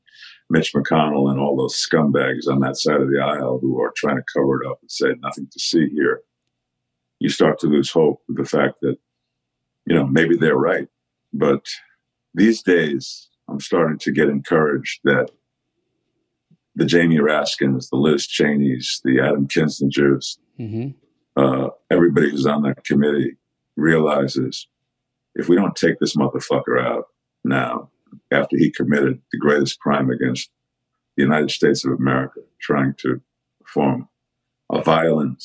Mitch 0.49 0.73
McConnell 0.75 1.31
and 1.31 1.41
all 1.41 1.57
those 1.57 1.75
scumbags 1.75 2.49
on 2.49 2.61
that 2.61 2.77
side 2.77 3.01
of 3.01 3.09
the 3.09 3.21
aisle 3.21 3.59
who 3.61 3.81
are 3.81 3.93
trying 3.97 4.17
to 4.17 4.23
cover 4.35 4.63
it 4.63 4.71
up 4.71 4.79
and 4.81 4.91
say 4.91 5.09
nothing 5.21 5.49
to 5.51 5.59
see 5.59 5.89
here 5.89 6.23
you 7.19 7.29
start 7.29 7.59
to 7.61 7.67
lose 7.67 7.91
hope 7.91 8.23
with 8.29 8.37
the 8.37 8.45
fact 8.45 8.81
that, 8.83 8.97
you 9.87 9.95
know, 9.95 10.07
maybe 10.07 10.37
they're 10.37 10.57
right. 10.57 10.89
But 11.33 11.67
these 12.35 12.63
days, 12.63 13.29
I'm 13.49 13.61
starting 13.61 13.99
to 13.99 14.13
get 14.13 14.29
encouraged 14.29 15.01
that 15.05 15.31
the 16.75 16.85
Jamie 16.85 17.19
Raskins, 17.19 17.89
the 17.89 17.97
Liz 17.97 18.27
Cheneys, 18.27 19.01
the 19.05 19.21
Adam 19.21 19.49
Kinzingers, 19.49 20.39
mm-hmm. 20.59 20.91
uh, 21.37 21.71
everybody 21.91 22.31
who's 22.31 22.47
on 22.47 22.63
that 22.63 22.85
committee 22.85 23.37
realizes 23.77 24.69
if 25.35 25.49
we 25.49 25.57
don't 25.57 25.77
take 25.77 25.99
this 25.99 26.17
motherfucker 26.17 26.83
out 26.83 27.07
now, 27.45 27.91
after 28.31 28.57
he 28.57 28.71
committed 28.71 29.21
the 29.33 29.39
greatest 29.39 29.79
crime 29.79 30.11
against 30.11 30.51
the 31.17 31.23
United 31.23 31.51
States 31.51 31.85
of 31.85 31.93
America, 31.93 32.41
trying 32.61 32.95
to 32.99 33.21
form 33.67 34.09
a 34.71 34.83
violent 34.83 35.43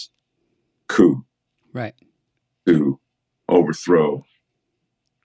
coup 0.88 1.26
right 1.74 1.94
to 2.68 3.00
overthrow 3.50 4.24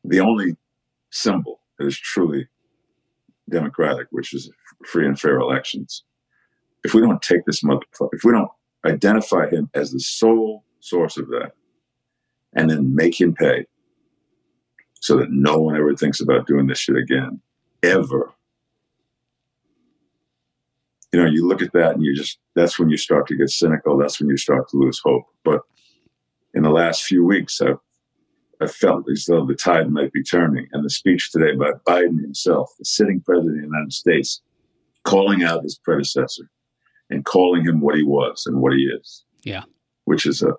the 0.04 0.20
only 0.20 0.56
symbol 1.10 1.60
that 1.78 1.86
is 1.86 1.98
truly 1.98 2.48
democratic, 3.48 4.06
which 4.10 4.34
is 4.34 4.50
free 4.84 5.06
and 5.06 5.18
fair 5.18 5.38
elections. 5.38 6.04
If 6.84 6.94
we 6.94 7.00
don't 7.00 7.22
take 7.22 7.44
this 7.46 7.62
motherfucker, 7.62 8.10
if 8.12 8.24
we 8.24 8.32
don't 8.32 8.50
identify 8.84 9.48
him 9.48 9.70
as 9.74 9.90
the 9.90 10.00
sole 10.00 10.64
source 10.80 11.16
of 11.16 11.28
that, 11.28 11.52
and 12.54 12.70
then 12.70 12.94
make 12.94 13.20
him 13.20 13.34
pay 13.34 13.66
so 15.00 15.16
that 15.18 15.30
no 15.30 15.58
one 15.58 15.76
ever 15.76 15.94
thinks 15.94 16.20
about 16.20 16.46
doing 16.46 16.66
this 16.66 16.78
shit 16.78 16.96
again, 16.96 17.40
ever. 17.82 18.32
You 21.12 21.22
know, 21.22 21.30
you 21.30 21.46
look 21.46 21.62
at 21.62 21.72
that 21.72 21.94
and 21.94 22.02
you 22.02 22.14
just, 22.16 22.38
that's 22.54 22.78
when 22.78 22.88
you 22.88 22.96
start 22.96 23.26
to 23.28 23.36
get 23.36 23.50
cynical. 23.50 23.96
That's 23.98 24.20
when 24.20 24.28
you 24.28 24.36
start 24.36 24.68
to 24.70 24.76
lose 24.76 25.00
hope. 25.04 25.24
But 25.44 25.62
in 26.56 26.62
the 26.62 26.70
last 26.70 27.04
few 27.04 27.24
weeks, 27.24 27.60
I've, 27.60 27.78
i 28.62 28.66
felt 28.66 29.04
as 29.12 29.26
though 29.26 29.44
the 29.44 29.54
tide 29.54 29.90
might 29.90 30.10
be 30.10 30.22
turning. 30.22 30.66
And 30.72 30.82
the 30.82 30.90
speech 30.90 31.30
today 31.30 31.54
by 31.54 31.72
Biden 31.86 32.22
himself, 32.22 32.72
the 32.78 32.86
sitting 32.86 33.20
president 33.20 33.56
of 33.56 33.60
the 33.60 33.66
United 33.66 33.92
States, 33.92 34.40
calling 35.04 35.44
out 35.44 35.62
his 35.62 35.78
predecessor 35.78 36.48
and 37.10 37.26
calling 37.26 37.62
him 37.62 37.82
what 37.82 37.94
he 37.94 38.02
was 38.02 38.44
and 38.46 38.62
what 38.62 38.72
he 38.72 38.84
is. 38.84 39.24
Yeah. 39.42 39.64
Which 40.06 40.24
is 40.24 40.42
a, 40.42 40.54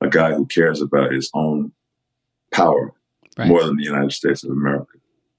a 0.00 0.08
guy 0.08 0.34
who 0.34 0.46
cares 0.46 0.82
about 0.82 1.12
his 1.12 1.30
own 1.32 1.70
power 2.52 2.92
right. 3.38 3.46
more 3.46 3.62
than 3.62 3.76
the 3.76 3.84
United 3.84 4.12
States 4.12 4.42
of 4.42 4.50
America, 4.50 4.98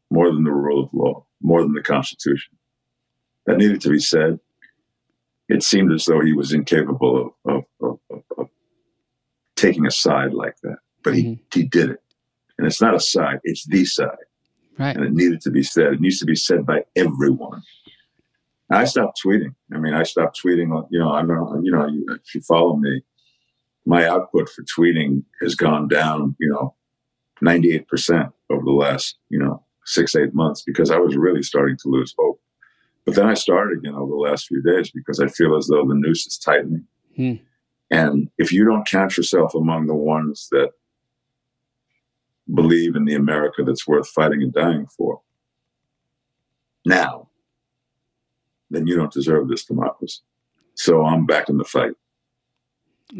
more 0.09 0.31
than 0.31 0.45
the 0.45 0.51
rule 0.51 0.85
of 0.85 0.89
law, 0.93 1.25
more 1.41 1.61
than 1.61 1.73
the 1.73 1.83
Constitution. 1.83 2.57
That 3.45 3.57
needed 3.57 3.81
to 3.81 3.89
be 3.89 3.99
said. 3.99 4.39
It 5.49 5.63
seemed 5.63 5.91
as 5.91 6.05
though 6.05 6.21
he 6.21 6.33
was 6.33 6.53
incapable 6.53 7.35
of, 7.45 7.63
of, 7.81 7.99
of, 8.09 8.23
of 8.37 8.49
taking 9.57 9.85
a 9.85 9.91
side 9.91 10.33
like 10.33 10.55
that, 10.63 10.77
but 11.03 11.15
he, 11.15 11.23
mm-hmm. 11.23 11.43
he 11.53 11.63
did 11.63 11.89
it. 11.89 12.01
And 12.57 12.65
it's 12.65 12.81
not 12.81 12.95
a 12.95 12.99
side, 12.99 13.39
it's 13.43 13.65
the 13.67 13.83
side. 13.83 14.09
Right. 14.79 14.95
And 14.95 15.05
it 15.05 15.13
needed 15.13 15.41
to 15.41 15.51
be 15.51 15.63
said. 15.63 15.93
It 15.93 16.01
needs 16.01 16.19
to 16.19 16.25
be 16.25 16.35
said 16.35 16.65
by 16.65 16.83
everyone. 16.95 17.63
I 18.71 18.85
stopped 18.85 19.19
tweeting. 19.25 19.55
I 19.73 19.77
mean, 19.77 19.93
I 19.93 20.03
stopped 20.03 20.39
tweeting. 20.43 20.87
You 20.91 20.99
know, 20.99 21.11
I 21.11 21.23
know. 21.23 21.59
You 21.63 21.71
know, 21.71 21.87
if 22.13 22.35
you 22.35 22.41
follow 22.41 22.75
me, 22.75 23.01
my 23.85 24.05
output 24.05 24.49
for 24.49 24.63
tweeting 24.63 25.23
has 25.41 25.55
gone 25.55 25.87
down. 25.87 26.35
You 26.39 26.49
know, 26.49 26.75
98% 27.43 28.31
over 28.49 28.63
the 28.63 28.71
last, 28.71 29.17
you 29.29 29.39
know, 29.39 29.63
six, 29.85 30.15
eight 30.15 30.33
months 30.33 30.63
because 30.65 30.91
I 30.91 30.97
was 30.97 31.15
really 31.15 31.43
starting 31.43 31.77
to 31.77 31.89
lose 31.89 32.13
hope. 32.17 32.41
But 33.05 33.15
then 33.15 33.27
I 33.27 33.35
started 33.35 33.77
again 33.77 33.95
over 33.95 34.11
the 34.11 34.17
last 34.17 34.47
few 34.47 34.61
days 34.61 34.91
because 34.91 35.19
I 35.19 35.27
feel 35.27 35.55
as 35.55 35.67
though 35.67 35.85
the 35.87 35.95
noose 35.95 36.27
is 36.27 36.37
tightening. 36.37 36.85
Hmm. 37.15 37.35
And 37.89 38.29
if 38.37 38.51
you 38.51 38.65
don't 38.65 38.87
count 38.87 39.17
yourself 39.17 39.55
among 39.55 39.87
the 39.87 39.95
ones 39.95 40.47
that 40.51 40.71
believe 42.53 42.95
in 42.95 43.05
the 43.05 43.15
America 43.15 43.63
that's 43.63 43.87
worth 43.87 44.07
fighting 44.09 44.41
and 44.41 44.53
dying 44.53 44.87
for 44.97 45.21
now, 46.85 47.29
then 48.69 48.87
you 48.87 48.95
don't 48.95 49.11
deserve 49.11 49.47
this 49.47 49.65
democracy. 49.65 50.21
So 50.75 51.05
I'm 51.05 51.25
back 51.25 51.49
in 51.49 51.57
the 51.57 51.63
fight. 51.63 51.93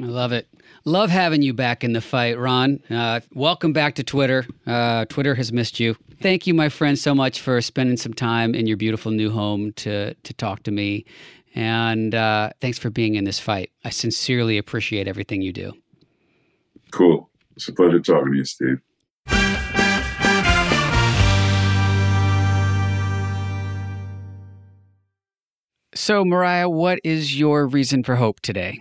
I 0.02 0.06
love 0.06 0.34
it. 0.34 0.48
Love 0.84 1.10
having 1.10 1.42
you 1.42 1.54
back 1.54 1.84
in 1.84 1.94
the 1.94 2.02
fight, 2.02 2.38
Ron. 2.38 2.82
Uh, 2.90 3.22
welcome 3.34 3.72
back 3.72 3.96
to 3.96 4.04
Twitter. 4.04 4.46
Uh, 4.66 5.06
Twitter 5.06 5.34
has 5.36 5.54
missed 5.54 5.80
you. 5.80 5.96
Thank 6.22 6.46
you, 6.46 6.54
my 6.54 6.68
friend, 6.68 7.00
so 7.00 7.16
much 7.16 7.40
for 7.40 7.62
spending 7.62 7.96
some 7.96 8.14
time 8.14 8.54
in 8.54 8.68
your 8.68 8.76
beautiful 8.76 9.12
new 9.12 9.32
home 9.32 9.72
to 9.74 10.14
to 10.14 10.34
talk 10.34 10.64
to 10.64 10.72
me, 10.72 11.06
and 11.58 12.14
uh, 12.14 12.52
thanks 12.62 12.78
for 12.78 12.92
being 12.92 13.16
in 13.16 13.24
this 13.24 13.40
fight. 13.40 13.72
I 13.84 13.90
sincerely 13.90 14.60
appreciate 14.60 15.08
everything 15.08 15.42
you 15.42 15.52
do. 15.52 15.74
Cool. 16.92 17.32
It's 17.56 17.68
a 17.68 17.74
pleasure 17.74 18.00
talking 18.00 18.32
to 18.32 18.38
you, 18.38 18.46
Steve. 18.46 18.78
So, 25.96 26.24
Mariah, 26.24 26.70
what 26.70 27.00
is 27.04 27.40
your 27.40 27.66
reason 27.66 28.04
for 28.04 28.16
hope 28.16 28.40
today? 28.42 28.80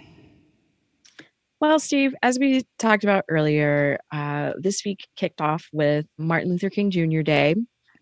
Well, 1.61 1.79
Steve, 1.79 2.15
as 2.23 2.39
we 2.39 2.63
talked 2.79 3.05
about 3.05 3.25
earlier, 3.31 3.99
uh, 4.13 4.53
this 4.59 4.85
week 4.85 5.09
kicked 5.17 5.41
off 5.41 5.67
with 5.73 6.05
Martin 6.19 6.51
Luther 6.51 6.69
King 6.69 6.91
Jr. 6.91 7.23
Day, 7.23 7.55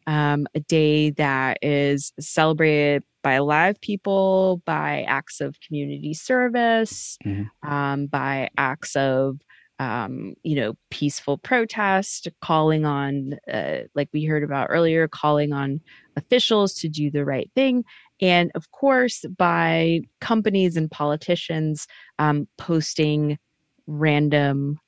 um, 0.07 0.47
a 0.55 0.61
day 0.61 1.11
that 1.11 1.59
is 1.63 2.13
celebrated 2.21 3.05
by 3.23 3.33
a 3.33 3.45
lot 3.45 3.71
of 3.71 3.81
people 3.81 4.61
by 4.67 5.03
acts 5.09 5.41
of 5.41 5.57
community 5.67 6.13
service, 6.15 7.17
mm-hmm. 7.25 7.69
um, 7.69 8.07
by 8.07 8.51
acts 8.59 8.95
of 8.97 9.39
um, 9.81 10.35
you 10.43 10.55
know, 10.55 10.75
peaceful 10.91 11.39
protest, 11.39 12.29
calling 12.41 12.85
on, 12.85 13.35
uh, 13.53 13.79
like 13.95 14.09
we 14.13 14.25
heard 14.25 14.45
about 14.45 14.69
earlier, 14.71 15.09
calling 15.09 15.53
on 15.53 15.81
officials 16.17 16.75
to 16.75 16.89
do 16.89 17.11
the 17.11 17.25
right 17.25 17.51
thing. 17.55 17.85
And 18.21 18.53
of 18.55 18.71
course, 18.71 19.25
by 19.37 20.03
companies 20.21 20.77
and 20.77 20.91
politicians 20.91 21.87
um, 22.19 22.47
posting 22.57 23.39
random 23.87 24.79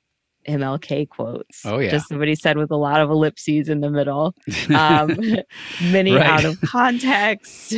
MLK 0.47 1.09
quotes. 1.09 1.65
Oh, 1.65 1.79
yeah. 1.79 1.91
Just 1.91 2.07
somebody 2.07 2.35
said 2.35 2.57
with 2.57 2.71
a 2.71 2.77
lot 2.77 3.01
of 3.01 3.09
ellipses 3.09 3.69
in 3.69 3.81
the 3.81 3.89
middle. 3.89 4.33
Um, 4.73 5.17
many 5.91 6.13
right. 6.13 6.25
out 6.25 6.45
of 6.45 6.59
context. 6.61 7.75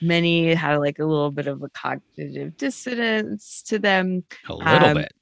Many 0.00 0.54
had 0.54 0.76
like 0.76 0.98
a 0.98 1.04
little 1.04 1.30
bit 1.30 1.46
of 1.46 1.62
a 1.62 1.68
cognitive 1.70 2.56
dissonance 2.56 3.62
to 3.66 3.78
them. 3.78 4.24
A 4.48 4.54
little 4.54 4.88
um, 4.88 4.96
bit. 4.96 5.12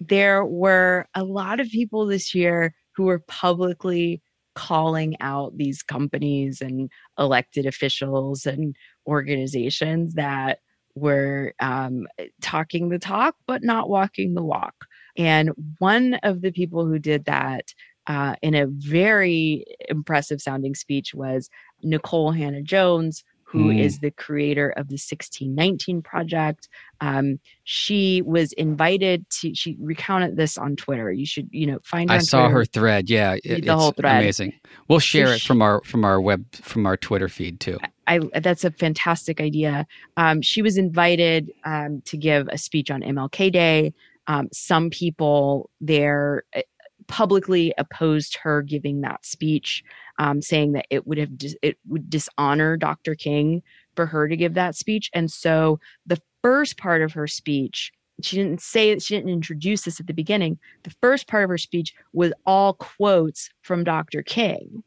There 0.00 0.44
were 0.44 1.06
a 1.14 1.24
lot 1.24 1.60
of 1.60 1.68
people 1.68 2.06
this 2.06 2.34
year 2.34 2.74
who 2.96 3.04
were 3.04 3.20
publicly 3.20 4.22
calling 4.54 5.16
out 5.20 5.56
these 5.56 5.82
companies 5.82 6.60
and 6.60 6.90
elected 7.18 7.66
officials 7.66 8.46
and 8.46 8.74
organizations 9.06 10.14
that 10.14 10.58
were 10.94 11.54
um, 11.60 12.06
talking 12.40 12.88
the 12.88 12.98
talk 12.98 13.36
but 13.46 13.62
not 13.62 13.88
walking 13.88 14.34
the 14.34 14.42
walk. 14.42 14.74
And 15.16 15.50
one 15.78 16.14
of 16.22 16.40
the 16.40 16.52
people 16.52 16.86
who 16.86 16.98
did 16.98 17.24
that 17.24 17.74
uh, 18.06 18.34
in 18.42 18.54
a 18.54 18.66
very 18.66 19.64
impressive 19.88 20.40
sounding 20.40 20.74
speech 20.74 21.14
was 21.14 21.50
Nikole 21.84 22.36
Hannah-Jones, 22.36 23.24
who 23.50 23.66
mm. 23.66 23.80
is 23.80 23.98
the 23.98 24.12
creator 24.12 24.70
of 24.70 24.88
the 24.88 24.94
1619 24.94 26.02
project. 26.02 26.68
Um, 27.00 27.40
she 27.64 28.22
was 28.22 28.52
invited 28.52 29.28
to, 29.30 29.54
she 29.54 29.76
recounted 29.80 30.36
this 30.36 30.56
on 30.56 30.76
Twitter. 30.76 31.10
You 31.10 31.26
should, 31.26 31.48
you 31.50 31.66
know, 31.66 31.80
find 31.82 32.12
I 32.12 32.18
saw 32.18 32.42
Twitter, 32.42 32.54
her 32.54 32.64
thread. 32.64 33.10
Yeah. 33.10 33.36
It, 33.42 33.64
the 33.64 33.76
whole 33.76 33.90
thread. 33.90 34.22
Amazing. 34.22 34.52
We'll 34.86 35.00
share 35.00 35.26
so 35.26 35.32
it 35.32 35.42
from 35.42 35.62
our, 35.62 35.82
from 35.84 36.04
our 36.04 36.20
web, 36.20 36.44
from 36.54 36.86
our 36.86 36.96
Twitter 36.96 37.28
feed 37.28 37.58
too. 37.58 37.78
I, 38.06 38.20
that's 38.40 38.64
a 38.64 38.70
fantastic 38.70 39.40
idea. 39.40 39.86
Um, 40.16 40.42
she 40.42 40.62
was 40.62 40.76
invited 40.76 41.52
um, 41.64 42.02
to 42.06 42.16
give 42.16 42.48
a 42.48 42.58
speech 42.58 42.90
on 42.90 43.02
MLK 43.02 43.52
Day. 43.52 43.92
Um, 44.26 44.48
some 44.52 44.90
people 44.90 45.70
there 45.80 46.44
eh, 46.52 46.62
publicly 47.08 47.74
opposed 47.76 48.36
her 48.42 48.62
giving 48.62 49.00
that 49.00 49.24
speech, 49.26 49.82
um, 50.18 50.40
saying 50.40 50.72
that 50.72 50.86
it 50.90 51.06
would 51.06 51.18
have 51.18 51.36
dis- 51.36 51.56
it 51.62 51.76
would 51.88 52.08
dishonor 52.08 52.76
Dr. 52.76 53.14
King 53.14 53.62
for 53.96 54.06
her 54.06 54.28
to 54.28 54.36
give 54.36 54.54
that 54.54 54.76
speech. 54.76 55.10
And 55.12 55.30
so 55.30 55.80
the 56.06 56.20
first 56.42 56.76
part 56.76 57.02
of 57.02 57.12
her 57.12 57.26
speech, 57.26 57.92
she 58.22 58.36
didn't 58.36 58.60
say 58.60 58.94
that, 58.94 59.02
she 59.02 59.16
didn't 59.16 59.30
introduce 59.30 59.82
this 59.82 59.98
at 59.98 60.06
the 60.06 60.14
beginning. 60.14 60.58
The 60.84 60.94
first 61.00 61.26
part 61.26 61.44
of 61.44 61.50
her 61.50 61.58
speech 61.58 61.92
was 62.12 62.32
all 62.46 62.74
quotes 62.74 63.50
from 63.62 63.82
Dr. 63.82 64.22
King, 64.22 64.82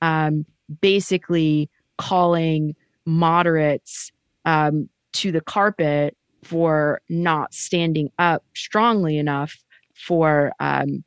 um, 0.00 0.46
basically 0.80 1.68
calling 1.98 2.74
moderates 3.04 4.10
um, 4.44 4.88
to 5.12 5.32
the 5.32 5.40
carpet 5.40 6.16
for 6.46 7.00
not 7.08 7.52
standing 7.52 8.10
up 8.18 8.44
strongly 8.54 9.18
enough 9.18 9.56
for 9.94 10.52
um, 10.60 11.02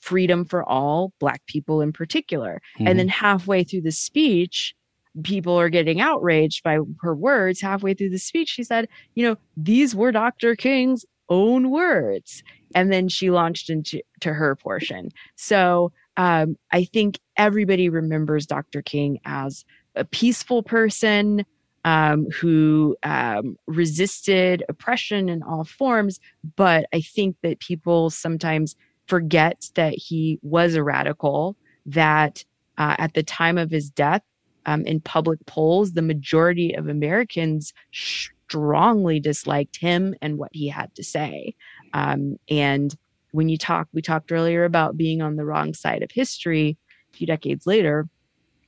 freedom 0.00 0.44
for 0.44 0.64
all, 0.64 1.12
Black 1.20 1.44
people 1.46 1.80
in 1.80 1.92
particular. 1.92 2.60
Mm-hmm. 2.74 2.88
And 2.88 2.98
then 2.98 3.08
halfway 3.08 3.62
through 3.62 3.82
the 3.82 3.92
speech, 3.92 4.74
people 5.22 5.58
are 5.58 5.68
getting 5.68 6.00
outraged 6.00 6.64
by 6.64 6.78
her 7.00 7.14
words. 7.14 7.60
Halfway 7.60 7.94
through 7.94 8.10
the 8.10 8.18
speech, 8.18 8.48
she 8.48 8.64
said, 8.64 8.88
You 9.14 9.28
know, 9.28 9.36
these 9.56 9.94
were 9.94 10.10
Dr. 10.10 10.56
King's 10.56 11.04
own 11.28 11.70
words. 11.70 12.42
And 12.74 12.92
then 12.92 13.08
she 13.08 13.30
launched 13.30 13.70
into 13.70 14.00
to 14.20 14.32
her 14.32 14.56
portion. 14.56 15.10
So 15.36 15.92
um, 16.16 16.56
I 16.72 16.84
think 16.84 17.18
everybody 17.36 17.88
remembers 17.88 18.46
Dr. 18.46 18.82
King 18.82 19.20
as 19.24 19.64
a 19.94 20.04
peaceful 20.04 20.62
person 20.62 21.44
um, 21.84 22.26
who 22.30 22.96
um, 23.02 23.56
resisted 23.66 24.62
oppression 24.68 25.28
in 25.28 25.42
all 25.42 25.64
forms. 25.64 26.20
But 26.56 26.86
I 26.92 27.00
think 27.00 27.36
that 27.42 27.60
people 27.60 28.10
sometimes 28.10 28.76
forget 29.06 29.70
that 29.74 29.94
he 29.94 30.38
was 30.42 30.74
a 30.74 30.82
radical, 30.82 31.56
that 31.86 32.44
uh, 32.78 32.96
at 32.98 33.14
the 33.14 33.22
time 33.22 33.58
of 33.58 33.70
his 33.70 33.90
death, 33.90 34.22
um, 34.66 34.84
in 34.84 35.00
public 35.00 35.44
polls, 35.46 35.92
the 35.92 36.02
majority 36.02 36.74
of 36.74 36.88
Americans 36.88 37.72
strongly 37.92 39.20
disliked 39.20 39.76
him 39.76 40.14
and 40.20 40.38
what 40.38 40.50
he 40.52 40.68
had 40.68 40.94
to 40.94 41.02
say. 41.02 41.54
Um, 41.94 42.36
and 42.48 42.94
when 43.32 43.48
you 43.48 43.56
talk, 43.56 43.88
we 43.92 44.02
talked 44.02 44.32
earlier 44.32 44.64
about 44.64 44.96
being 44.96 45.22
on 45.22 45.36
the 45.36 45.44
wrong 45.44 45.72
side 45.74 46.02
of 46.02 46.10
history 46.10 46.76
a 47.12 47.16
few 47.16 47.26
decades 47.26 47.66
later. 47.66 48.08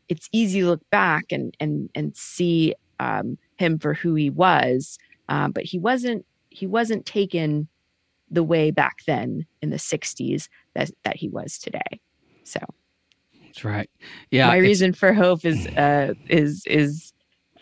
It's 0.09 0.29
easy 0.33 0.61
to 0.61 0.67
look 0.67 0.89
back 0.91 1.27
and 1.31 1.57
and 1.61 1.89
and 1.95 2.17
see 2.17 2.75
um, 3.03 3.39
him 3.57 3.79
for 3.79 3.95
who 3.95 4.15
he 4.15 4.31
was, 4.31 4.99
um, 5.29 5.53
but 5.53 5.65
he 5.65 5.79
wasn't 5.79 6.25
he 6.51 6.67
wasn't 6.67 7.07
taken 7.07 7.69
the 8.31 8.43
way 8.43 8.71
back 8.71 8.99
then 9.07 9.47
in 9.61 9.71
the 9.71 9.77
60s 9.77 10.49
that 10.75 10.91
that 11.05 11.17
he 11.17 11.29
was 11.29 11.59
today. 11.59 12.01
So 12.45 12.61
that's 13.45 13.65
right. 13.65 13.91
Yeah. 14.31 14.49
My 14.49 14.57
reason 14.57 14.93
for 14.93 15.13
hope 15.13 15.45
is 15.45 15.67
uh, 15.67 16.15
is 16.29 16.65
is 16.67 17.13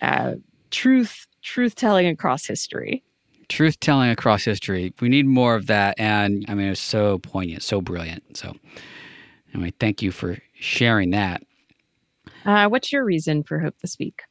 uh, 0.02 0.34
truth 0.70 1.26
truth 1.42 1.74
telling 1.74 2.06
across 2.06 2.46
history. 2.46 3.02
Truth 3.48 3.80
telling 3.80 4.10
across 4.10 4.44
history. 4.44 4.94
We 5.00 5.08
need 5.08 5.26
more 5.26 5.56
of 5.56 5.66
that, 5.66 5.98
and 5.98 6.44
I 6.48 6.54
mean 6.54 6.68
it's 6.68 6.80
so 6.80 7.18
poignant, 7.18 7.62
so 7.62 7.80
brilliant. 7.80 8.36
So 8.36 8.54
anyway, 9.52 9.72
thank 9.80 10.02
you 10.02 10.12
for 10.12 10.38
sharing 10.54 11.10
that. 11.10 11.42
Uh, 12.44 12.68
what's 12.68 12.92
your 12.92 13.04
reason 13.04 13.42
for 13.42 13.58
hope 13.58 13.74
this 13.82 13.98
week? 13.98 14.22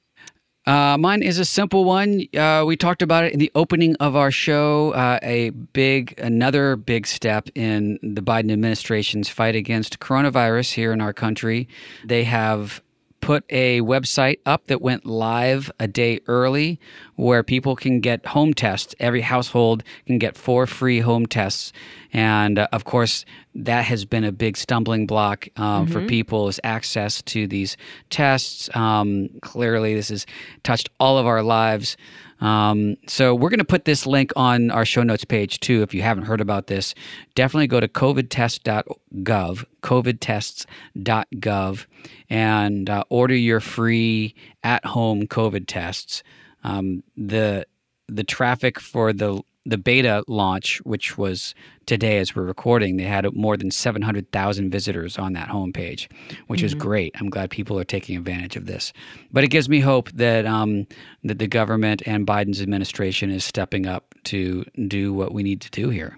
Uh, 0.69 0.99
mine 0.99 1.23
is 1.23 1.39
a 1.39 1.45
simple 1.45 1.83
one. 1.83 2.27
Uh, 2.37 2.63
we 2.63 2.77
talked 2.77 3.01
about 3.01 3.23
it 3.23 3.33
in 3.33 3.39
the 3.39 3.51
opening 3.55 3.95
of 3.95 4.15
our 4.15 4.29
show. 4.29 4.91
Uh, 4.91 5.17
a 5.23 5.49
big, 5.49 6.13
another 6.19 6.75
big 6.75 7.07
step 7.07 7.49
in 7.55 7.97
the 8.03 8.21
Biden 8.21 8.51
administration's 8.51 9.27
fight 9.29 9.55
against 9.55 9.99
coronavirus 9.99 10.73
here 10.73 10.93
in 10.93 11.01
our 11.01 11.11
country. 11.11 11.67
They 12.05 12.23
have 12.25 12.83
put 13.29 13.45
a 13.51 13.79
website 13.81 14.39
up 14.43 14.65
that 14.65 14.81
went 14.81 15.05
live 15.05 15.71
a 15.79 15.87
day 15.87 16.19
early 16.25 16.79
where 17.15 17.43
people 17.43 17.75
can 17.75 17.99
get 17.99 18.25
home 18.25 18.55
tests. 18.55 18.95
Every 18.99 19.21
household 19.21 19.83
can 20.07 20.17
get 20.17 20.35
four 20.35 20.65
free 20.65 21.01
home 21.01 21.27
tests. 21.27 21.71
And 22.11 22.57
uh, 22.57 22.67
of 22.71 22.85
course, 22.85 23.25
that 23.53 23.85
has 23.85 24.03
been 24.03 24.23
a 24.23 24.31
big 24.31 24.57
stumbling 24.57 25.05
block 25.05 25.47
um, 25.57 25.85
mm-hmm. 25.85 25.93
for 25.93 26.07
people 26.07 26.47
is 26.47 26.59
access 26.63 27.21
to 27.21 27.45
these 27.45 27.77
tests. 28.09 28.67
Um, 28.75 29.29
clearly, 29.43 29.93
this 29.93 30.09
has 30.09 30.25
touched 30.63 30.89
all 30.99 31.19
of 31.19 31.27
our 31.27 31.43
lives. 31.43 31.97
Um, 32.41 32.97
so 33.07 33.35
we're 33.35 33.49
going 33.49 33.59
to 33.59 33.65
put 33.65 33.85
this 33.85 34.05
link 34.05 34.31
on 34.35 34.71
our 34.71 34.85
show 34.85 35.03
notes 35.03 35.25
page 35.25 35.59
too. 35.59 35.81
If 35.81 35.93
you 35.93 36.01
haven't 36.01 36.23
heard 36.23 36.41
about 36.41 36.67
this, 36.67 36.95
definitely 37.35 37.67
go 37.67 37.79
to 37.79 37.87
covidtest.gov, 37.87 39.65
covidtests.gov, 39.83 41.85
and 42.29 42.89
uh, 42.89 43.03
order 43.09 43.35
your 43.35 43.59
free 43.59 44.35
at-home 44.63 45.27
COVID 45.27 45.65
tests. 45.67 46.23
Um, 46.63 47.03
the 47.15 47.65
the 48.07 48.23
traffic 48.23 48.79
for 48.79 49.13
the 49.13 49.41
the 49.65 49.77
beta 49.77 50.23
launch, 50.27 50.79
which 50.83 51.17
was 51.17 51.53
today 51.85 52.17
as 52.17 52.35
we're 52.35 52.43
recording, 52.43 52.97
they 52.97 53.03
had 53.03 53.31
more 53.35 53.57
than 53.57 53.71
700,000 53.71 54.71
visitors 54.71 55.17
on 55.17 55.33
that 55.33 55.49
homepage, 55.49 56.07
which 56.47 56.59
mm-hmm. 56.59 56.65
is 56.65 56.73
great. 56.73 57.13
I'm 57.19 57.29
glad 57.29 57.49
people 57.49 57.77
are 57.79 57.83
taking 57.83 58.17
advantage 58.17 58.55
of 58.55 58.65
this. 58.65 58.93
But 59.31 59.43
it 59.43 59.49
gives 59.49 59.67
me 59.69 59.79
hope 59.79 60.11
that 60.11 60.45
um, 60.45 60.87
that 61.23 61.39
the 61.39 61.47
government 61.47 62.01
and 62.05 62.25
Biden's 62.25 62.61
administration 62.61 63.29
is 63.31 63.43
stepping 63.43 63.85
up 63.85 64.15
to 64.25 64.63
do 64.87 65.13
what 65.13 65.33
we 65.33 65.43
need 65.43 65.61
to 65.61 65.69
do 65.71 65.89
here. 65.89 66.17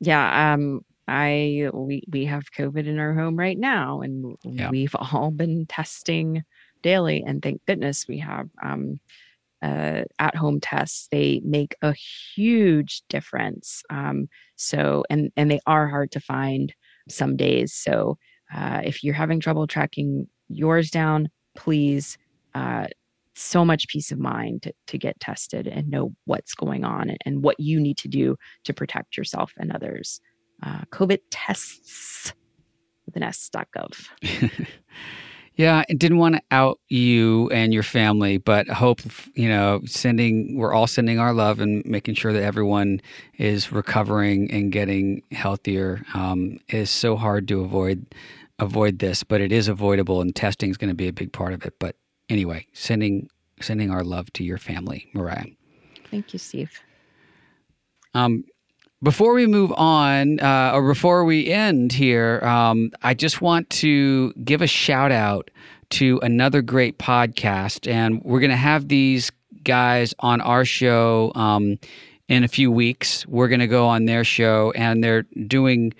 Yeah, 0.00 0.52
um, 0.52 0.84
I 1.08 1.70
we 1.72 2.02
we 2.10 2.24
have 2.26 2.52
COVID 2.52 2.86
in 2.86 2.98
our 2.98 3.14
home 3.14 3.36
right 3.36 3.58
now, 3.58 4.00
and 4.00 4.36
yeah. 4.42 4.70
we've 4.70 4.94
all 4.94 5.30
been 5.30 5.66
testing 5.66 6.44
daily, 6.82 7.22
and 7.26 7.42
thank 7.42 7.64
goodness 7.66 8.06
we 8.08 8.18
have. 8.18 8.48
Um, 8.62 9.00
uh, 9.66 10.04
at 10.18 10.36
home 10.36 10.60
tests 10.60 11.08
they 11.10 11.40
make 11.44 11.74
a 11.82 11.92
huge 12.34 13.02
difference 13.08 13.82
um, 13.90 14.28
so 14.54 15.04
and 15.10 15.32
and 15.36 15.50
they 15.50 15.60
are 15.66 15.88
hard 15.88 16.10
to 16.12 16.20
find 16.20 16.72
some 17.08 17.36
days 17.36 17.72
so 17.72 18.16
uh, 18.54 18.80
if 18.84 19.02
you're 19.02 19.14
having 19.14 19.40
trouble 19.40 19.66
tracking 19.66 20.26
yours 20.48 20.90
down 20.90 21.28
please 21.56 22.16
uh, 22.54 22.86
so 23.34 23.64
much 23.64 23.88
peace 23.88 24.12
of 24.12 24.18
mind 24.18 24.62
to, 24.62 24.72
to 24.86 24.96
get 24.96 25.18
tested 25.20 25.66
and 25.66 25.90
know 25.90 26.14
what's 26.24 26.54
going 26.54 26.84
on 26.84 27.10
and, 27.10 27.18
and 27.26 27.42
what 27.42 27.58
you 27.58 27.80
need 27.80 27.98
to 27.98 28.08
do 28.08 28.36
to 28.64 28.72
protect 28.72 29.16
yourself 29.16 29.52
and 29.58 29.72
others 29.72 30.20
uh, 30.62 30.82
covid 30.92 31.18
tests 31.30 32.32
with 33.04 33.16
an 33.16 33.24
s.gov 33.24 34.08
Yeah, 35.56 35.84
I 35.88 35.94
didn't 35.94 36.18
want 36.18 36.34
to 36.34 36.42
out 36.50 36.80
you 36.88 37.48
and 37.50 37.72
your 37.72 37.82
family, 37.82 38.36
but 38.36 38.68
hope 38.68 39.00
you 39.34 39.48
know 39.48 39.80
sending 39.86 40.56
we're 40.56 40.74
all 40.74 40.86
sending 40.86 41.18
our 41.18 41.32
love 41.32 41.60
and 41.60 41.84
making 41.86 42.14
sure 42.14 42.32
that 42.32 42.42
everyone 42.42 43.00
is 43.38 43.72
recovering 43.72 44.50
and 44.50 44.70
getting 44.70 45.22
healthier 45.32 46.02
um, 46.12 46.58
is 46.68 46.90
so 46.90 47.16
hard 47.16 47.48
to 47.48 47.62
avoid 47.62 48.06
avoid 48.58 48.98
this, 48.98 49.24
but 49.24 49.40
it 49.40 49.50
is 49.50 49.66
avoidable, 49.66 50.20
and 50.20 50.36
testing 50.36 50.70
is 50.70 50.76
going 50.76 50.90
to 50.90 50.94
be 50.94 51.08
a 51.08 51.12
big 51.12 51.32
part 51.32 51.54
of 51.54 51.64
it. 51.64 51.74
But 51.78 51.96
anyway, 52.28 52.66
sending 52.74 53.30
sending 53.62 53.90
our 53.90 54.04
love 54.04 54.30
to 54.34 54.44
your 54.44 54.58
family, 54.58 55.08
Mariah. 55.14 55.46
Thank 56.10 56.34
you, 56.34 56.38
Steve. 56.38 56.82
Um, 58.12 58.44
before 59.02 59.34
we 59.34 59.46
move 59.46 59.72
on, 59.76 60.40
uh, 60.40 60.72
or 60.74 60.86
before 60.88 61.24
we 61.24 61.48
end 61.48 61.92
here, 61.92 62.40
um, 62.42 62.90
I 63.02 63.14
just 63.14 63.40
want 63.40 63.68
to 63.70 64.32
give 64.44 64.62
a 64.62 64.66
shout 64.66 65.12
out 65.12 65.50
to 65.90 66.18
another 66.22 66.62
great 66.62 66.98
podcast. 66.98 67.90
And 67.90 68.22
we're 68.24 68.40
going 68.40 68.50
to 68.50 68.56
have 68.56 68.88
these 68.88 69.30
guys 69.64 70.14
on 70.20 70.40
our 70.40 70.64
show 70.64 71.32
um, 71.34 71.78
in 72.28 72.42
a 72.42 72.48
few 72.48 72.70
weeks. 72.72 73.26
We're 73.26 73.48
going 73.48 73.60
to 73.60 73.66
go 73.66 73.86
on 73.86 74.06
their 74.06 74.24
show, 74.24 74.72
and 74.74 75.04
they're 75.04 75.22
doing 75.46 75.92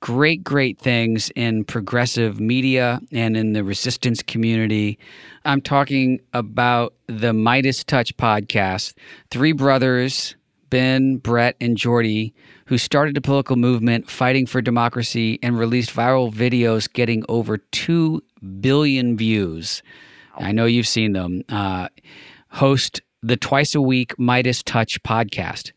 great, 0.00 0.44
great 0.44 0.78
things 0.78 1.30
in 1.34 1.64
progressive 1.64 2.38
media 2.38 3.00
and 3.10 3.36
in 3.36 3.54
the 3.54 3.64
resistance 3.64 4.22
community. 4.22 4.98
I'm 5.44 5.60
talking 5.62 6.20
about 6.34 6.94
the 7.06 7.32
MeidasTouch 7.32 8.12
podcast. 8.14 8.94
Three 9.30 9.52
brothers 9.52 10.36
Ben, 10.74 11.18
Brett, 11.18 11.54
and 11.60 11.76
Jordy, 11.76 12.34
who 12.66 12.78
started 12.78 13.16
a 13.16 13.20
political 13.20 13.54
movement 13.54 14.10
fighting 14.10 14.44
for 14.44 14.60
democracy 14.60 15.38
and 15.40 15.56
released 15.56 15.94
viral 15.94 16.34
videos 16.34 16.92
getting 16.92 17.22
over 17.28 17.58
2 17.58 18.20
billion 18.58 19.16
views. 19.16 19.84
I 20.36 20.50
know 20.50 20.64
you've 20.64 20.88
seen 20.88 21.12
them. 21.12 21.44
Uh, 21.48 21.90
host 22.48 23.02
the 23.22 23.36
twice 23.36 23.76
a 23.76 23.80
week 23.80 24.16
MeidasTouch 24.16 24.98
podcast. 25.02 25.70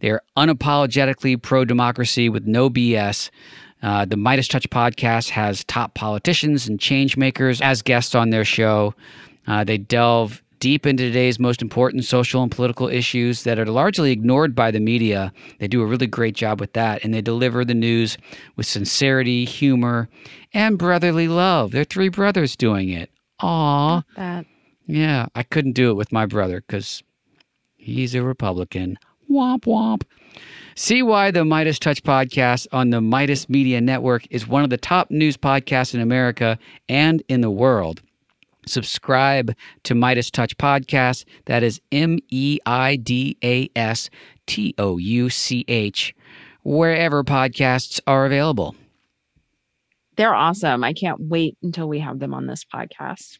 They 0.00 0.10
are 0.10 0.24
unapologetically 0.36 1.40
pro 1.40 1.64
democracy 1.64 2.28
with 2.28 2.44
no 2.44 2.68
BS. 2.68 3.30
Uh, 3.84 4.04
the 4.04 4.16
MeidasTouch 4.16 4.66
podcast 4.66 5.28
has 5.30 5.62
top 5.62 5.94
politicians 5.94 6.66
and 6.66 6.80
change 6.80 7.16
makers 7.16 7.60
as 7.60 7.82
guests 7.82 8.16
on 8.16 8.30
their 8.30 8.44
show. 8.44 8.96
Uh, 9.46 9.62
they 9.62 9.78
delve 9.78 10.42
deep 10.60 10.86
into 10.86 11.02
today's 11.04 11.38
most 11.38 11.62
important 11.62 12.04
social 12.04 12.42
and 12.42 12.52
political 12.52 12.88
issues 12.88 13.42
that 13.44 13.58
are 13.58 13.66
largely 13.66 14.12
ignored 14.12 14.54
by 14.54 14.70
the 14.70 14.78
media. 14.78 15.32
They 15.58 15.66
do 15.66 15.82
a 15.82 15.86
really 15.86 16.06
great 16.06 16.34
job 16.34 16.60
with 16.60 16.74
that, 16.74 17.02
and 17.02 17.12
they 17.12 17.22
deliver 17.22 17.64
the 17.64 17.74
news 17.74 18.16
with 18.56 18.66
sincerity, 18.66 19.44
humor, 19.44 20.08
and 20.52 20.78
brotherly 20.78 21.28
love. 21.28 21.72
They're 21.72 21.84
three 21.84 22.10
brothers 22.10 22.54
doing 22.56 22.90
it. 22.90 23.10
Aw. 23.40 24.02
That. 24.16 24.46
Yeah, 24.86 25.26
I 25.34 25.42
couldn't 25.42 25.72
do 25.72 25.90
it 25.90 25.94
with 25.94 26.12
my 26.12 26.26
brother 26.26 26.62
because 26.66 27.02
he's 27.76 28.14
a 28.14 28.22
Republican. 28.22 28.98
Womp 29.30 29.62
womp. 29.62 30.02
See 30.74 31.02
why 31.02 31.30
the 31.30 31.44
MeidasTouch 31.44 32.02
podcast 32.02 32.66
on 32.72 32.90
the 32.90 33.00
Meidas 33.00 33.48
Media 33.48 33.80
Network 33.80 34.26
is 34.30 34.46
one 34.46 34.64
of 34.64 34.70
the 34.70 34.76
top 34.76 35.10
news 35.10 35.36
podcasts 35.36 35.94
in 35.94 36.00
America 36.00 36.58
and 36.88 37.22
in 37.28 37.40
the 37.40 37.50
world 37.50 38.02
subscribe 38.66 39.54
to 39.84 39.94
MeidasTouch 39.94 40.54
Podcast. 40.54 41.24
That 41.46 41.62
is 41.62 41.80
M 41.92 42.18
E 42.28 42.58
I 42.66 42.96
D 42.96 43.36
A 43.42 43.68
S 43.76 44.10
T 44.46 44.74
O 44.78 44.98
U 44.98 45.30
C 45.30 45.64
H, 45.68 46.14
wherever 46.62 47.24
podcasts 47.24 48.00
are 48.06 48.26
available. 48.26 48.74
They're 50.16 50.34
awesome. 50.34 50.84
I 50.84 50.92
can't 50.92 51.20
wait 51.20 51.56
until 51.62 51.88
we 51.88 52.00
have 52.00 52.18
them 52.18 52.34
on 52.34 52.46
this 52.46 52.64
podcast. 52.64 53.38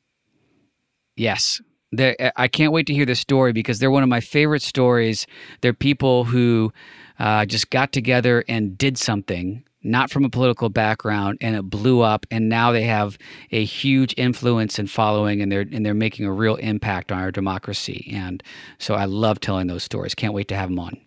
Yes. 1.16 1.61
They're, 1.93 2.16
I 2.37 2.49
can't 2.49 2.73
wait 2.73 2.87
to 2.87 2.95
hear 2.95 3.05
the 3.05 3.16
story 3.16 3.53
because 3.53 3.81
they're 3.81 3.91
one 3.91 4.05
of 4.05 4.09
my 4.09 4.21
favorite 4.21 4.62
stories. 4.62 5.27
They're 5.61 5.75
people 5.75 6.25
who 6.25 6.73
uh, 7.18 7.47
just 7.47 7.71
got 7.71 7.93
together 7.93 8.45
and 8.49 8.79
did 8.79 8.97
something 8.97 9.64
not 9.83 10.11
from 10.11 10.24
a 10.24 10.31
political 10.31 10.68
background, 10.68 11.39
and 11.41 11.57
it 11.57 11.62
blew 11.62 12.01
up. 12.01 12.26
And 12.31 12.49
now 12.49 12.72
they 12.72 12.85
have 12.85 13.18
a 13.51 13.64
huge 13.64 14.14
influence 14.16 14.78
and 14.78 14.91
following, 14.91 15.41
and 15.41 15.51
they're 15.51 15.66
and 15.72 15.85
they're 15.85 15.95
making 15.95 16.26
a 16.26 16.33
real 16.33 16.57
impact 16.57 17.12
on 17.12 17.20
our 17.20 17.31
democracy. 17.31 18.11
And 18.12 18.43
so 18.78 18.95
I 18.95 19.05
love 19.05 19.41
telling 19.41 19.66
those 19.66 19.83
stories. 19.83 20.14
Can't 20.14 20.35
wait 20.35 20.49
to 20.49 20.57
have 20.57 20.68
them 20.68 20.78
on. 20.78 21.01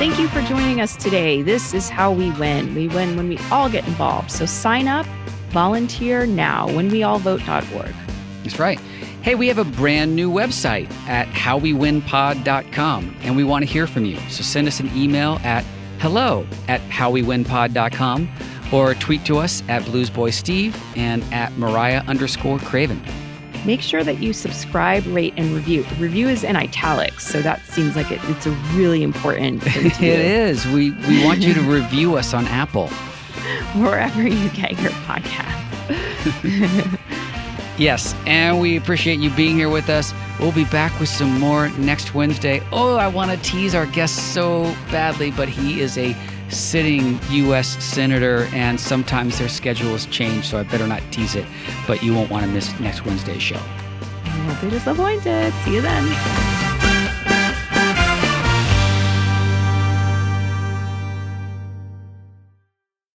Thank 0.00 0.18
you 0.18 0.28
for 0.28 0.40
joining 0.40 0.80
us 0.80 0.96
today. 0.96 1.42
This 1.42 1.74
is 1.74 1.90
how 1.90 2.10
we 2.10 2.30
win. 2.32 2.74
We 2.74 2.88
win 2.88 3.18
when 3.18 3.28
we 3.28 3.36
all 3.50 3.68
get 3.68 3.86
involved. 3.86 4.30
So 4.30 4.46
sign 4.46 4.88
up, 4.88 5.04
volunteer 5.50 6.24
now, 6.24 6.72
when 6.74 6.88
we 6.88 7.02
all 7.02 7.20
whenweallvote.org. 7.20 7.94
That's 8.42 8.58
right. 8.58 8.80
Hey, 9.22 9.34
we 9.34 9.48
have 9.48 9.58
a 9.58 9.64
brand 9.64 10.16
new 10.16 10.30
website 10.32 10.90
at 11.06 11.28
howwewinpod.com, 11.28 13.16
and 13.20 13.36
we 13.36 13.44
want 13.44 13.66
to 13.66 13.70
hear 13.70 13.86
from 13.86 14.06
you. 14.06 14.16
So 14.30 14.42
send 14.42 14.66
us 14.66 14.80
an 14.80 14.90
email 14.96 15.38
at 15.44 15.62
hello 15.98 16.46
at 16.68 16.80
howwewinpod.com 16.88 18.28
or 18.72 18.94
tweet 18.94 19.26
to 19.26 19.36
us 19.36 19.62
at 19.68 19.82
bluesboysteve 19.82 20.74
and 20.96 21.22
at 21.34 21.52
mariah 21.58 22.02
underscore 22.06 22.58
craven. 22.60 23.02
Make 23.66 23.82
sure 23.82 24.02
that 24.04 24.22
you 24.22 24.32
subscribe, 24.32 25.04
rate, 25.08 25.34
and 25.36 25.54
review. 25.54 25.82
The 25.82 25.96
review 25.96 26.28
is 26.30 26.42
in 26.42 26.56
italics, 26.56 27.26
so 27.26 27.42
that 27.42 27.60
seems 27.66 27.96
like 27.96 28.10
it, 28.10 28.20
it's 28.24 28.46
a 28.46 28.52
really 28.72 29.02
important 29.02 29.62
It 29.66 30.00
is. 30.00 30.64
We, 30.64 30.92
we 30.92 31.22
want 31.22 31.40
you 31.40 31.52
to 31.52 31.60
review 31.60 32.16
us 32.16 32.32
on 32.32 32.46
Apple. 32.46 32.88
Wherever 33.74 34.22
you 34.26 34.48
get 34.50 34.80
your 34.80 34.92
podcast. 34.92 35.58
Yes, 37.80 38.14
and 38.26 38.60
we 38.60 38.76
appreciate 38.76 39.20
you 39.20 39.30
being 39.30 39.56
here 39.56 39.70
with 39.70 39.88
us. 39.88 40.12
We'll 40.38 40.52
be 40.52 40.66
back 40.66 41.00
with 41.00 41.08
some 41.08 41.40
more 41.40 41.70
next 41.70 42.14
Wednesday. 42.14 42.62
Oh, 42.72 42.96
I 42.96 43.08
want 43.08 43.30
to 43.30 43.38
tease 43.38 43.74
our 43.74 43.86
guest 43.86 44.34
so 44.34 44.64
badly, 44.90 45.30
but 45.30 45.48
he 45.48 45.80
is 45.80 45.96
a 45.96 46.14
sitting 46.50 47.18
U.S. 47.30 47.82
Senator, 47.82 48.50
and 48.52 48.78
sometimes 48.78 49.38
their 49.38 49.48
schedules 49.48 50.04
change, 50.06 50.48
so 50.48 50.58
I 50.58 50.64
better 50.64 50.86
not 50.86 51.02
tease 51.10 51.36
it. 51.36 51.46
But 51.86 52.02
you 52.02 52.12
won't 52.12 52.30
want 52.30 52.44
to 52.44 52.50
miss 52.50 52.78
next 52.80 53.06
Wednesday's 53.06 53.42
show. 53.42 53.56
I 53.56 54.28
hope 54.28 54.60
you're 54.60 54.72
disappointed. 54.72 55.54
See 55.64 55.76
you 55.76 55.80
then. 55.80 56.49